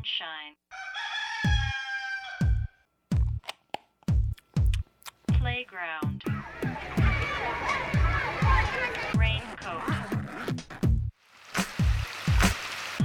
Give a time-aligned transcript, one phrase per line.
[0.00, 0.56] sunshine.
[5.28, 6.22] Playground.
[9.16, 9.82] Raincoat.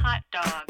[0.02, 0.64] Hot dog.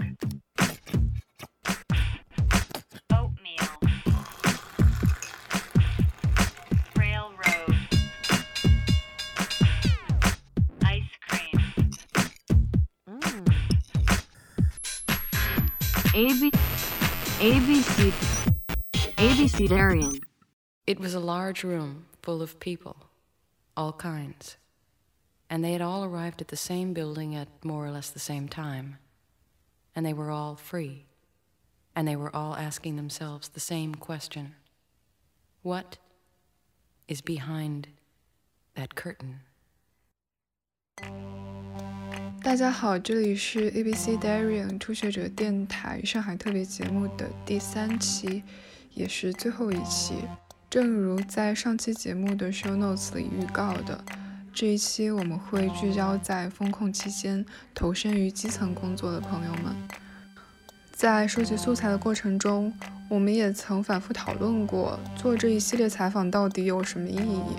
[16.15, 18.13] AB ABC
[19.17, 20.21] ABCdarian.
[20.87, 22.95] It was a large room full of people,
[23.75, 24.55] all kinds.
[25.49, 28.47] And they had all arrived at the same building at more or less the same
[28.47, 28.97] time.
[29.93, 31.03] And they were all free.
[31.97, 34.55] And they were all asking themselves the same question
[35.63, 35.97] What
[37.09, 37.89] is behind
[38.75, 39.41] that curtain?
[42.45, 48.43] 大家好，这里是 ABC Darian 初学者电台上海特别节目的第三期，
[48.93, 50.13] 也是最后一期。
[50.69, 54.05] 正如在上期节目的 show notes 里预告的，
[54.53, 57.43] 这一期我们会聚焦在风控期间
[57.73, 59.75] 投身于基层工作的朋友们。
[60.91, 62.71] 在收集素材的过程中，
[63.09, 67.57] 我们也曾反复讨论过做这一系列采访到底有什么意义。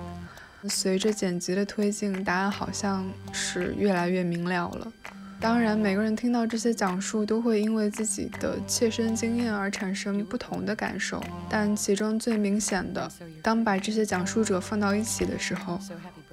[0.68, 4.92] 随着剪辑的推进，答案好像是越来越明了了。
[5.38, 11.22] 当然，每个人听到这些讲述，都会因为自己的切身经验而产生不同的感受。
[11.50, 13.10] 但其中最明显的，
[13.42, 15.78] 当把这些讲述者放到一起的时候，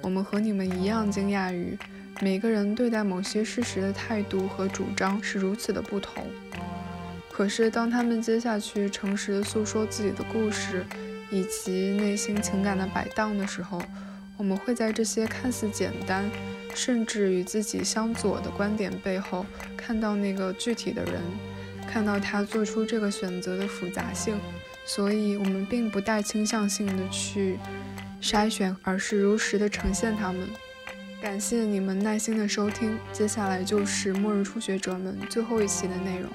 [0.00, 1.78] 我们和你们一样惊讶于
[2.22, 6.24] 每个人对待某些事实的态度和主张是如此的不同。
[7.30, 10.86] 可是，当他们接下去诚实的诉说自己的故事，
[11.30, 13.82] 以及内心情感的摆荡的时候，
[14.36, 16.28] 我们会在这些看似简单，
[16.74, 19.46] 甚至与自己相左的观点背后，
[19.76, 21.20] 看到那个具体的人，
[21.88, 24.36] 看到他做出这个选择的复杂性。
[24.84, 27.58] 所以，我们并不带倾向性的去
[28.20, 30.48] 筛选，而是如实的呈现他们。
[31.22, 36.28] 感谢你们耐心的收听，接下来就是末日初学者们最后一期的内容。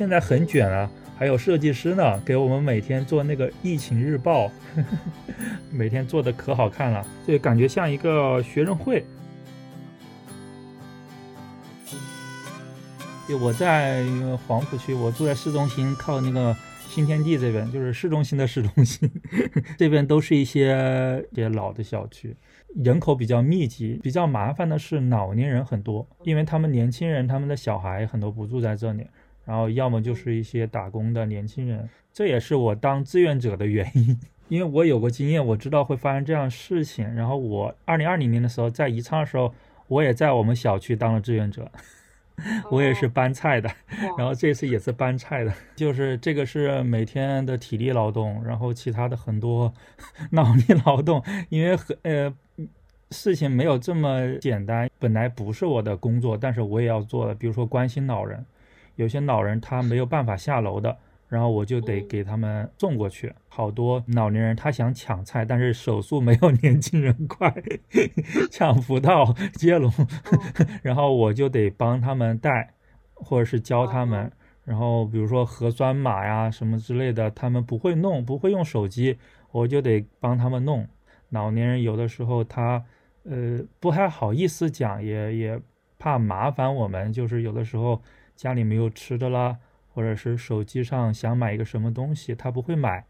[0.00, 4.82] 现在很卷啊，还有设计师呢，给我们每天做那个疫情日报，呵 呵
[5.70, 9.04] 每天做的可好看了，就，感觉像一个学生会。
[13.28, 14.02] 就我在
[14.48, 16.56] 黄浦区，我住在市中心，靠那个
[16.88, 19.06] 新天地这边，就是市中心的市中心，
[19.76, 22.34] 这边都是一些些老的小区，
[22.74, 24.00] 人口比较密集。
[24.02, 29.06] 比较麻烦的是老年人很多，因为他们年轻人他们的小孩很多不住在这里。
[29.50, 34.16] 然后要么就是一些打工的年轻人，这也是我当志愿者的原因，
[34.46, 37.12] 因为我有过经验，我知道会发生这样事情。
[37.16, 39.52] 然后我二零二零年的时候在宜昌的时候，
[39.88, 41.68] 我也在我们小区当了志愿者，
[42.70, 43.68] 我也是搬菜的，
[44.16, 49.74] 然后这次也是搬菜的， 就是这个是每天的体力劳动，然后其他的很多
[50.30, 52.32] 脑力劳动，因为很呃
[53.10, 58.46] 事情没有这么简单，本来不是我的工作，但是我也要做的，比如说关心老人。
[59.00, 60.94] 有些老人他没有办法下楼的，
[61.26, 63.32] 然后我就得给他们送过去。
[63.48, 67.50] 好多老年人他想抢菜，但是手速没有年轻人快，
[68.52, 69.90] 抢不到接龙，
[70.84, 72.74] 然后我就得帮他们带，
[73.14, 74.30] 或者是教他们。
[74.66, 79.18] 然后比如说核酸码呀什么之类的，他们不会弄，不会用手机，
[79.50, 80.86] 我就得帮他们弄。
[81.30, 82.84] 老年人有的时候他
[83.24, 85.60] 呃不太好意思讲，也也
[85.98, 88.02] 怕麻烦我们，就是有的时候。
[88.40, 89.58] 家里没有吃的啦，
[89.92, 93.04] 或者是手机上想买一个什么东西，他不会买，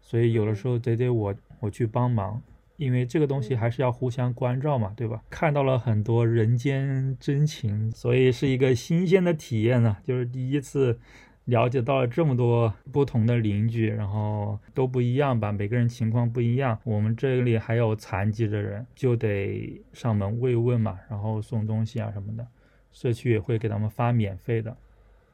[0.00, 2.40] 所以有的时候得得我我去帮忙，
[2.78, 5.22] 因为这个东西还是要互相关照嘛，对吧？
[5.28, 10.98] 看到了很多人间真情，所以是一个新鲜的体验呢，就是第一次
[11.44, 16.78] 了解到了这么多不同的邻居，然后都不一样吧，每个人情况不一样。
[16.84, 22.46] 我们这里还有残疾的人，就得上门慰问嘛，然后送东西啊什么的。
[22.92, 24.76] 社区也会给他们发免费的，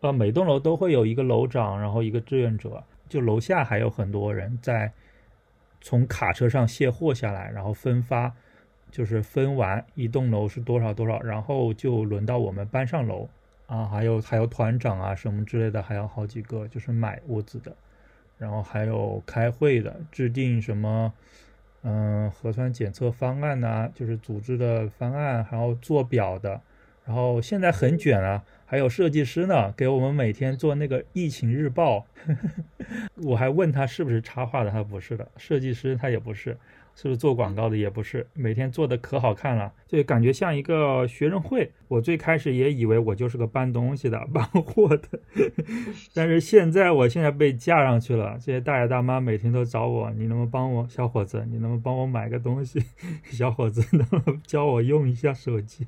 [0.01, 4.93] 呃，每栋楼都会有一个楼长，然后一个志愿者，就楼下还有很多人在
[5.81, 8.35] 从卡车上卸货下来，然后分发，
[8.91, 13.29] 就是分完一栋楼是多少多少，然后就轮到我们搬上楼。
[13.67, 17.77] 啊，还有还有团长啊什么之类的，还有好几个就是买物资的，
[18.39, 21.13] 然后还有开会的，制定什么
[21.83, 26.63] 嗯核酸检测方案呐，就是组织的方案，还有做表的。
[27.09, 32.07] 然后现在很卷啊，还有设计师呢，给我们每天做那个疫情日报。
[33.25, 36.59] 我还问他是不是插画的，他不是的，设计师他也不是，
[36.95, 37.79] 是不是做广告的？
[37.79, 41.73] 也不是，每天做的可好看了，就感觉像一个学生会。
[41.89, 45.09] 我最开始也以为我就是个搬东西的、 搬货的，
[46.13, 48.35] 但是现在我现在被架上去了。
[48.35, 51.43] 这些大爷大妈每天都找我，你能不能帮我，小伙子？
[51.51, 52.85] 你能不能帮我买个东西？
[53.33, 55.87] 小伙子，能不能教我用一下手机？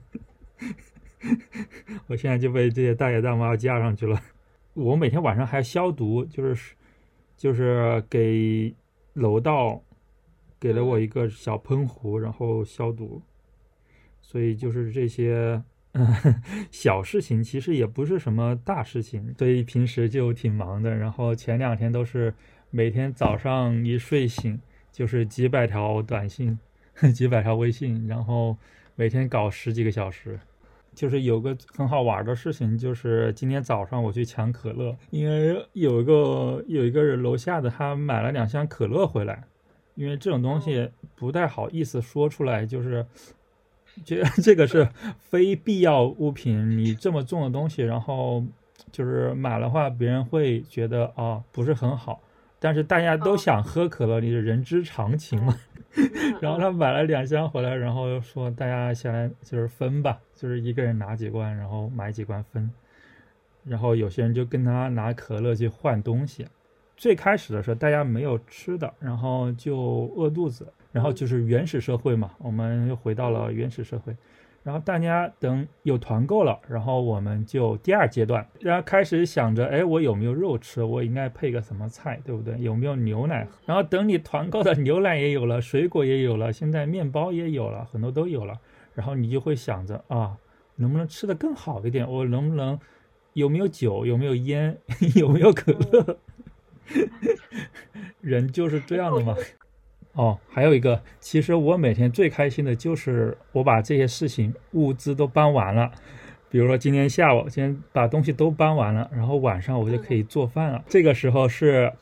[2.09, 4.21] 我现在就被这些大爷大妈架上去了。
[4.75, 6.75] 我每天晚上还消毒，就是
[7.37, 8.75] 就是给
[9.15, 9.83] 楼道。
[10.63, 13.23] 给了我一个小喷壶，然后消毒，
[14.21, 15.63] 所以就是这些
[16.71, 20.95] 小事情，其实也不是什么大事情，所以平时就挺忙的。
[20.95, 22.35] 然后前两天都是
[22.69, 24.61] 每天早上一睡醒
[24.93, 26.59] 就是几百条短信，
[27.15, 28.55] 几百条微信，然后
[28.97, 30.39] 每天搞十几个小时。
[31.01, 39.43] 就是有个很好玩的事情，就是今天早上我去抢可乐，因为有一个有一个人楼下的他买了两箱可乐回来。
[39.95, 43.07] 因为这种东西不太好意思说出来，就是，
[44.05, 44.87] 这 这个是
[45.19, 46.77] 非必要物品。
[46.77, 48.45] 你这么重的东西，然后
[48.93, 52.21] 就是买的话，别人会觉得啊不是很好。
[52.59, 55.57] 但是大家都想喝可乐，你是人之常情嘛。
[56.41, 62.71] 然后他买了两箱回来，然后说大家先来就是分吧，就是一个人拿几罐，然后买几罐分。
[63.65, 66.47] 然后有些人就跟他拿可乐去换东西。
[66.97, 74.17] 最开始的时候，大家没有吃的，然后就饿肚子，然后就是原始社会嘛，我们又回到了原始社会。
[74.63, 80.83] 然后大家等有团购了，然后我们就第二阶段，然后开始想着，哎，我有没有肉吃？
[80.83, 82.59] 我应该配个什么菜，对不对？
[82.61, 83.49] 有没有牛奶？
[83.65, 88.61] 然后等你团购的牛奶也有了，水果也有了，现在面包也有了，很多都有了，
[88.95, 90.37] 然后你就会想着啊，
[90.77, 92.07] 能不能吃的更好一点？
[92.11, 92.79] 我能不能
[93.33, 94.05] 有没有酒？
[94.05, 94.77] 有没有烟？
[95.17, 96.19] 有没有可乐？
[98.21, 99.35] 人就是这样的嘛。
[100.15, 105.93] 哦，还有一个，其实我每天最开心的就是我把这些事情物资都搬完了。
[106.51, 110.85] 比如说今天下午，今天把东西都搬完了，然后晚上我就可以做饭了。
[110.89, 111.93] 这个时候是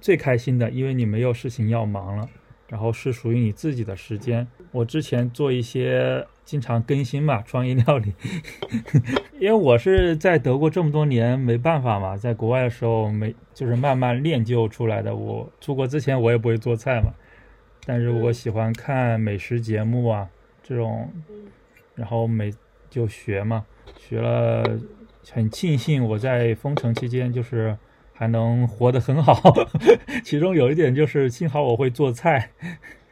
[0.00, 2.28] 最开心的，因为你没有事情要忙了。
[2.68, 4.44] 然后是属于你自己的时间。
[4.72, 8.12] 我之前做一些经常更新嘛，创意料理，
[9.38, 15.14] 因为我是在德国这么多年没办法嘛，在国外的时候没就是慢慢练就出来的。
[15.14, 17.12] 我出国之前我也不会做菜嘛，
[17.86, 20.28] 但是我喜欢看美食节目啊
[20.62, 21.08] 这种，
[21.94, 22.52] 然后每
[22.90, 23.64] 就学嘛，
[23.96, 24.78] 学了
[25.32, 27.74] 很庆幸我在封城期间就是。
[28.18, 29.38] 还能活得很好，
[30.24, 32.50] 其中有一点就是幸好我会做菜。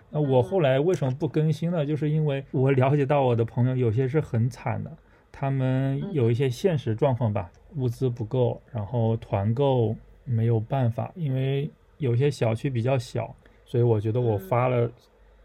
[0.09, 1.85] 那我后来为什么不更新呢？
[1.85, 4.91] 就是因为我了解到我的朋友有些是很惨的，
[5.31, 9.95] 他们有一些现实状况吧，物资不够，然后团购
[10.25, 14.91] 没有办法，因为有些小区比较小，所以我觉得我发了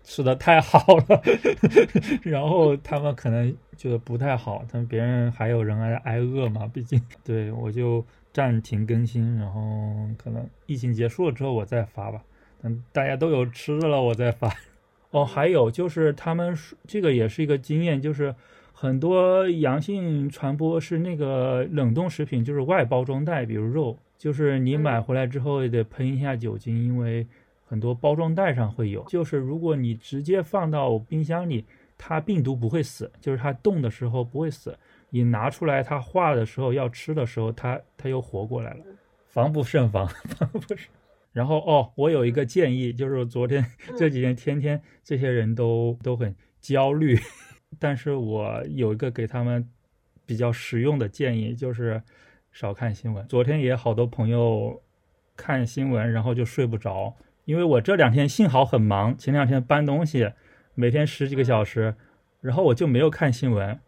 [0.04, 1.21] 吃的太好了，
[2.24, 8.06] 然后他们可能觉得不太好，他们别人还有人挨挨饿嘛，毕竟 对我就。
[8.31, 12.24] 暂停更新，然后可能疫情结束了之后我再发吧。
[12.62, 14.56] 等大家都有吃的了，我再发。
[15.10, 16.56] 哦，还有就是他们
[16.86, 18.33] 这个也是一个经验，就是
[18.71, 27.25] 很多阳性传播是那个冷冻食品，就是外包装袋，比如肉，就是你买回来之后也得喷一下酒精，因为
[27.69, 29.04] 很多包装袋上会有。
[29.04, 31.63] 就是如果你直接放到冰箱里，
[32.00, 34.76] 它病毒不会死，就是它冻的时候不会死。
[35.11, 38.83] 你拿出来，它化的时候要吃的时候，它它又活过来了，
[39.28, 40.76] 防不胜防， 防不胜。
[41.31, 43.64] 然后哦，我有一个建议，就是昨天
[43.95, 47.16] 这几天天天这些人都都很焦虑，
[47.78, 49.69] 但是我有一个给他们
[50.26, 52.02] 比较实用的建议，就是
[52.52, 53.28] 少看新闻。
[53.28, 54.81] 昨天也好多朋友
[55.35, 57.16] 看新闻，然后就睡不着，
[57.50, 60.34] 因为我这两天幸好很忙，前两天搬东西，
[60.76, 61.96] 每天十几个小时，
[62.42, 63.80] 然后我就没有看新闻。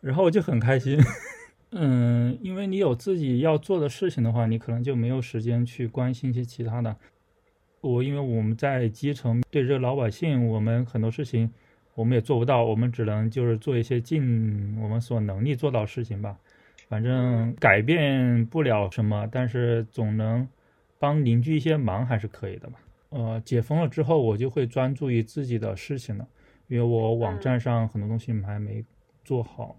[0.00, 0.98] 然后我就很开心，
[1.72, 6.96] 嗯，因为你有自己要做的事情的话，你可能就没有时间去关心一些其他的。
[7.82, 11.52] 我因为我们在基层对这老百姓，我们很多事情
[11.94, 16.38] 我们也做不到，我们只能就是做一些尽我们所能力做到事情吧。
[16.88, 20.48] 反正改变不了什么，但是总能
[20.98, 22.76] 帮邻居一些忙还是可以的嘛。
[23.12, 26.26] 呃，解封了之后，我就会专注于自己的事情了，
[26.66, 28.84] 因为我网站上很多东西还没
[29.24, 29.76] 做好。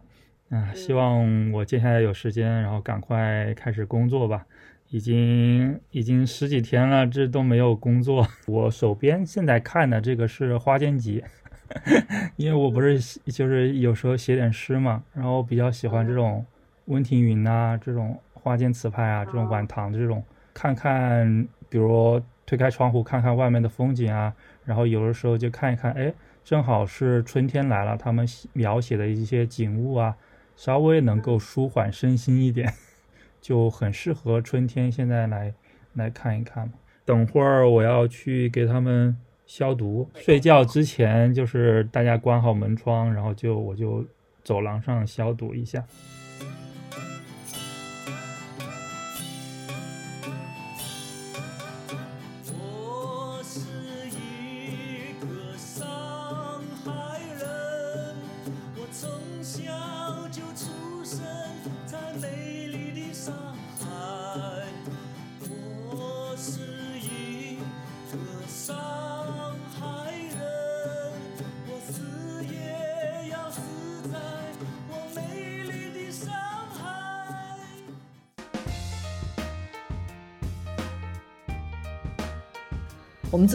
[0.50, 4.46] 啊，希望我接下来有时间，然后赶快开始工作吧。
[4.90, 8.28] 已经已经十几天了，这都没有工作。
[8.46, 11.24] 我手边现在看的这个是花间集，
[12.38, 13.00] 因为我不是
[13.32, 16.46] 就是有时候写点诗嘛，然后比较喜欢这种
[16.86, 20.24] 温庭筠啊，这种花间词派啊，这种晚唐的这种，
[20.54, 24.33] 看看，比如推开窗户看看外面的风景啊，
[24.65, 30.15] 然后有的时候就看一看，哎，正好是春天来了，他们描写的一些景物啊，
[30.55, 32.73] 稍微能够舒缓身心一点，
[33.41, 35.53] 就很适合春天现在来
[35.93, 36.73] 来看一看嘛。
[37.05, 44.05] 等会儿我要去给他们消毒，睡觉之前就是大家关好门窗，然后就我就
[44.43, 45.83] 走廊上消毒一下。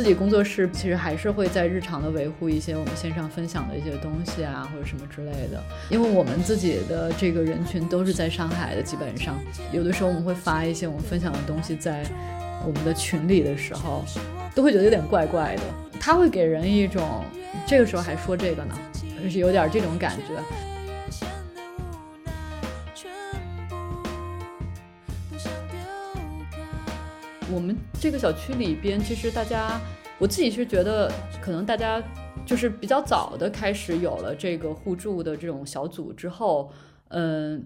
[0.09, 5.63] 自己工作室其实还是会在日常的维护一些我们线上分享的一些东西啊，或者什么之类的。
[5.91, 9.39] 因为我们自己的这个人群都是在上海的，基本上
[9.71, 12.03] 有的时候我们会发一些我们分享的东西在
[12.65, 14.03] 我们的群里的时候，
[14.55, 15.63] 都会觉得有点怪怪的。
[16.01, 17.23] 他会给人一种
[17.67, 18.75] 这个时候还说这个呢，
[19.23, 20.43] 就是有点这种感觉。
[28.01, 29.81] 这个小区里边，其实大家，
[30.19, 32.03] 我自己是觉得，可能大家
[32.47, 36.71] 就是比较早的开始有了这个互助的这种小组之后，
[37.09, 37.65] 嗯，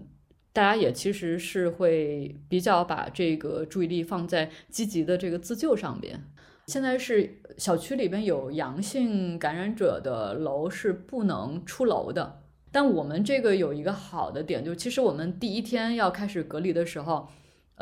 [0.51, 6.23] 大家也其实是会比较把这个注意力放在积极的这个自救上边。
[6.67, 12.41] 现在是小区里边有阳性感染者的楼是不能出楼的，
[12.71, 17.27] 但我们这个有一个好的点，就其实我们第一天要开始隔离的时候，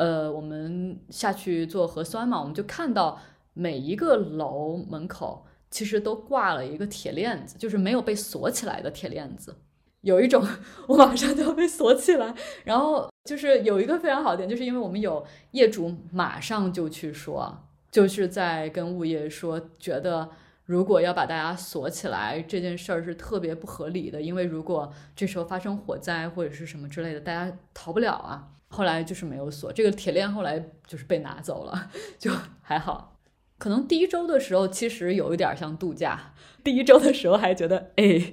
[0.02, 3.22] 呃，我们下去做核酸嘛，我们就看到
[3.54, 9.56] 每一个楼门口其实都挂了一个铁链子，就是没有被锁起来的铁链子。
[10.02, 10.44] 有一种
[10.88, 17.56] 我马上就要被锁起来，然后就是有一个非常好的点，就是因为我们有业主马上就去说，
[17.92, 20.28] 就是在跟物业说，觉得
[20.72, 28.48] 如果要把大家锁起来这件事儿是特别不合理的，因为如果这时候发生火灾或者是什么之类的，大家逃不了啊。
[28.70, 33.18] 后来就是没有锁，这个铁链后来就是被拿走了，就还好。
[33.58, 38.32] 可能第一周的时候其实有一点像度假，第一周的时候还觉得，哎，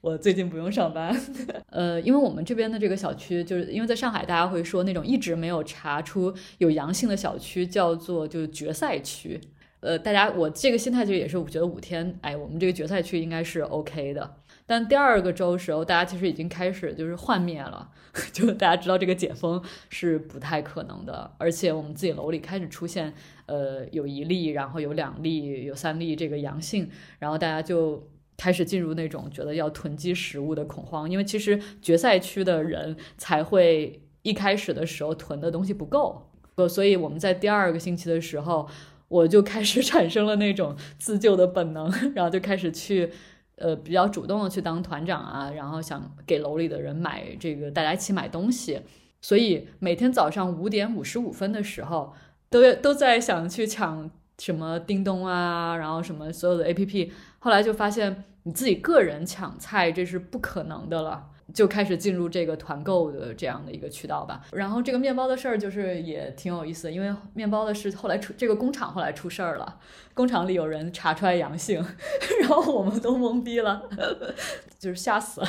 [0.00, 1.16] 我最近不用上班。
[1.70, 9.40] 呃，因为我们这边的这个小区，就是因为在上海，大家会说那种一直没有查出有阳性的小区叫做就是决赛区。
[9.86, 14.38] 呃，大家我这个心态就也是，我觉得五天，哎，我们这个决赛区应该是 OK 的。
[14.66, 17.88] 但第二个周时候，大家其实已经开始就是幻灭了，
[18.34, 23.14] 就大家知道这个解封是不太可能的，而且我们自己楼里开始出现，
[23.46, 26.90] 呃，有一例，然后有两例，有三例这个阳性，
[27.20, 36.28] 然后大家就开始进入那种觉得要囤积食物的恐慌，因为其实决赛区的人才会一开始的时候囤的东西不够，
[36.68, 38.68] 所以我们在第二个星期的时候，
[39.08, 43.10] 我就开始 产生了那种自救的本能，然后就开始去。
[43.58, 48.82] 呃，比较主动的去当团长啊，然后想给楼里的人买这个，大家一起买东西，
[49.22, 52.12] 所以每天早上五点五十五分的时候，
[52.50, 61.30] 都都在想去抢什么叮咚啊，然后什么所有的 APP，后来就发现你自己个人抢菜这是不可能的了。
[61.54, 64.42] 就开始进入这个团购的这样的一个渠道吧。
[64.52, 69.78] 然后这个面包的事儿就是也挺有意思，因为面包的事后来出这个工厂后来出事儿了，
[70.12, 71.84] 工厂里有人查出来阳性，
[72.42, 73.88] 然后我们都懵逼了，
[74.78, 75.48] 就是吓死了。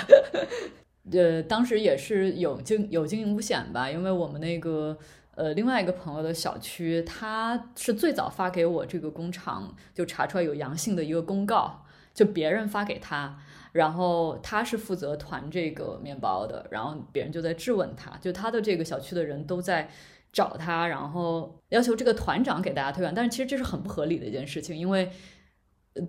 [1.11, 4.97] 呃，当时也是有经有经营无险吧，因为我们那个
[5.35, 13.39] 呃另外一个朋友的小区，他是最早发给我这个工厂就查出来有阳性的一个公告，就别人发给他。
[13.77, 19.87] 然后他是负责团这个面包的，然后别人就在质问他，就他的这个小区的人都在
[20.33, 25.11] 找他，然后要求这个团长给大家退款，但是其实这是很不合理的一件事情，因为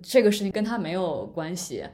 [0.01, 1.85] 这个事情跟他没有关系。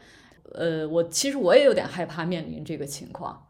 [0.54, 3.46] 呃，我其实我也有点害怕面临这个情况，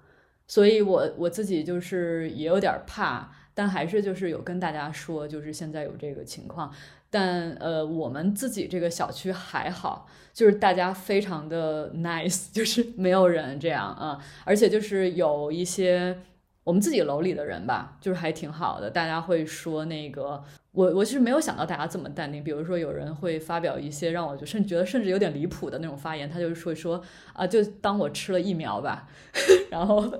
[0.48, 6.74] 所以我我自己就是也有点怕，但还是就是有跟大家说，就是现在有这个情况。
[7.09, 16.17] 但呃，我们自己这个小区还好，就是大家非常的 nice，就是没有人这样啊，而且就是有一些
[16.65, 20.43] 我们自己楼里的人吧，就是还挺好的，大家会说那个。
[20.72, 29.07] 我我其实没有想到大家这么淡定，比如说有人会发表一些让我就甚至觉得甚至有点离谱的那种发言，他就是说说啊，就当我吃了疫苗吧，
[29.72, 30.12] 然后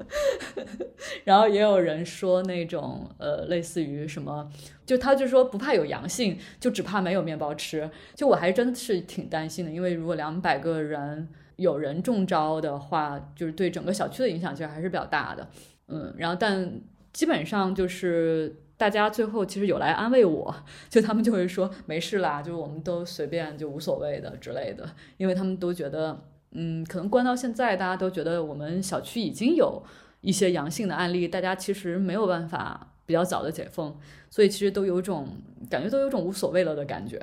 [1.26, 4.50] 然后也有人说那种呃类似于什么，
[4.86, 15.46] 就他就说不怕有阳性，就只怕没有面包吃，就我还真是挺担心的，因为如果两百个人有人中招的话，就是对整个小区的影响其实还是比较大的，
[15.88, 16.82] 嗯，然后但
[17.14, 18.56] 基本上就是。
[18.78, 20.54] 大家最后其实有来安慰我，
[20.90, 29.82] 就他们就会说没事啦，就我们都随便就无所谓的之类的，因为他们都觉得，嗯，可能关到现在，大家都觉得我们小区已经有
[30.20, 33.98] 一些阳性的案例，大家其实没有办法比较早的解封，
[34.30, 35.26] 所以其实都有种
[35.70, 37.18] 感觉，都有种无所谓了的感觉。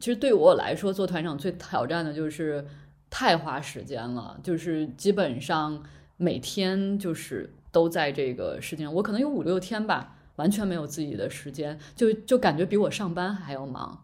[0.00, 2.66] 其实对我来说，做团长最挑战的就是
[3.08, 5.80] 太花时间了，就是基本上
[6.16, 10.18] 每天就是都在这个事情上，我可能有五六天吧。
[10.36, 14.02] 完全没有自己的时间，就就感觉比我上班还要忙，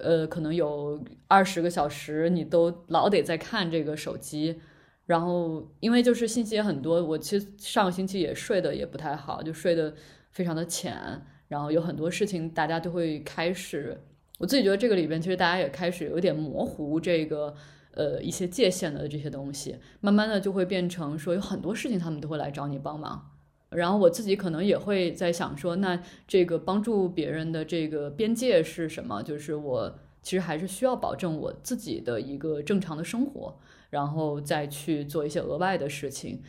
[0.00, 4.60] 呃，可能有二十个小时，你都老得在看这个手机，
[5.06, 9.94] 然后因为就是信息也很多，我其实上个星期也睡得也不太好，就睡得
[10.32, 13.96] 非常的浅，然后有很多事情大家都会开始，
[14.38, 17.54] 我自己觉得这个里边其实大家也开始有点模糊这个
[17.94, 23.30] 呃一些界限的这些东西，慢慢的就会变成说有很多事情他们都会来找你帮忙。
[23.70, 29.22] 然后我自己可能也会在想说，那这个帮助别人的这个边界是什么？
[29.22, 33.56] 就是我其实还是需要保证我自己的一个正常的生活，
[33.90, 36.42] 然后再去做一些额外的事情。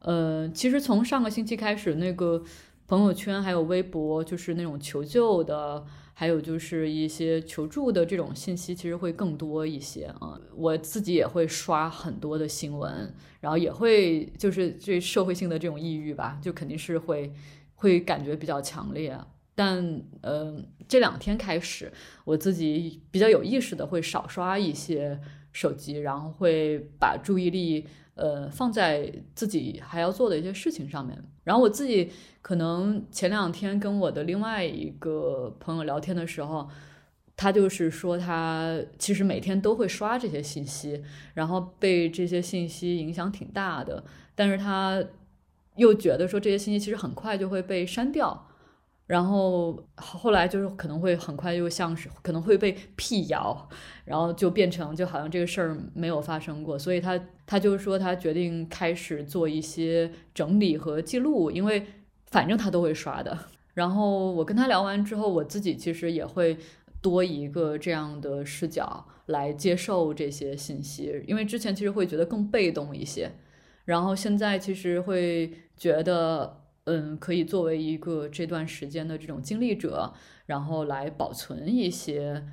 [0.00, 2.44] 呃，其实从上个星期开始，那个
[2.86, 5.82] 朋友圈还有微博，就是那种求救的，
[6.18, 10.40] 还有就是一些求助的这种信息，其实会更多一些啊。
[10.54, 13.14] 我自己也会刷很多的新闻。
[13.38, 17.32] 然后也会就是这社会性的这种抑郁吧，就肯定是会
[17.76, 19.16] 会感觉比较强烈。
[19.54, 21.92] 但呃，这两天开始，
[22.24, 25.20] 我自己比较有意识的会少刷一些
[25.52, 31.16] 手机，然后会把注意力呃放在自己还要做的一些事情上面。
[31.44, 32.10] 然后我自己
[32.42, 36.68] 可能前两天跟我的另外一个朋友聊天的时候。
[37.38, 41.04] 他就是说，他其实每天都会刷这些信息，
[41.34, 44.02] 然后被这些信息影响挺大的。
[44.34, 45.04] 但是他
[45.74, 48.48] 又觉得说，这些信息其实很快就会被删掉，
[49.06, 53.68] 然后后来就是可能会很快又像是可能会被辟谣，
[54.04, 56.78] 然后就变成就好像这个事儿没有发生过。
[56.78, 61.86] 所以他他就说，他决定开始做一些整理和记录，因为
[62.26, 63.38] 反正他都会刷的。
[63.74, 66.56] 然后我跟他聊完之后，我自己其实也会。
[67.02, 73.30] 多一个这样的视角来接受这些信息，因为之前其实会觉得更被动一些，
[73.84, 80.12] 然后现在其实会觉得，嗯，可以作为一个这段时间的这种经历者，
[80.46, 82.44] 然后来保存一些。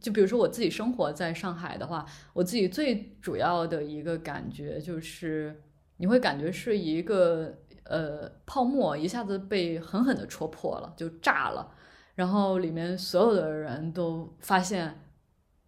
[0.00, 5.62] 就比如说我自己生活在上海的话，我自己最主要的一个感觉就是，
[5.98, 11.74] 你会感觉是一个呃泡沫一下子被狠狠的戳破了，就炸了。
[12.14, 15.00] 然后里面所有的人都发现，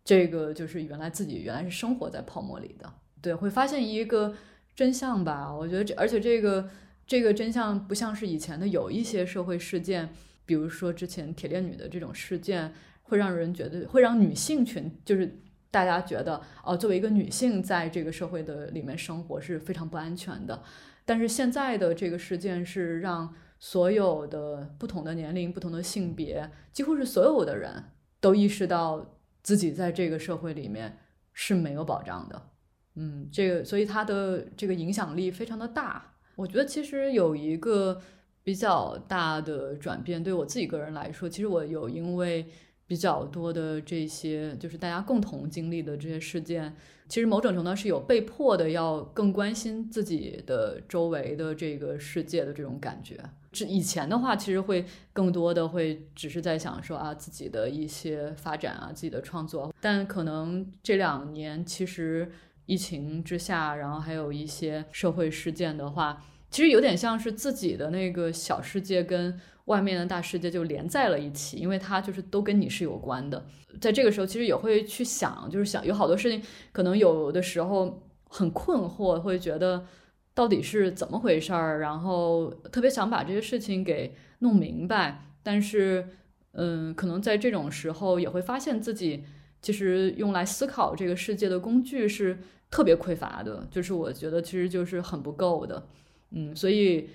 [0.05, 4.35] 这个就是原来自己原来是生活在泡沫里的，对，会发现一个
[4.75, 5.55] 真相吧。
[5.55, 6.69] 我觉得这，而且这个
[7.07, 10.09] 这个真相不像是以前的有一些社会事件，
[10.45, 20.63] 比如说之前铁链女的这种事件，会让人觉得会让女性群就是大家觉得哦，作为一个女性在这个社会的里面生活是非常不安全的。
[21.05, 23.35] 但是现在的这个事件是让。
[23.65, 27.85] 所有的不同的年龄、不同的性别，几乎是所有的人
[28.19, 30.99] 都意识到自己在这个社会里面
[31.33, 32.51] 是没有保障的。
[32.97, 36.12] 嗯，这个，所以它的这个影响力非常的大。
[36.37, 38.01] 我觉得其实有一个
[38.43, 42.47] 比较大的转变，对我自己个人来说，其实我有因为。
[42.85, 46.77] 比较多的这些，就是大家共同经历的这些事件，
[47.09, 53.19] 其实某种程度是有被迫的要更关心自己的周围的这个世界的这种感觉。
[53.51, 59.73] 这以前的话，其实会更多的会只是在想说啊自己的一些发展啊，自己的创作。
[59.81, 62.31] 但可能这两年，其实
[62.67, 69.41] 疫情之下，然后还有一些社会事件的话，其实有点像是自己的那个小世界跟。
[69.67, 73.47] 外面的大世界就连在了一起，因为它就是都跟你是有关的。
[73.81, 79.87] 在这个时候，其实也会去想，就是想有好多事情，可能有的时候很困惑，会觉得
[80.35, 85.27] 到底是怎么回事儿，然后特别想把这些事情给弄明白。
[85.45, 86.09] 但是，
[86.55, 89.23] 嗯，可能在这种时候也会发现自己
[89.63, 92.39] 其实用来思考这个世界的工具是
[92.71, 95.87] 特别匮乏的，就是我觉得其实就是很不够的。
[96.33, 97.09] 嗯，所以。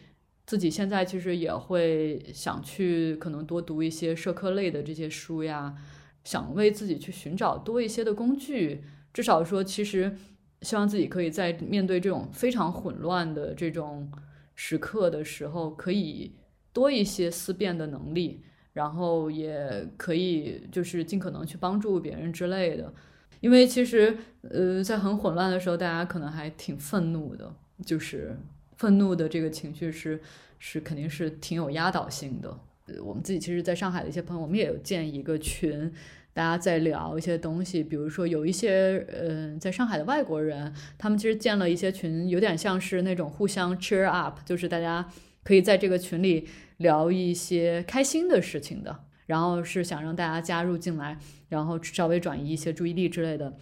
[0.50, 5.76] 自己现在其实也会想去可能多读一些社科类的这些书呀，
[6.24, 8.82] 想为自己去寻找多一些的工具，
[9.12, 10.16] 至少说其实
[10.62, 14.10] 希望自己可以在面对这种非常混乱的这种
[14.56, 16.32] 时刻的时候，可以
[16.72, 18.42] 多一些思辨的能力，
[18.78, 22.94] 然后也可以就是尽可能去帮助别人之类的。
[23.40, 27.52] 因为其实呃，在很混乱的时候，大家可能还挺愤怒的，
[27.84, 28.38] 就是
[28.76, 30.22] 愤怒的这个情绪是
[30.60, 32.56] 是肯定是挺有压倒性的。
[33.04, 35.92] 我们自己其实在上海的一些朋友，我们也有建一个群，
[36.34, 45.08] 大家在聊一些东西，比如说有一些呃，在上海的外国人，他们其实建了一些群，有点像是那种互相 cheer up，就是大家
[45.44, 51.18] 可以在这个群里聊一些开心的事情的，然后是想让大家加入进来，
[51.50, 53.58] 然后稍微转移一些注意力之类的。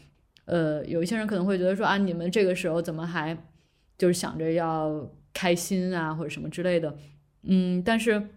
[0.45, 3.35] 呃，有一些人可能会觉得说啊，你们这个时候怎么还
[3.97, 6.95] 就是想着要开心啊，或者什么之类的，
[7.43, 8.29] 嗯，但是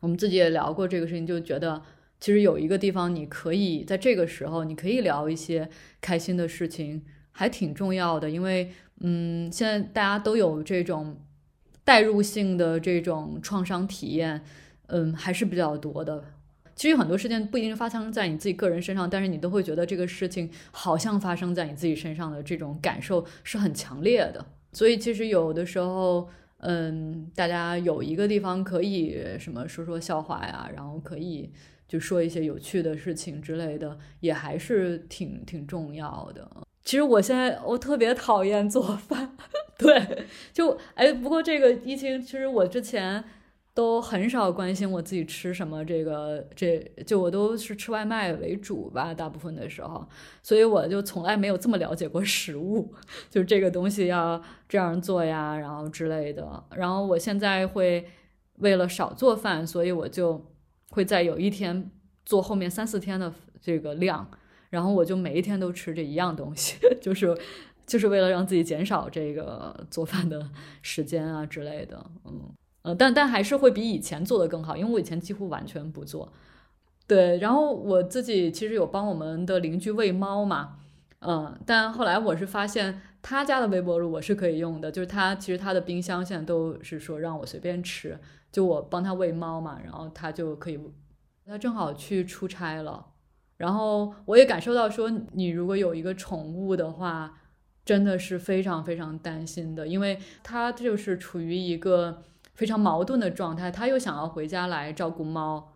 [0.00, 1.82] 我们自己也聊过这个事情，就觉得
[2.20, 5.68] 其实有一个地方你可以在这个时候，你可以聊一些
[6.00, 7.02] 开心的事情，
[7.32, 11.16] 还挺重要的，因为嗯，现在大家都有这种
[11.90, 14.40] 代入性的这种创伤体验，
[14.86, 16.22] 嗯，还是比较多的。
[16.76, 24.46] 其实有很多事情不一定发生在你自己个人身上，但是你都会觉得这个事情好像发生在你自己身上的这种感受是很强烈的。
[24.72, 31.50] 所以其实有的时候，嗯，大家有一个地方可以什么说说笑话呀，然后可以
[31.88, 36.48] 就说一些有趣的事情之类的，也还是挺挺重要的。
[36.84, 39.36] 其实我现在我特别讨厌做饭，
[39.78, 43.24] 对，就哎，不过这个疫情，其实我之前。
[43.72, 50.06] 都很少关心我自己吃什么，这个这就我都是吃外卖为主吧，大部分的时候，
[50.42, 52.92] 所以我就从来没有这么了解过食物，
[53.30, 56.64] 就这个东西要这样做呀，然后之类的。
[56.74, 58.04] 然后我现在会
[58.58, 60.44] 为了少做饭，所以我就
[60.90, 61.90] 会在有一天
[62.26, 64.28] 做后面三四天的这个量，
[64.70, 67.36] 然后我就每一天都吃这一样东西， 就是
[67.86, 70.48] 就是为了让自己减少这个做饭的
[70.80, 72.40] 时间啊之类的，嗯。
[72.82, 76.32] 呃，但但还是会比以前做的更好，因为我以前几乎完全不做。
[77.06, 80.78] 对，然后我自己其实有帮我们的邻居喂猫嘛，
[81.18, 88.18] 嗯，但后来我是发现他家的微波炉我是可以用的，就是他其实他的冰箱现在都是说让我随便吃，
[88.50, 90.80] 就我帮他喂猫嘛，然后他就可以，
[91.44, 93.08] 他正好去出差了，
[93.60, 97.38] 然后我也感受到说，你如果有一个宠物的话，
[97.84, 102.24] 真的是非常非常担心的，因为它就是处于一个。
[102.52, 105.72] 非常矛盾的状态，它又想要回家来照顾猫，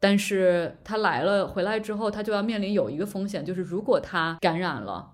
[0.00, 5.12] 但是他来了回来之后，他就要面临有一个风险，就是如果他感染了，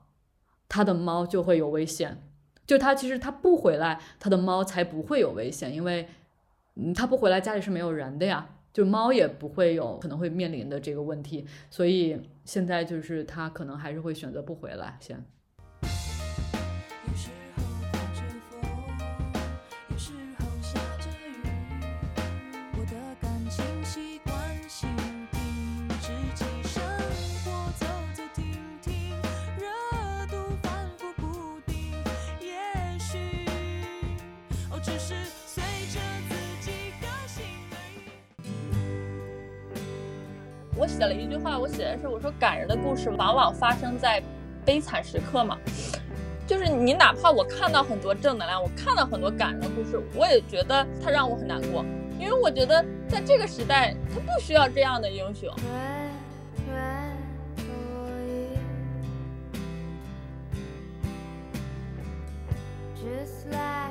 [0.66, 2.22] 他的猫就会有危险。
[2.66, 6.08] 就他其实他不回来，他的猫才不会有危险，因为
[6.76, 15.24] 嗯他不回来家里是没有人的呀，就猫也不会有可能会面临的这个问题，所以现在就是他可能还是会选择不回来先。
[40.94, 44.22] 写了一句话，我写的是我说感人的故事往往发生在
[44.64, 45.58] 悲惨时刻嘛，
[46.46, 51.84] 就是你哪怕我看到很多正能量，我看到很多感人的故事，我也觉得它让我很难过，
[52.16, 55.52] 因为我觉得在这个时代，他不需要这样的英雄。
[62.96, 63.83] Just like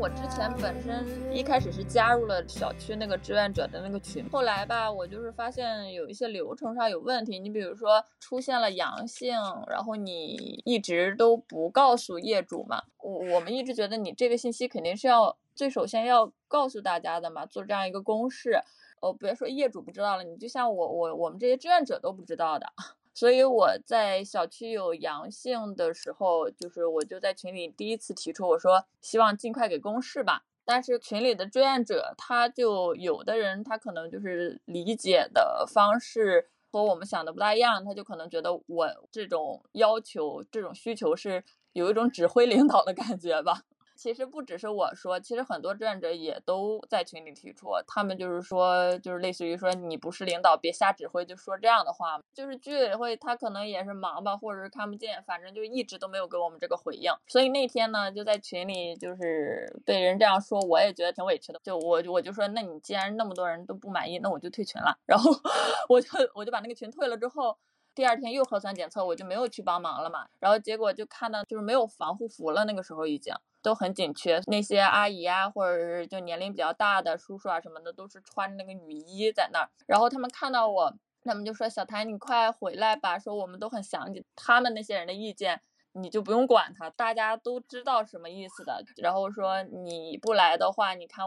[0.00, 7.38] 我之前本身一开始是加入了小区那个志愿者的那个群，后来吧，我就是发现有一些流程上有问题。
[7.38, 9.34] 你比如说出现了阳性，
[9.68, 18.58] 然后你一直都不告诉业主嘛，我我们一直觉得你这个信息肯定是要最首先要告诉大家的嘛，做这样一个公示。
[19.02, 22.66] 哦，别说业主不知道了，你就像我我我们这些志愿者都不知道的。
[23.12, 30.44] 所以我在小区有阳性的时候，就是我就在群里第一次提出，我说希望尽快给公示吧。
[30.64, 41.42] 但是群里的志愿者，他就有的人他可能就是理解的方式和我们想的不大一样，他就可能觉得我这种要求、这种需求是
[41.72, 43.64] 有一种指挥领导的感觉吧。
[44.00, 52.18] 其实不只是我说，其实很多志愿者也都在群里提出，他们就是说，就是类似于说你不是领导，别瞎指挥，就说这样的话。
[52.32, 57.12] 就是居委会他可能也是忙吧，或者是看不见，反正就一直都没有给我们这个回应。
[57.26, 61.60] 所以那天呢，就在群里就是被人这样说，我也觉得挺委屈的。
[61.62, 64.98] 就我我就说，那你既然那么多人都不满意，那我就退群了。
[65.04, 65.30] 然后
[65.90, 67.58] 我就我就把那个群退了之后。
[67.92, 70.24] 第二天又核酸检测，我就没有去帮忙了嘛。
[70.38, 74.40] 然后结果就看到就是没有防护服了，那个时候已经都很紧缺。
[74.46, 79.70] 那些阿姨啊，或者是就年龄比较大的叔叔啊什么的，都是穿那个雨衣在那儿。
[79.86, 85.60] 然后他们看到我，他们就说：“小谭，你快回来吧，说我们都很想你。”他们那些人的意见
[85.92, 88.84] 你就不用管他，大家都知道什么意思的。
[88.96, 91.26] 然后说你不来的话，你看。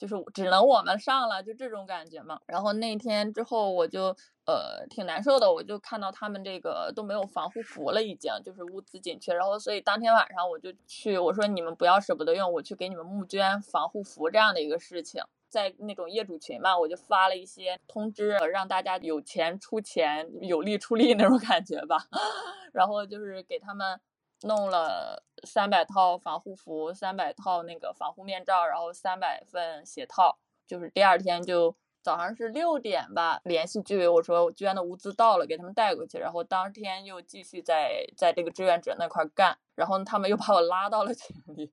[0.00, 2.40] 就是只能我们上了，就这种感觉嘛。
[2.46, 9.34] 然后那天之后，我就呃挺难受的，我就看到他们这个都没有防护服了，已经就是物资紧缺。
[9.34, 22.06] 然后所以当天晚上我就去，我说你们不要舍不得用，我去给你们募捐防护服这样的一个事情，在那种业主群嘛，我就发了一些通知，让大家有钱出钱，有力出力那种感觉吧。
[22.72, 24.00] 然后就是给他们。
[24.42, 30.38] 弄了三百套防护服，三百套那个防护面罩，然后三百份鞋套。
[30.66, 36.18] 就是第二天就早上是六点吧，联系居委我说我捐的物资到了，给他们带过去。
[36.18, 41.72] 然后当天又继续在在这个志愿者那块干，然后他们又把我拉到了群里。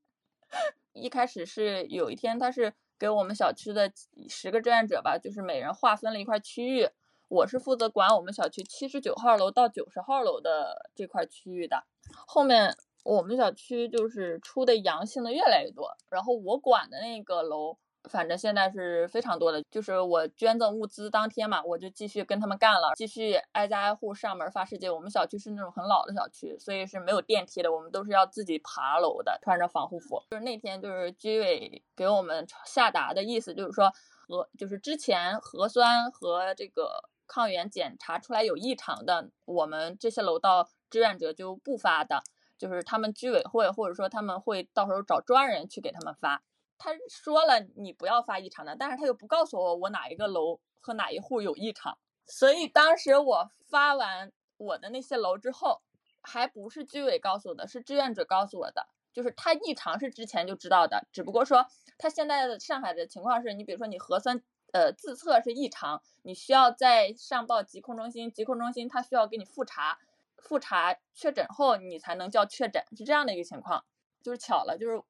[0.93, 3.91] 一开始是有一天，他是给我们小区的
[4.27, 6.89] 十个志愿者吧，就是每人划分了一块区域。
[7.30, 11.84] 我是负责管我们小区七十九号楼到九十号楼的这块区域的。
[12.26, 17.78] 后面我们小区就是出的阳性的越来越多，然后我管的那个楼，
[18.10, 19.62] 反正现在是非常多的。
[19.70, 24.90] 就是我捐赠物资当天嘛，我就继续跟他们干了，继续挨家挨户上门发世界。
[24.90, 30.24] 我们小区是那种很老的小区，所以是没有电梯的，我们都是要自己爬楼的，穿着防护服。
[30.32, 33.92] 就是那天就是居委给我们下达的意思，就是说
[34.28, 40.70] 核就是之前核酸和这个抗原检查出来有异常的，我们这些楼道。
[40.90, 42.24] 志愿者就不发的，
[42.58, 46.42] 就是他们居委会或者说他们会到时候找专人去给他们发。
[46.78, 51.98] 他说了你不要发异常的，但是他又不告诉我我哪一个楼和哪一户有异常。
[52.26, 55.82] 所以当时我发完我的那些楼之后，
[56.22, 58.88] 还不是居委告诉我的，是志愿者告诉我的。
[59.12, 64.42] 就是他异常是之前就知道的，只不过说他现在的上海的情况是你比如说你核酸
[64.73, 69.99] 呃自测是异常，你需要再上报疾控中心，疾控中心他需要给你复查。
[70.39, 73.84] 复查确诊后，你才能叫确诊，是这样的一个情况。
[74.21, 75.01] 就是巧了，就是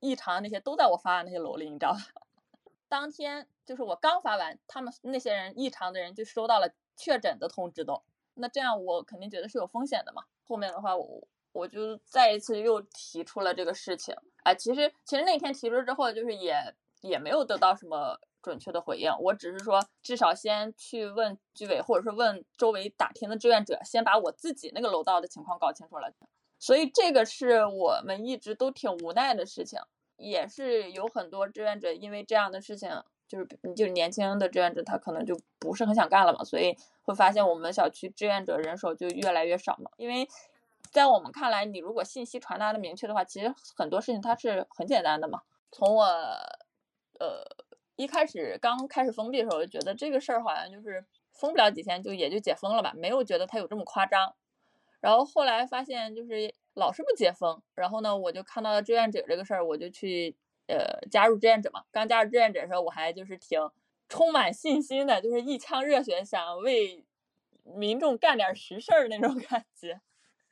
[0.00, 1.98] 异常那些都在我发的那些楼里，你知道吧？
[2.88, 8.02] 当天就是我刚发完，他们那些人异常的人就收到了确诊的通知都。
[8.34, 10.24] 那这样我肯定觉得是有风险的嘛。
[10.44, 14.16] 后面的话，我我就再一次又提出了这个事情。
[14.44, 18.18] 哎，其实其实那天提出之后，就是也也没有得到什么。
[18.42, 26.10] 准确的回应，我只是说，至少先去问居委，或者是问周围打听的志愿者，先把我自己那个楼道的情况搞清楚了。
[26.58, 29.78] 所以这个是我们一直都挺无奈的事情，
[30.16, 32.90] 也是有很多志愿者因为这样的事情，
[33.28, 39.90] 就是就是年轻的志愿者他可能就不是很想干了嘛，所以会发现我们小区志愿者人手就越来越少嘛。
[39.96, 40.28] 因为
[40.90, 45.42] 在我们看来，你如果信息传达的明确的话，其实很多事情它是很简单的嘛。
[45.70, 46.04] 从我，
[47.18, 47.59] 呃。
[48.00, 54.34] 一开始刚开始封闭的时候，就觉得这个事儿好像就是封不了几天就也就解封了吧，没有觉得它有这么夸张。
[55.00, 60.34] 然后后来发现就是老是不解封，然后呢，我就看到志愿者这个事儿，我就去
[60.66, 61.84] 呃加入志愿者嘛。
[61.92, 63.60] 刚加入志愿者的时候，我还就是挺
[64.08, 67.04] 充满信心的，就是一腔热血想为
[67.64, 70.00] 民众干点实事儿那种感觉。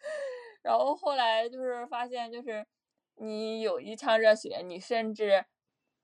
[0.61, 2.67] 然后后来就是发现，就是
[3.15, 5.47] 你有一腔热血，你甚至。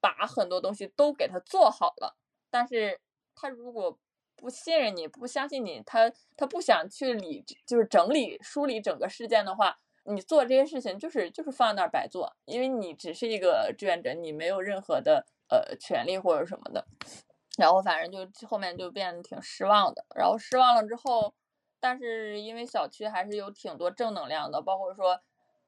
[0.04, 2.14] 把很多东西都给他做好了，
[2.50, 3.00] 但是
[3.34, 3.98] 他如果
[4.36, 16.86] 不信任你，不相信你，他他不想去理，就是整理梳理整个事件的话，你做这些事情就是就是放那儿白做，因为你只是一个志愿者，你没有任何的呃权利或者什么的。
[17.56, 20.04] 然后反正就后面就变得挺失望的。
[20.14, 21.32] 然后失望了之后，
[21.80, 25.18] 但是因为小区还是有挺多正能量的，包括说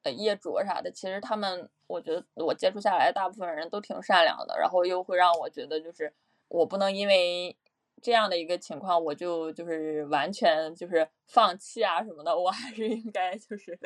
[0.03, 0.11] 呃。
[0.11, 6.13] 业主啥的，其实他们，我觉得我接触下来，大部分人都挺善良的，然后又会让我觉得，就是
[6.47, 7.55] 我不能因为
[8.01, 13.79] 这样的一个情况，我就就是完全就是放弃啊什么的，我还是应该就是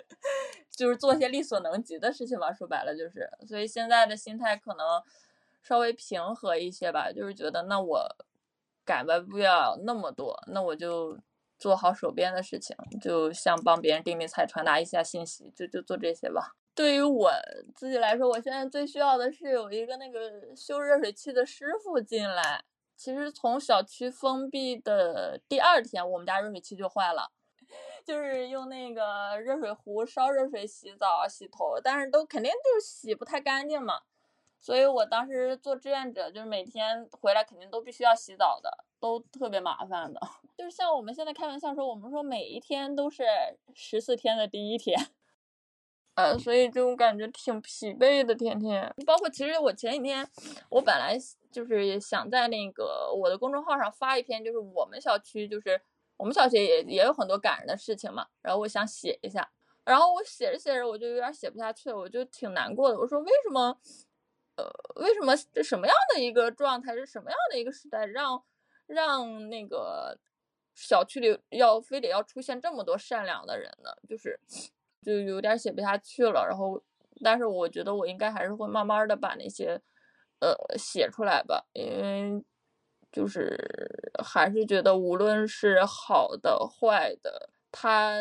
[0.69, 2.51] 就是做些力所能及的事情吧。
[2.51, 5.01] 说白了就是，所以现在的心态可能
[5.61, 8.15] 稍微平和一些吧，就是觉得那我
[8.83, 11.17] 改变不了那么多，那我就。
[11.61, 16.55] 做好手边的事情，就像帮别人订订菜、传达一下信息，就就做这些吧。
[16.73, 17.31] 对于我
[17.75, 22.63] 自己来说，我现在最需要的是有一个那个修热水器的师傅进来。
[22.95, 27.31] 其实从小区封闭的第二天，我们家热水器就坏了，
[28.05, 34.01] 就是用那个热水壶烧热水洗澡、洗头，但是都肯定就是洗不太干净嘛。
[34.59, 40.21] 所以我当时做志愿者，就是每天回来肯定都必须要洗澡的，都特别麻烦的。
[40.55, 43.23] 就是像我们现在开玩笑说，我们说每一天都是
[43.73, 44.95] 十四天的第一天。
[46.23, 48.93] 呃，所以就感觉挺疲惫的，天天。
[49.05, 50.27] 包括其实我前几天，
[50.69, 51.17] 我本来
[51.51, 55.81] 就是想在那个我的公众号上发一篇，就是我们小区，就是
[56.17, 58.27] 我们小区也也有很多感人的事情嘛。
[58.41, 59.49] 然后我想写一下，
[59.83, 62.97] 然后我写着写着我就有点写不下去了，我就挺难过的。
[62.97, 63.77] 我说为什么，
[64.55, 68.43] 呃，为什么这什么样的一个状态，是什么样的一个时代，让
[68.87, 70.17] 让那个
[70.73, 73.91] 小区里要非得要出现这么多善良的人呢？
[74.07, 74.39] 就是。
[75.01, 76.81] 就有点写不下去了，然后，
[77.23, 79.81] 但是我觉得我应该还是会慢慢的把那些，
[80.39, 82.43] 呃，写出来吧，因为，
[83.11, 88.15] 就是还是觉得无论是好的坏的，它，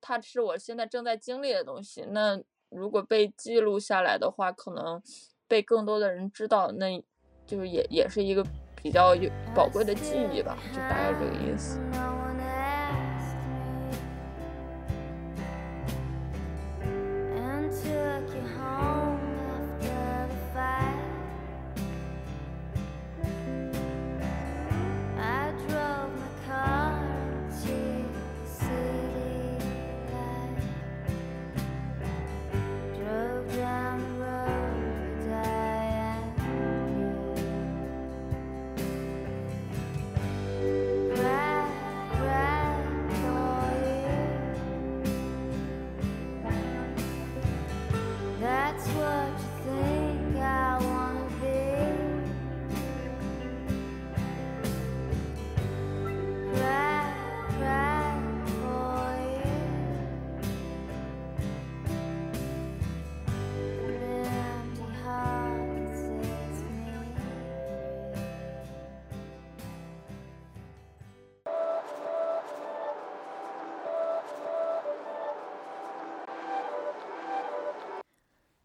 [0.00, 2.06] 它是我现在正在经历的东西。
[2.10, 5.02] 那如果被记录下来的话，可能
[5.46, 7.02] 被更多的人知道，那，
[7.46, 8.44] 就是也也是一个
[8.82, 11.78] 比较有宝贵的记忆吧，就大概这个意思。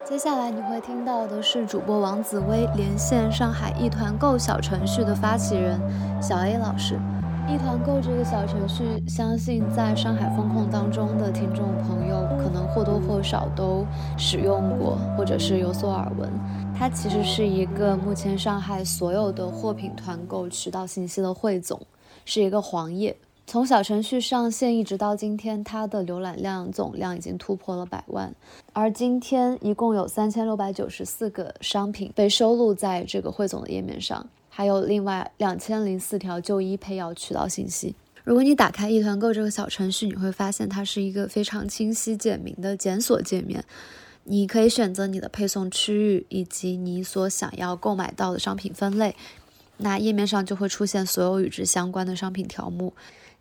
[0.07, 5.81] 接下来你会听到的是主播王紫薇连线上海一团购小程序的发起人
[6.21, 6.99] 小 A 老师。
[7.49, 13.83] 一团购这个小程序，相信在上海风控当中的听众朋友可能或多或少都
[14.15, 16.31] 使用过，或者是有所耳闻。
[16.77, 21.81] 它其实是一个目前上海所有的货品团购渠道信息的汇总，
[22.25, 23.17] 是一个黄页。
[23.47, 28.33] 从小程序上线一直到今天，它的浏览量总量已经突破了百万。
[28.75, 37.95] 而今天一共有三千六百九十四个商品被收录在这个汇总的页面上，还有另外两千零四条就医配药渠道信息。
[38.25, 43.63] 如果你打开一团购这个小程序，你会发现它是一个非常清晰简明的检索界面。
[44.25, 49.15] 你可以选择你的配送区域以及你所想要购买到的商品分类，
[49.77, 52.91] 那页面上就会出现所有与之相关的商品条目。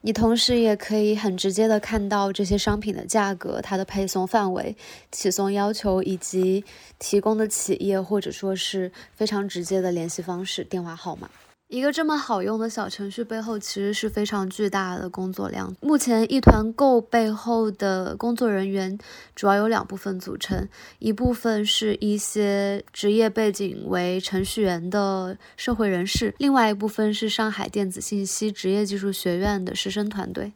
[0.07, 4.77] 你同时也可以很直接的看到这些商品的价格、它的配送范围、
[5.11, 6.63] 起送要求以及
[6.99, 11.31] 提供的企业或者说是非常直接的联系方式、电话号码。
[11.69, 15.75] 一个这么好用的小程序背后，其实是非常巨大的工作量。
[15.81, 18.97] 目前，一团购背后的工作人员
[19.35, 30.53] 主要有两部分组成，一部分是一些职业背景为程序员的社会人士，另外一部分是上海电子信息职业技术学院的师生团队。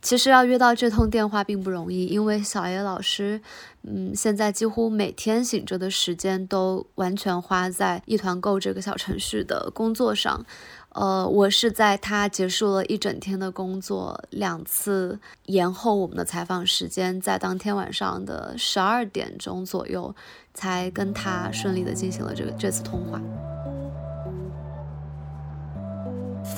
[0.00, 3.40] 其实要约到这通电话并不容易，因为小 A 老师，
[3.82, 10.46] 嗯，现在几乎每天醒着的时间都完全花在一团购这个小程序的工作上。
[10.90, 20.14] 呃，我是在他结束了一整天的工作，两次延后我们的采访时间，在当天晚上的十二点钟左右，
[20.54, 23.20] 才跟他顺利的进行了这个这次通话。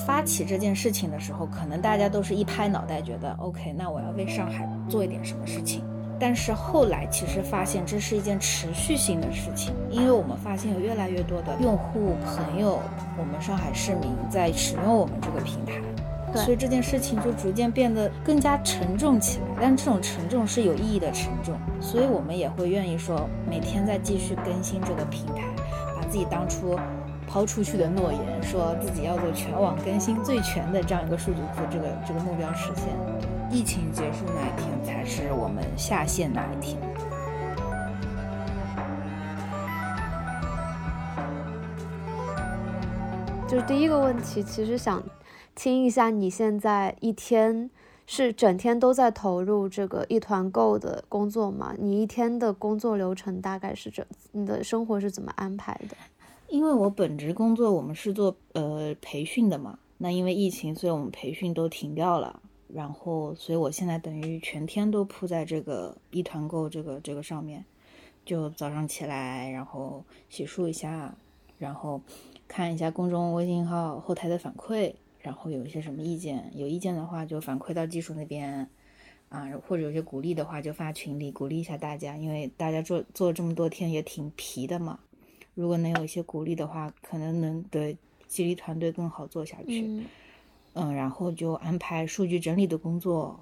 [0.06, 5.84] 发起这件事情的时候，可能大家都是一拍脑袋，觉得 OK，那我要为上海做一点什么事情。
[6.18, 12.78] 但是后来其实发现这是一件持续性的事情，因为我们发现有越来越多的用户朋友，
[13.18, 15.80] 我们上海市民在使用我们这个平台，
[16.44, 19.46] 所以这件事情就逐渐变得更加沉重起来。
[19.58, 25.42] 但这种沉重是有意义的沉重，所以我们也会愿意说每天在继续更新这个平台，
[25.96, 26.78] 把自己当初。
[27.32, 32.86] 抛出去的诺言，说自己要做全网更新最全的这样一个数据库，这个这个目标实现。
[33.48, 36.76] 疫情结束那一天才是我们下线那一天。
[43.48, 45.00] 就是第一个问题，其实想
[45.54, 47.70] 听一下你现在一天
[48.06, 51.74] 是整天都在投入这个一团购的工作吗？
[51.78, 55.96] 你一天的工作流程大概是怎，你的生活是怎么安排的？
[56.50, 62.42] 因为我本职工作我们是做呃培训的嘛，那因为疫情，所以我们培训都停掉了。
[62.72, 67.64] 然后，所以我现在等于全天都扑在这个一团购这个这个上面，
[68.24, 71.16] 就早上起来，然后洗漱一下，
[71.58, 72.00] 然后
[72.46, 78.68] 看一下公众微信号后台的反馈，然后有一些什么意见，有意见的话就反馈到技术那边，
[79.30, 85.00] 啊，或者有些鼓励的话就发群里鼓励一下大家，因为大家做做这么多天也挺疲的嘛，
[85.60, 87.96] 如果能有一些鼓励的话，可能能对
[88.26, 89.82] 激励团队更好做下去。
[89.82, 90.04] 嗯。
[90.72, 93.38] 嗯，然后就安排数据整理的工作，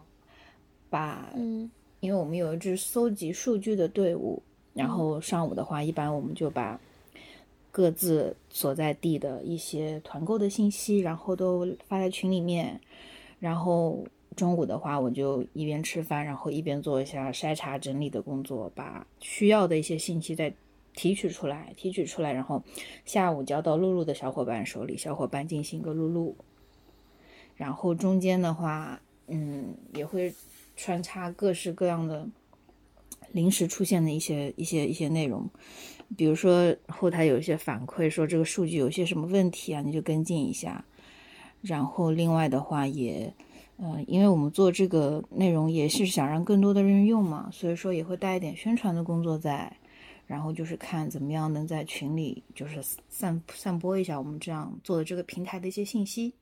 [0.91, 1.71] 把，嗯。
[2.01, 4.41] 因为我们有一支搜集数据的队伍，
[4.73, 6.81] 然后上午的话，一般我们就把
[7.73, 12.81] 各自所在地的一些团购的信息，然后都发在群里面，
[13.41, 14.07] 然后
[14.37, 20.55] 中午的话，我就一边吃饭，然后一边做一下筛查整理的工作，把需要的一些信息再
[20.99, 22.61] 提取出来，提取出来，然后
[23.05, 26.37] 下午交到录入的小伙伴手里，小伙伴进行一个录入。
[27.55, 30.35] 然后中间的话，嗯，也会
[30.77, 32.27] 穿插各式各样的
[33.31, 35.49] 临时出现的一些一些一些内容，
[36.17, 40.85] 比如说后台有一些反馈说这个数据有些什么问题啊，你就跟进一下。
[41.63, 43.33] 然后另外的话也，
[43.77, 49.78] 呃，因为我们做这个内容也是想让更多的人用嘛，所以说也会带一点宣传的工作在。
[50.29, 56.33] 然后就是看怎么样能在群里就是散散播一下我们这样做的这个平台的一些信息。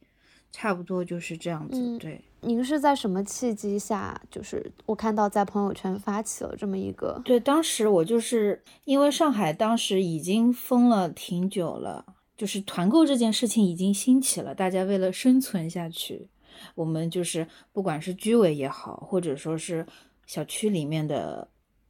[0.52, 2.18] 差不多就是这样子，嗯对。
[2.40, 7.20] 您是在什么契机下，就是我看到在朋友圈发起了这么一个？
[7.24, 12.06] 对，当时我就是因为上海当时已经封了挺久了，
[12.38, 16.28] 就是团购这件事情已经兴起了，大家为了生存下去，
[16.74, 19.84] 我们就是不管是居委也好，或者说是
[20.24, 21.46] 小区里面的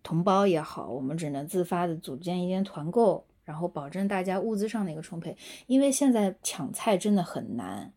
[0.07, 5.37] 同胞也好，我们只能自发的组建一间团购，然后保证大家物资上的一个充沛，
[5.67, 7.93] 因为现在抢菜真的很难。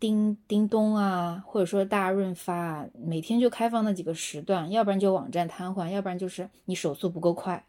[0.00, 7.64] 叮叮咚啊，或者说大润发啊，每天就开放那几个时段，要不然就网站瘫痪，要不然就是你手速不够快，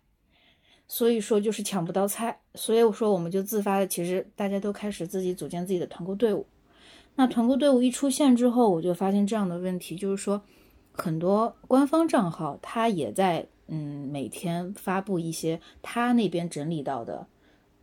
[0.88, 2.40] 所以说就是抢不到菜。
[2.56, 6.48] 所以我说我们就自发的，其实大家都开始自己组建自己的团购队伍。
[7.14, 10.42] 那团购队伍一出现之后，我就发现这样的问题，就是说
[10.92, 17.28] 很多官方账号他也在嗯每天发布一些他那边整理到的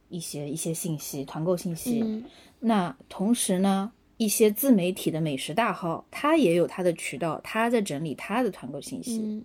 [0.08, 2.00] 一些一些信息，团购信息。
[2.02, 2.24] 嗯
[2.60, 9.18] 那同时呢，一些自媒体的美食大号，他也有他的渠道，他在整理他的团购信息。
[9.18, 9.44] 嗯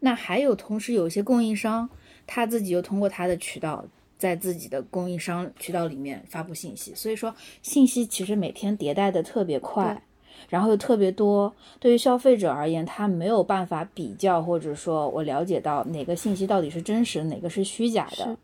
[0.00, 1.88] 那还有，同时有一些供应商，
[2.24, 3.84] 他自己又通过他的渠道，
[4.16, 6.94] 在自己的供应商渠道里面发布信息。
[6.94, 10.00] 所以说，信息其实每天迭代的特别快，
[10.48, 11.54] 然后又特别多。
[11.78, 18.36] 对于消费者而言，他没有办法比较，或者说我了解到哪个信息到底是真实，哪个是虚假的。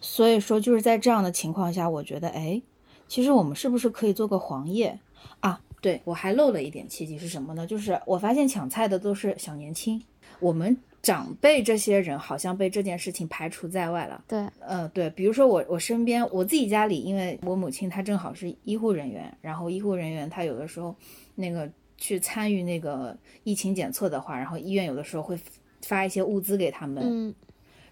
[0.00, 2.60] 所以说，就是在这样的情况下，我觉得，哎，
[3.06, 4.98] 其实我们是不是可以做个黄页
[5.40, 5.60] 啊？
[5.80, 7.64] 对我还漏了一点契机是什么呢？
[7.64, 10.02] 就是我发现抢菜的都是小年轻，
[10.40, 10.76] 我们
[11.08, 14.22] 长辈这些人好像被这件事情排除在外了。
[14.28, 20.94] 对，呃，对，比如说我我身边我自己家里，因为我母亲她正好是医护人员，然后医护人员她有的时候
[21.34, 25.38] 那个去参与那个疫情检测的话，然后医院有的时候会
[25.80, 27.02] 发一些物资给他们。
[27.02, 27.34] 嗯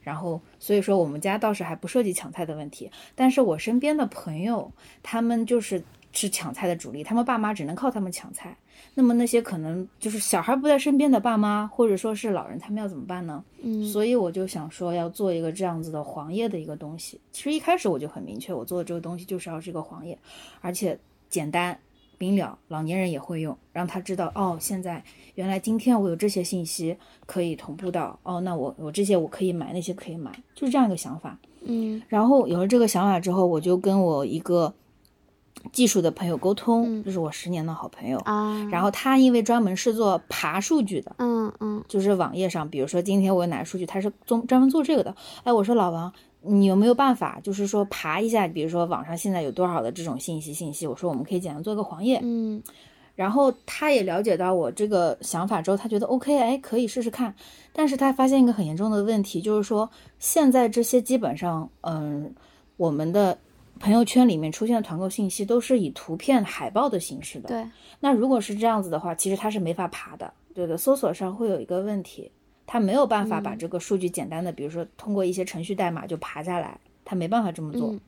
[0.03, 4.71] 然后，所以说我们家倒是还不涉及抢菜的问题，但是我身边的朋友，
[5.03, 5.83] 他们就是
[6.17, 8.57] 是抢菜的主力，他们爸妈只能靠他们抢菜。
[8.95, 13.45] 那么那些可能就是小孩不在身边的爸妈，或者说是老人，他们要怎么办呢？
[13.63, 17.21] 嗯，所以我就想说要做一个这样子的黄页的一个东西。
[17.33, 20.19] 其实一开始我就很明确，我做的这个东西就是要是一个黄页，
[20.61, 20.99] 而且
[21.29, 21.79] 简单
[22.19, 25.03] 明了，老年人也会用，让他知道哦，现在
[25.35, 26.97] 原来今天我有这些信息
[27.27, 31.39] 可以同步到哦，那我我这些我可以买，那些可以买，就是这样一个想法。
[31.69, 34.73] 嗯然后有了这个想法之后，我就跟我一个
[35.73, 38.19] 技术的朋友沟通，嗯这是我十年的好朋友。
[38.21, 45.15] 啊，然后他因为专门是做爬数据的，嗯嗯就是网页上，比如说今天我有哪个数据，他是专专门做这个的。
[45.45, 46.13] 哎，我说老王，
[46.43, 50.87] 你有没有办法，就是说爬一下，比如说网上现在有多少的这种信息信息？
[50.87, 52.21] 我说我们可以简单做个黄页。
[52.23, 52.63] 嗯
[53.15, 57.35] 然后他也了解到我这个想法之后，他觉得 OK，哎，可以试试看。
[57.73, 59.89] 但是他发现一个很严重的问题，就是说
[60.19, 62.35] 现在这些基本上，嗯，
[62.77, 63.39] 我们的
[63.79, 67.49] 朋友圈里面出现的团购信息都是以图片、海报的形式的。
[67.49, 67.67] 对，
[68.01, 72.31] 那如果是这样子的话，其实它是没法爬的，对的，搜索上会有一个问题，
[72.67, 77.91] 它没有办法把嗯这个数据简单的，比如说通过一些程序代码就爬下来，它没办法这么做。
[77.91, 78.01] 嗯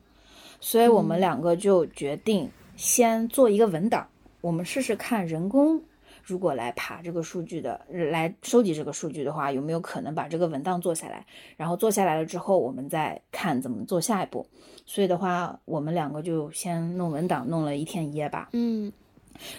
[0.61, 4.05] 所以我们两个就决定先做一个文档，
[4.41, 5.81] 我们试试看人工。
[6.21, 11.25] 如果来爬这个数据的，来收集这个数据的话，有没有可能把这个文档做下来？
[11.55, 14.45] 然后做下来了之后，我们再看怎么做下一步。
[14.89, 18.49] 所以的话，我们两个就先弄文档，弄了一天一夜吧。
[18.53, 18.91] 嗯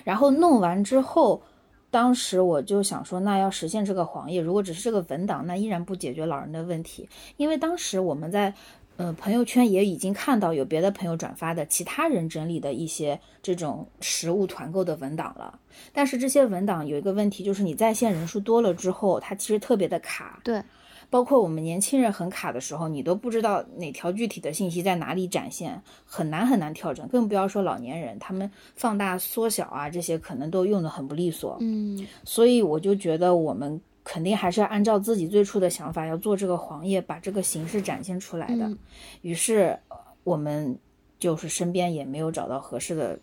[0.02, 1.40] 然后弄完之后，
[1.88, 8.52] 当时我就想说，那要实现这个黄页，如果只是这个文档，那依然不解决老人的问题，因为当时我们在。
[8.96, 15.58] 呃，朋友圈也已经看到有别的朋友转发的其他人整理的一些这种实物团购的文档了，
[15.90, 20.38] 但是这些文档有一个问题，就是你在线人数多了之后，它其实特别的卡。
[20.44, 20.62] 对，
[21.10, 31.58] 包括我们年轻人很卡的时候，你都不知道哪条具体的信息在哪里展现，很难很难调整，更不要说老年人，他们放大、缩小啊这些可能都用的很不利索。
[31.60, 38.68] 嗯所以我就觉得我们肯定还是要按照自己最初的想法，要做这个黄页，把这个形式展现出来的。
[38.68, 38.78] 嗯
[39.22, 40.78] 于是呃我们
[41.18, 43.18] 就是身边也没有找到合适的，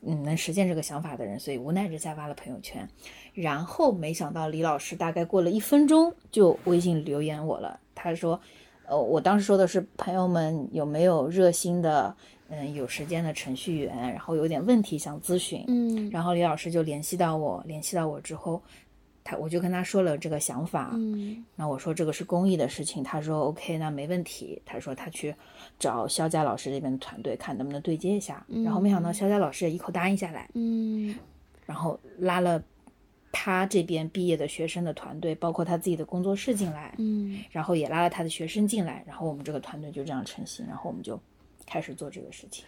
[0.00, 2.88] 嗯，能实现这个想法的人，所以无奈之下发了朋友圈。
[3.32, 8.38] 然后没想到李老师大概过了一分钟就微信留言我了，他说，
[8.86, 12.14] 呃，我当时说的是朋友们有没有热心的，
[12.48, 18.60] 嗯，有时间的程序员，然后有点问题想咨询，嗯然后李老师就联系到我，联系到我之后，
[19.24, 24.60] 他我就跟他说了这个想法，嗯那我说这个是公益的事情，他说 OK，那没问题。
[24.66, 25.34] 他说他去
[25.78, 28.44] 找肖佳老师这边的团队，看能不能对接一下。
[28.64, 31.14] 然后没想到肖佳老师也一口答应下来，嗯
[31.64, 32.62] 然后拉了
[33.32, 41.18] 他这边毕业的学生的团队，包括他自己的工作室进来，嗯然后也拉了他的学生进来，然后我们这个团队就这样成型，然后我们就
[41.66, 42.64] 开始做这个事情。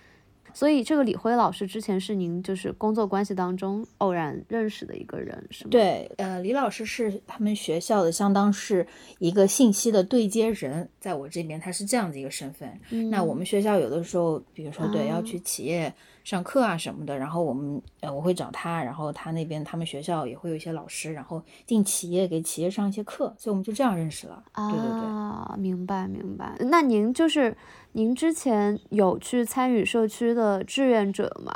[0.53, 8.87] 所以这个李辉老师之前是您就是工作关系当中偶然认识的一个人，是吗？，对，呃，李老师是他们学校的，相当是
[9.19, 12.81] 一个信息的对接人，在我这边他是这样的一个身份。
[13.11, 15.93] 那我们学校有的时候，比如说对要去企业
[16.25, 24.43] 上课啊什么的，然后我们呃我会找他，然后他那边他们学校也会有一些老师，然后进企业给企业上一些课，所以我们就这样认识了。
[24.55, 25.01] 对对对。
[25.01, 26.57] 啊，明白明白。
[26.61, 27.55] 那您就是
[27.93, 31.53] 您之前有去参与社区的志愿者吗？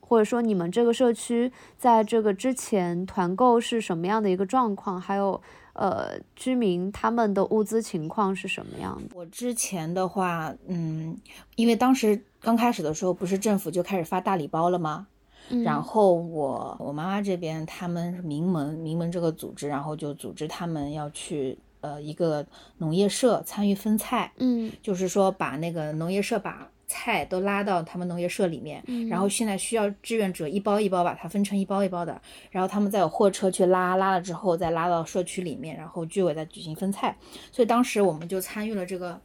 [0.00, 5.00] 或者说你们这个社区在这个之前团购是什么样的一个状况？
[5.00, 5.40] 还有
[5.72, 9.16] 呃，居民他们的物资情况是什么样的？
[9.16, 11.16] 我之前的话，嗯，
[11.56, 15.06] 因为当时刚开始的时候，不是政府就开始发大礼包了吗？
[15.64, 22.44] 然后我我妈妈这边他们是民盟民盟这个组织，然后就组织他们要去呃一个
[22.78, 24.70] 农业社参与分菜，嗯。
[24.82, 32.18] 就是说把那个农业社把菜都拉到他们农业社里面，然后现在需要志愿者一包一包把它分成一包一包的，
[32.50, 37.14] 然后他们再有货车去拉，拉了之后再拉到社区里面，然后居委再举行分菜。
[37.52, 39.20] 所以当时我们就参与了这个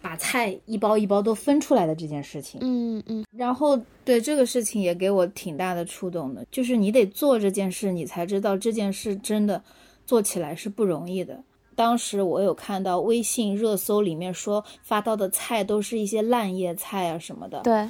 [0.00, 2.60] 把菜一包一包都分出来的这件事情。
[2.62, 9.62] 嗯嗯然后对这个事情也给我挺大的触动的，就是你得做这件事，你才知道这件事真的
[10.06, 11.42] 做起来是不容易的。
[11.76, 17.88] 当时我有看到微信热搜里面说发到的菜都是一些烂叶菜啊什么的，对，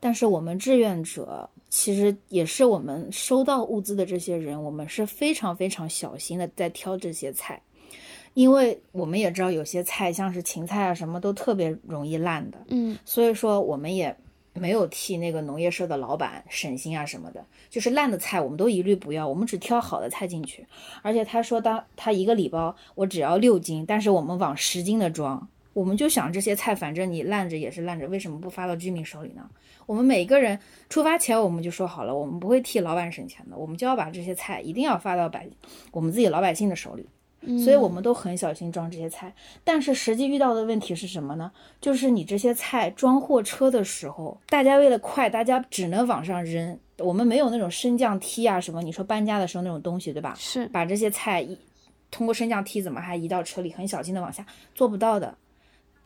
[0.00, 7.60] 但是我们志愿者其实也是我们收到物资的这些人，我们是非常非常小心的在挑这些菜，
[8.36, 14.14] 因为我们也知道有些菜像是芹菜啊什么都特别容易烂的，嗯所以说我们也
[14.52, 20.66] 没有替那个农业社的老板省心啊什么的，就是烂的菜我们都一律不要，我们只挑好的菜进去。
[21.00, 25.48] 而且他说当他一个礼包我只要六斤，但是我们往十斤的装。
[25.72, 29.48] 我们就想这些菜，反正你烂着也是烂着，为什么不发到居民手里呢？
[29.86, 30.58] 我们每个人
[30.90, 35.48] 出发前我们就说好了，我们不会替老板省钱的，我们就要把这些菜一定要发到百
[35.90, 37.06] 我们自己老百姓的手里。
[37.62, 39.32] 所以我们都很小心装这些菜，
[39.62, 41.52] 但是实际遇到的问题是什么呢？
[41.80, 46.78] 就是你这些菜装货车的时候，大家为了快，大家只能往上扔。
[46.98, 50.34] 我们没有那种升降梯啊什么，你说搬家的时候那种东西，对吧？
[50.38, 51.56] 是把这些菜一
[52.10, 55.36] 通过升降梯怎么还移到车里，很小心的往下，做不到的。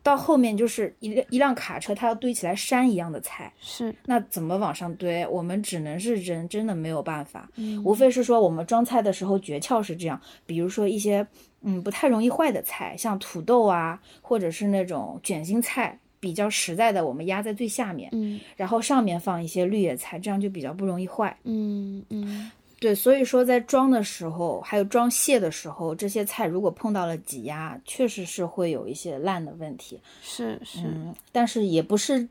[0.03, 5.25] 到后面就是一辆一辆卡车，它要堆起来山一样的菜，是，那怎么往上堆？
[5.27, 7.49] 我们只能是人，真的没有办法。
[7.55, 11.25] 嗯无非是说我们装菜的时候诀窍是这样，比如说一些
[11.61, 21.37] 嗯不太容易坏的菜，像土豆啊，或者是那种卷心菜，比较实在的，我们压在最下面，嗯然后上面放一些绿叶菜，这样就比较不容易坏。
[21.43, 22.51] 嗯嗯
[22.81, 29.99] 对，所以说在装的时候，还有装卸的时候，这些菜如果碰到了挤压，确实是会有一些烂的问题。
[30.23, 32.27] 是是，嗯，但是也不是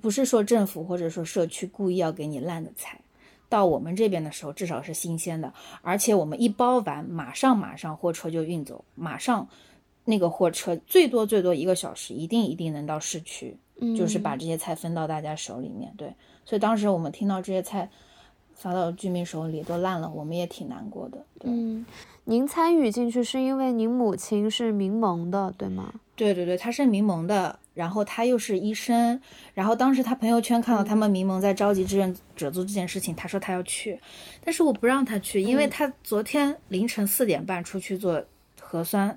[0.00, 2.98] 不是说政府或者说社区故意要给你烂的菜，
[3.50, 5.52] 到我们这边的时候至少是新鲜的，
[5.82, 9.46] 而且我们一包完，马上马上货车就运走，马上
[10.06, 15.92] 那个货车最多最多一个小时，一定一定能到市区，嗯，就是把这些菜分到大家手里面。
[15.98, 16.14] 对，
[16.46, 17.90] 所以当时我们听到这些菜
[18.58, 21.24] 发到居民手里都烂了，我们也挺难过的。
[21.38, 21.86] 对，嗯，
[22.24, 25.94] 您参与进去是因为您母亲是民盟的，对吗？
[26.16, 29.20] 对对对，她是民盟的，然后她又是医生，
[29.54, 34.00] 然后当时她朋友圈看到他们民盟在召集志愿者做这件事情，她说她要去，
[34.44, 38.24] 但是我不让她去，因为她昨天凌晨四点半出去做
[38.60, 39.16] 核酸，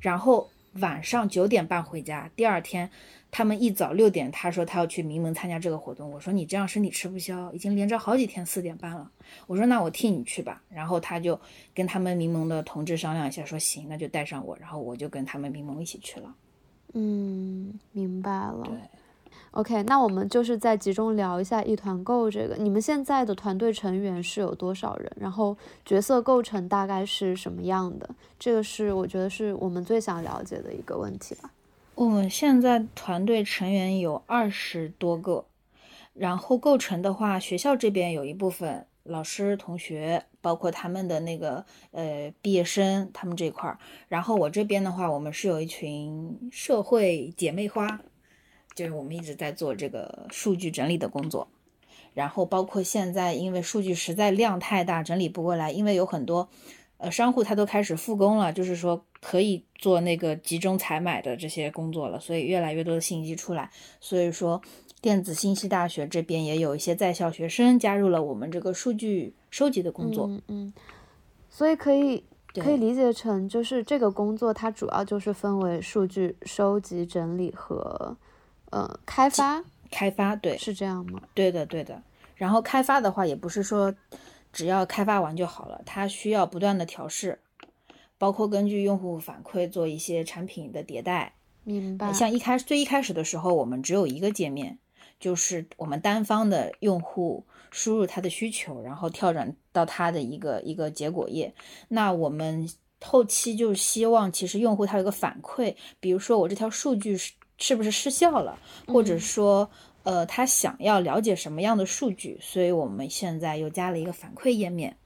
[0.00, 2.88] 然后晚上九点半回家，第二天
[3.30, 9.10] 他们一早六点，他说他要去名门参加这个活动，我说你这样身体吃不消，已经连着好几天四点半了，
[9.46, 11.38] 我说那我替你去吧，然后他就
[11.74, 16.34] 跟他们名盟的同志商量一下，说行，那就带上我，然后我就跟他们名盟一起去了。
[16.94, 18.62] 嗯，明白了。
[18.64, 18.78] 对。
[19.52, 22.54] OK，那我们就是再集中聊一下一团购这个。
[22.56, 25.10] 你们现在的团队成员是有多少人？
[25.18, 28.08] 然后角色构成大概是什么样的？
[28.38, 31.50] 这个是我觉得是我们最想了解的一个问题吧。
[31.98, 35.46] 我们现在团队成员有二十多个，
[36.14, 43.80] 然后构成的话，学校这边有一部分老师、同学，包括他们的那个呃毕业生，他们这块儿。
[44.06, 48.00] 然后我这边的话，我们是有一群社会姐妹花，
[48.76, 51.48] 就是我们一直在做这个数据整理的工作。
[52.14, 56.48] 然后包括现在，因为数据实在量太大，整理不过来，因为有很多
[56.98, 63.70] 呃商户他都开始复工了，就是说可以做那个集中采买的这些工作了，所以越来越多的信息出来，
[64.00, 64.60] 所以说
[65.00, 70.26] 电子信息大学这边也有一些在校学生加入了我们这个数据收集的工作。
[70.26, 70.72] 嗯嗯，
[71.48, 72.22] 所以可以
[72.54, 78.16] 可以理解成，就是这个工作它主要就是分为数据收集、整理和
[78.70, 81.22] 呃开发，开发对，是这样吗？
[81.34, 82.02] 对的对的。
[82.34, 83.92] 然后开发的话，也不是说
[84.52, 87.38] 只要开发完就好了，它需要不断的调试，
[88.16, 91.34] 包括根据用户反馈做一些产品的迭代。
[91.64, 92.12] 明白。
[92.12, 94.78] 像一开始最一开始的时候，我们只有一个界面，
[95.20, 101.54] 就是我们单方的用户输入他的需求，然后跳转到他的一个一个结果页。
[101.88, 102.68] 那我们
[103.00, 109.70] 后期就希望，其实用户他有个反馈，比如说我这条数据是是不是失效了，或者嗯说。
[110.04, 114.96] 呃，他想要了解什么样的数据，所以我们现在又加了一个反馈页面。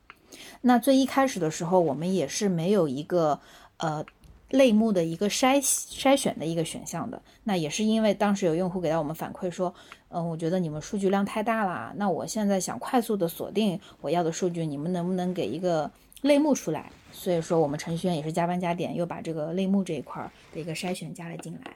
[0.61, 3.38] 那最一开始的时候，我们也是没有一个
[3.78, 4.05] 呃
[4.49, 7.20] 类目的一个筛筛选的一个选项的。
[7.45, 9.74] 那也是因为当时有用户给到我们反馈说，
[10.09, 15.90] 嗯、我觉得你们数据量太大啦，那我现在想快速的锁定我要的数据，你们能不能给一个
[16.22, 16.90] 类目出来？
[17.11, 21.72] 所以说我们程序员也是加班加点，又把这个类目这一块的一个筛选加了进来。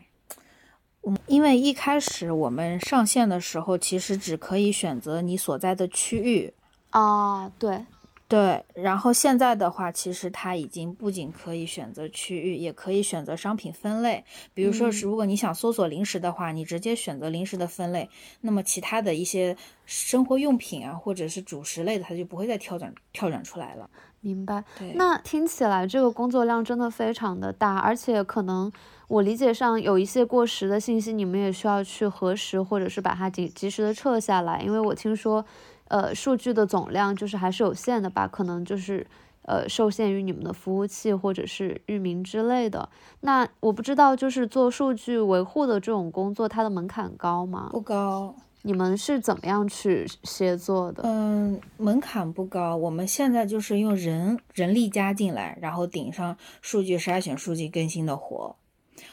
[1.07, 6.53] 嗯，因为一开始我们上线的时候，其实只可以选择你所在的区域，
[6.91, 7.87] 啊，对，
[8.27, 14.25] 对，然后现在的话，其实它已经不仅可以选择区域，也可以选择商品分类。
[14.53, 23.89] 比如说是，如果你想搜索零食的话，你直接选择零食的分类，那么其他的一些生活用品啊，或者是主食类的，它就不会再跳转跳转出来了。
[24.21, 24.65] 明白。
[24.77, 28.73] 对，那听起来这个工作量真的非常的大，而且可能
[29.09, 35.45] 我理解上有一些过时的信息，你们也需要去核实，或者是把它及及时的撤下来，因为我听说，
[35.89, 39.07] 呃，数据的总量就是还是有限的吧，可能就是。
[39.49, 42.89] 呃，受限于你们的服务器或者是域名之类的，
[43.21, 47.69] 那我不知道，就是做数据维护的这种工作，它的门槛高吗？
[47.71, 51.05] 不高，你们是怎么样去协作的？
[51.05, 52.77] 嗯，门槛不高。
[52.77, 58.57] 我们现在就是用人人力加进来，然后顶上数据筛选、数据更新的活。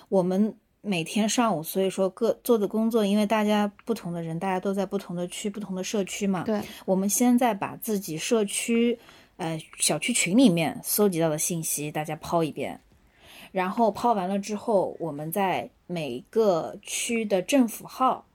[0.09, 6.43] 我们每天上午，所以说各做的工作，因为大家不同的人，大家都在不同的区、不同的社区嘛。
[6.43, 8.99] 对，我们现在把自己社区，
[9.37, 12.79] 呃，小区群里面搜集到的信息，大家抛一遍，
[13.51, 18.25] 然后抛完了之后，我们在每个区的政府号。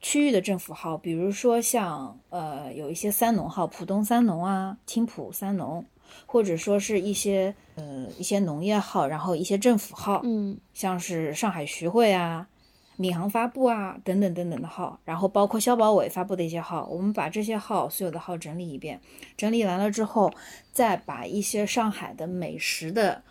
[0.00, 5.84] 区域的政府号，比如说像呃有一些三农号，浦东三农啊、青浦三农，
[6.26, 12.48] 或者说是一些呃一些农业号，然后一些政府号，嗯像是上海徐汇啊、
[12.96, 19.00] 闵行发布啊等等等等的号，然后包括消保委发布的一些号，我们把这些号所有的号整理一遍，
[19.36, 20.32] 整理完了之后，
[20.72, 23.22] 再把一些上海的美食的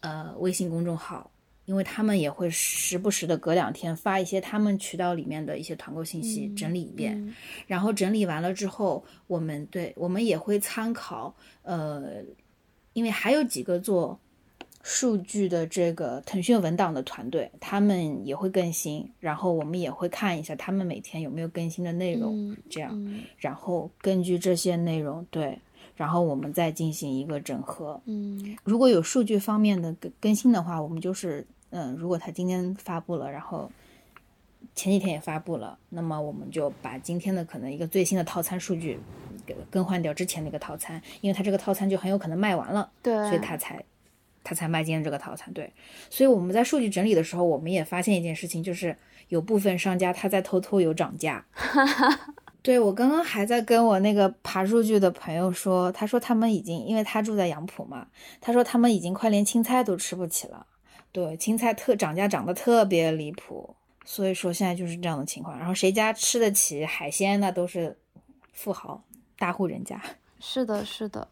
[0.00, 1.30] 呃微信公众号。
[1.66, 7.34] 因为他们也会时不时的隔两天发一些他们渠道里面的一些团购信息，整理一遍，嗯。
[7.66, 12.22] 然后整理完了之后，我们对我们也会参考，呃，
[12.94, 14.18] 因为还有几个做
[14.82, 23.24] 数据的这个腾讯文档的团队，他们也会更新，然后我们也会看一下他们每天有没有更新的内容，嗯这样，嗯。
[23.36, 25.58] 然后根据这些内容，对，
[25.96, 28.00] 然后我们再进行一个整合。
[28.04, 28.56] 嗯。
[28.62, 31.44] 如果有数据方面的更更新的话，我们就是，
[31.78, 33.70] 嗯，如果他今天发布了，然后
[34.74, 38.98] 前几天也发布了，那么我们就把今天的可能一个最新的套餐数据
[39.44, 43.84] 给更换掉之前那个套餐，因为他这个套餐就很有可能卖完了，对，所以他才
[44.42, 45.52] 他才卖今天这个套餐。
[45.52, 45.70] 对，
[46.08, 48.96] 所以我们在数据整理的时候，我们也发现一件事情，就是
[49.28, 51.44] 有部分商家他在偷偷有涨价。
[52.62, 58.08] 对我刚刚还在跟我那个爬数据的朋友说，他说他们已经，因为他住在杨浦嘛，
[58.40, 60.66] 他说他们已经快连青菜都吃不起了。
[61.16, 65.58] 对，青菜特涨价涨得特别离谱，所以说现在就是这样的情况。
[65.58, 67.96] 然后谁家吃得起海鲜，那都是
[68.52, 69.02] 富豪
[69.38, 69.98] 大户人家。
[70.38, 71.26] 是的，是的，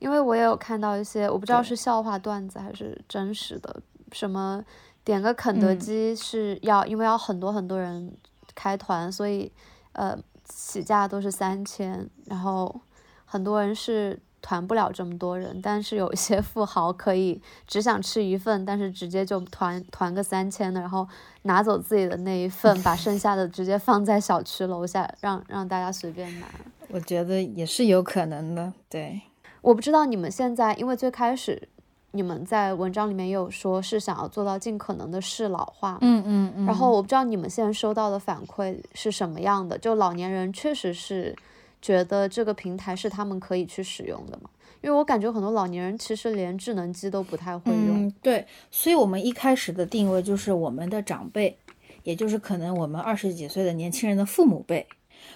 [0.00, 3.80] 因为我也有看到一些，我不知道是笑话段子还是真实的，
[4.10, 4.64] 什么
[5.04, 8.12] 点个肯德嗯基是要，因为要很多很多人
[8.56, 9.52] 开团，所以
[9.92, 12.80] 呃起价都是三千，然后
[13.24, 21.06] 很多人是团不了这么多人，但是有一些富豪可以只想吃一份，但是直接就团团个三千的，然后
[21.42, 26.46] 拿走自己的那一份，把剩下的直接放在小区楼下，让让大家随便拿。
[26.90, 29.20] 我觉得也是有可能的，对。
[29.60, 31.68] 我不知道你们现在，因为最开始
[32.12, 36.64] 你们在文章里面也有说是想要做到尽可能的适老化，嗯嗯嗯。
[36.64, 41.36] 然后我不知道你们现在收到的反馈是什么样的，就老年人确实是
[41.80, 44.50] 觉得这个平台是他们可以去使用的嘛？
[44.80, 48.06] 因为我感觉很多老年人其实连智能机都不太会用。
[48.06, 51.56] 嗯，对，所以我们一开始的定位就是我们的长辈，
[52.04, 54.86] 也就是可能我们二十几岁的年轻人的父母辈。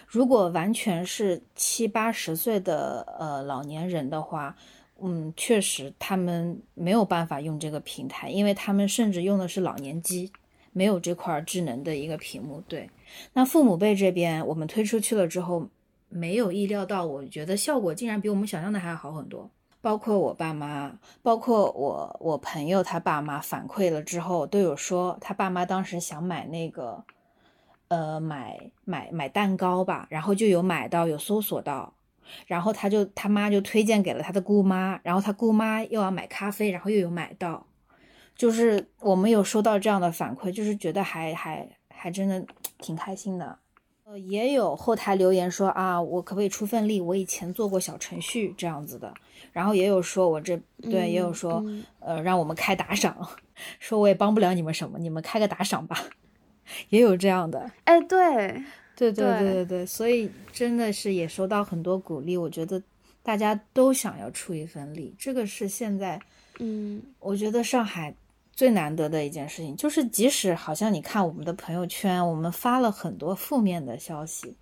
[0.07, 4.55] 如果完全是七八十岁的呃老年人的话，
[5.01, 10.31] 嗯，确实他们没有办法用这个平台，因为他们甚至用的是老年机，
[10.73, 12.63] 没有这块智能的一个屏幕。
[12.69, 12.89] 对，
[13.33, 15.67] 那父母辈这边我们推出去了之后，
[16.13, 19.51] 没有意料到，我觉得效果竟然比我们想象的还要好很多。
[19.81, 27.05] 包括我爸妈，包括我我朋友他爸妈反馈了之后，都有说他爸妈当时想买那个，
[27.89, 31.93] 呃，买买买蛋糕吧，然后就有买到，有搜索到，
[32.47, 37.67] 然后他就他妈就推荐给了他的姑妈，然后他姑妈又要买咖啡，然后又有买到，
[38.37, 42.47] 就是我们有收到这样的反馈，就是觉得还还还真的
[42.79, 43.59] 挺开心的。
[44.13, 47.01] 呃，也有后台留言说啊，我可不可以出份力？
[47.01, 49.13] 我以前做过小程序这样子的，
[49.53, 53.17] 然后也有说我这对，也有说嗯呃让我们开打赏，
[53.81, 55.97] 说我也帮不了你们什么，你们开个打赏吧，
[56.91, 57.71] 也有这样的。
[57.85, 58.63] 哎，对，
[58.95, 62.83] 对对对对对对，所以真的是也收到很多鼓励，我觉得
[63.23, 66.21] 大家都想要出一份力，这个是现在
[66.59, 68.15] 嗯我觉得上海
[68.55, 74.57] 最难得的一件事情，就是即使好像你看我们的朋友圈，我们发了很多负面的消息，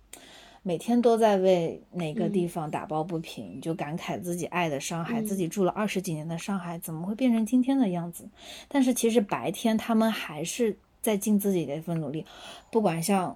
[0.63, 8.29] 每天都在为哪个地嗯方打抱不平，就感慨自己爱的上海，自嗯己住了二十几年的上海怎么会变成今天的样子？
[8.67, 12.25] 但是其实白天他们还是在尽自己的一份努力，
[12.71, 13.35] 不管像。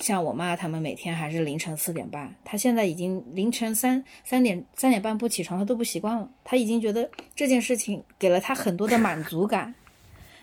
[0.00, 6.30] 像我妈他们每天还是凌晨四点半，她现在已经凌晨三三点三点半不起床，她都不习惯了。
[6.44, 9.74] 她已经觉得这件事情给了她很多的满足感。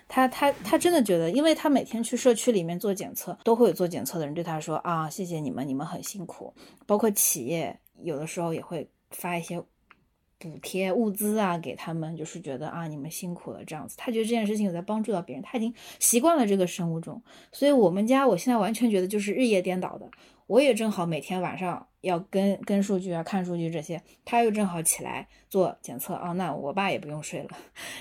[0.07, 6.53] 她她她真的觉得，因为他每天去社区里面做检测，都会有做检测的人对他说啊，谢谢你们，你们很辛苦。
[6.85, 9.59] 包括企业有的时候也会发一些
[10.37, 13.95] 补贴物资啊给他们，就是觉得啊你们辛苦了这样子。
[13.97, 17.21] 他觉得这件事情有在帮助到别人，他已经习惯了这个生物钟。
[17.51, 20.09] 所以我们家我现在完全觉得就是日夜颠倒的。
[20.47, 27.49] 我也正好每天晚上要跟跟数据啊、看数据这些，他又正好起来做检测啊、那我爸也不用睡了，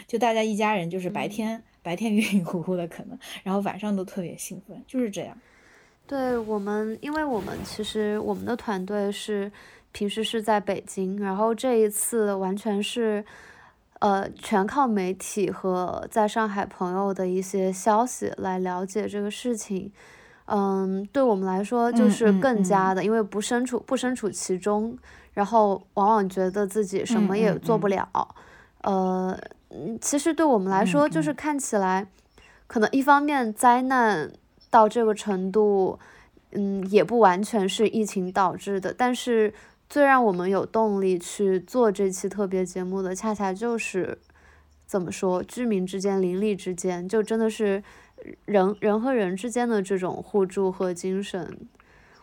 [0.06, 5.38] 就大家一家人就是白天、白天 晕晕乎乎的可能，然后晚上都特别兴奋，就是这样。
[6.06, 9.50] 对我们，因为我们其实我们的团队是
[9.92, 13.24] 平时是在北京，然后这一次完全是，
[14.00, 19.92] 呃，全靠媒体和在上海朋友的一些消息来了解这个事情。
[20.46, 24.94] 嗯，对我们来说就是更加的，因为不身处不身处其中，
[25.32, 28.06] 然后往往觉得自己什么也做不了。
[28.82, 29.34] 呃，
[29.74, 32.06] 嗯其实对我们来说，就是嗯看起来，
[32.68, 34.30] 可能一方面灾难
[34.70, 35.98] 到这个程度，
[36.52, 39.52] 嗯，也不完全是疫情导致的，但是
[39.88, 44.16] 最让我们有动力去做这期特别节目的，恰恰就是
[44.86, 47.82] 怎么说，居民之间、邻里之间，就真的是
[48.44, 51.58] 人人和人之间的这种互助和精神。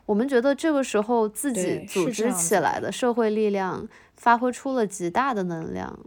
[0.06, 6.00] 我们觉得这个时候自己组织起来的社会力量发挥出了极大的能量。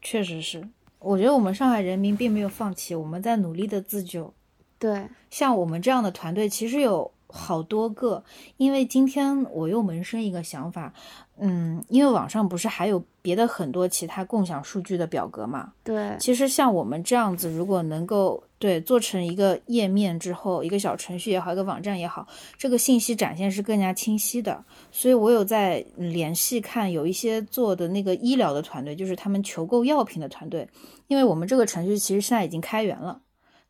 [0.00, 0.68] 确实是，
[0.98, 4.32] 我觉得我们上海人民并没有放弃，我们在努力的自救。
[4.78, 8.22] 对，像我们这样的团队，其实有好多个，
[8.56, 10.94] 因为今天我又萌生一个想法，
[11.36, 15.70] 嗯，因为网上不是还有别的很多其他共享数据的表格嘛？
[15.84, 22.26] 对，其实像我们这样子，如果能够对做成一个页面之后，一个小程序也好，一个网站也好，
[22.56, 24.64] 这个信息展现是更加清晰的。
[24.90, 30.66] 所以我有在联系看有一些做的那个医疗的团队，就是他们求购药品的团队，
[31.08, 33.20] 因为我们这个程序其实现在已经开源了。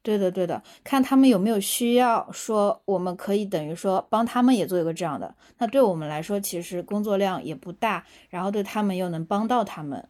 [0.02, 10.02] 对的，对的，看他们有没有需要，说我们可以等于说帮他们也做一个这样的，那对我们来说其实工作量也不大，然后对他们又能帮到他们。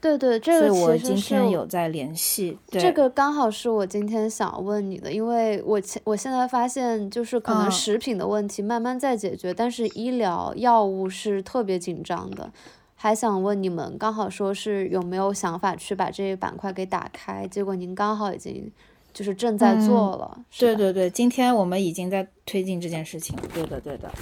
[0.00, 2.58] 对对，这个我今天有在联系。
[2.70, 12.52] 对这个刚好是我今天想问你的，因为我现我现在发现，就是可能嗯食品的问题慢慢在解决，但是医疗药物是特别紧张的。
[12.96, 17.48] 还想问你们，刚好说是有没有想法去把这一板块给打开？
[17.48, 18.70] 结果您刚好已经
[19.14, 23.34] 就是正在做了，对对对，今天我们已经在推进这件事情。
[23.54, 24.12] 对的，对的。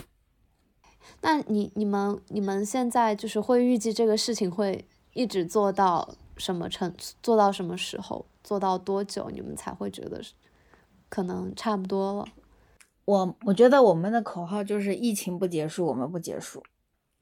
[1.23, 4.85] 那你你们你们现在就是会预计这个事情会
[5.15, 10.35] 一直做到什么程，做到什么时候，做到多久，你们才会觉得是
[11.09, 12.29] 可能差不多了？
[13.05, 16.63] 我我觉得我们的口号就是疫情不结束，我们不结束。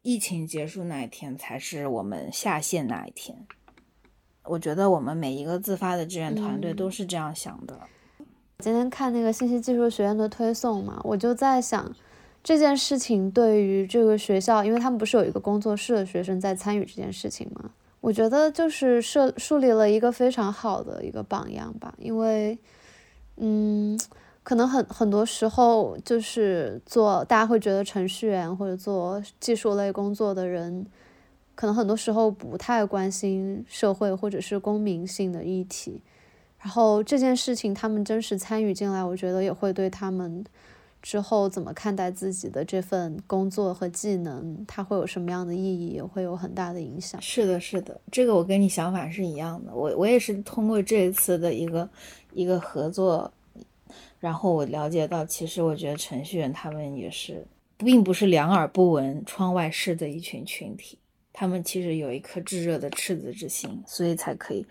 [0.02, 3.46] 疫情结束那一天才是我们下线那一天。
[4.51, 7.78] 我觉得我们每一个自发的志愿团队嗯都是这样想的。
[8.59, 11.94] 今天看那个信息技术学院的推送嘛，我就在想，
[12.42, 17.70] 这件事情对于这个学校，因为他们不是有一个工作室的学生在参与这件事情吗？
[18.01, 22.59] 我觉得就是设树立了一个非常好的一个榜样吧，因为，
[23.36, 23.98] 嗯，
[24.42, 30.84] 可能很很多时候就是做大家会觉得程序员或者做技术类工作的人，
[31.61, 36.00] 可能很多时候不太关心社会或者是公民性的议题。
[36.58, 40.42] 然后这件事情他们真实参与进来，我觉得也会对他们
[41.02, 47.20] 之后怎么看待自己的这份工作和技能，它会有什么样的意义，也会有很大的影响。
[47.20, 49.74] 是的，是的，这个我跟你想法是一样的。
[49.74, 51.86] 我我也是通过这一次的一个
[52.32, 53.30] 一个合作，
[54.18, 57.46] 然后我了解到，其实我觉得程序员他们也是，
[57.76, 60.96] 并不是两耳不闻窗外事的一群群体，
[61.32, 64.66] 他们其实有一颗炙热的赤子之心，所以才可以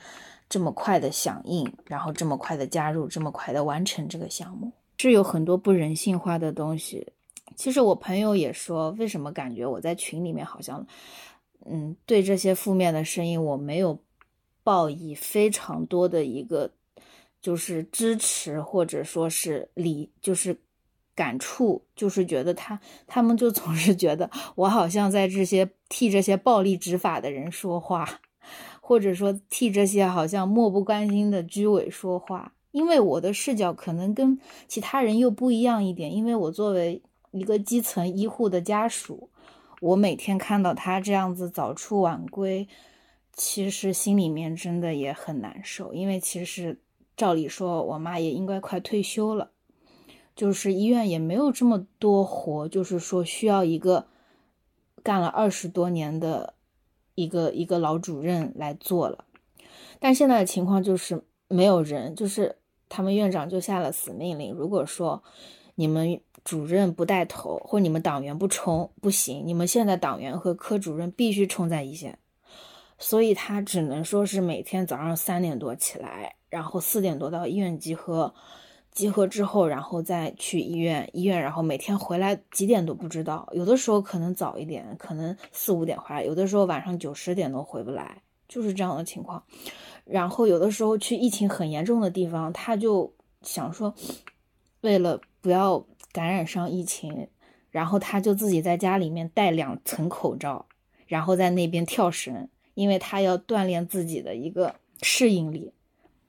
[0.47, 7.07] 这么快的响应，然后这么快的加入，这么快的完成这个项目，是有很多不人性化的东西。
[7.55, 10.85] 其实我朋友也说，为什么感觉我在群里面好像，
[11.65, 13.99] 嗯，对这些负面的声音我没有
[14.63, 16.71] 报以非常多的一个
[17.41, 20.55] 就是支持或者说是理，就是
[21.19, 28.21] 感触，就是觉得他他们就总是觉得我好像在这些替这些暴力执法的人说话，
[28.79, 32.53] 或者说替这些好像漠不关心的居委说话。
[32.71, 34.39] 因为我的视角可能跟
[34.69, 37.01] 其他人又不一样一点，因为我作为
[37.31, 39.29] 一个基层医护的家属，
[39.81, 42.65] 我每天看到他这样子早出晚归，
[43.33, 45.93] 其实心里面真的也很难受。
[45.93, 46.79] 因为其实
[47.17, 49.51] 照理说，我妈也应该快退休了，
[50.39, 54.07] 就是医院也没有这么多活，就是说需要一个
[55.03, 56.53] 干了二十多年的
[57.13, 59.25] 一个一个老主任来做了。
[59.99, 62.55] 但现在的情况就是没有人，就是
[62.87, 65.21] 他们院长就下了死命令，如果说
[65.75, 72.17] 你们主任不带头，或你们党员不冲，不行，你们现在党员和科主任必须冲在一线。
[72.97, 78.33] 所以他只能说是每天早上三点多起来，然后四点多到医院集合，
[78.99, 89.41] 集合之后，然后再去医院，医院然后每天回来几点都不知道，有的时候可能早一点，可能四五点回来，有的时候晚上九十点都回不来，就是这样的情况。
[90.03, 93.95] 然后有的时候去疫情很严重的地方，他就想说，
[94.81, 97.29] 为了不要感染上疫情，
[97.71, 100.65] 然后他就自己在家里面戴两层口罩，
[101.07, 105.71] 然后在那边跳绳，因为他要锻炼自己的一个适应力，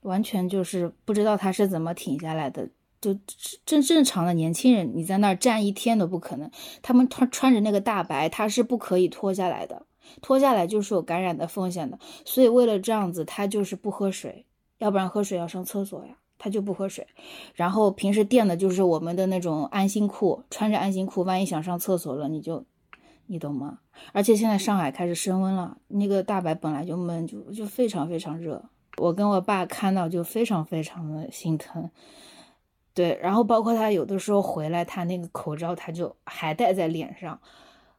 [0.02, 2.68] 完全就是不知道他是怎么挺下来的。
[3.00, 3.16] 就
[3.64, 6.50] 正正常的年轻人，你在那儿站一天都不可能。
[6.82, 9.86] 他们穿穿着那个大白，他是不可以脱下来的，
[10.20, 11.98] 脱下来就是有感染的风险的。
[12.26, 14.44] 所以为了这样子，他就是不喝水，
[14.76, 17.06] 要不然喝水要上厕所呀，他就不喝水。
[17.54, 22.66] 然后平时垫的就是我们的那种安心裤，穿着安心裤，万一想上厕所了，你就，
[23.28, 23.78] 你懂吗？
[24.12, 28.62] 而且现在上海开始升温了，那个大白本来就闷，就就非常非常热。
[29.00, 31.90] 我跟我爸看到就非常非常的心疼。
[32.92, 37.40] 对，然后包括他有的时候回来，他那个口罩他就还戴在脸上。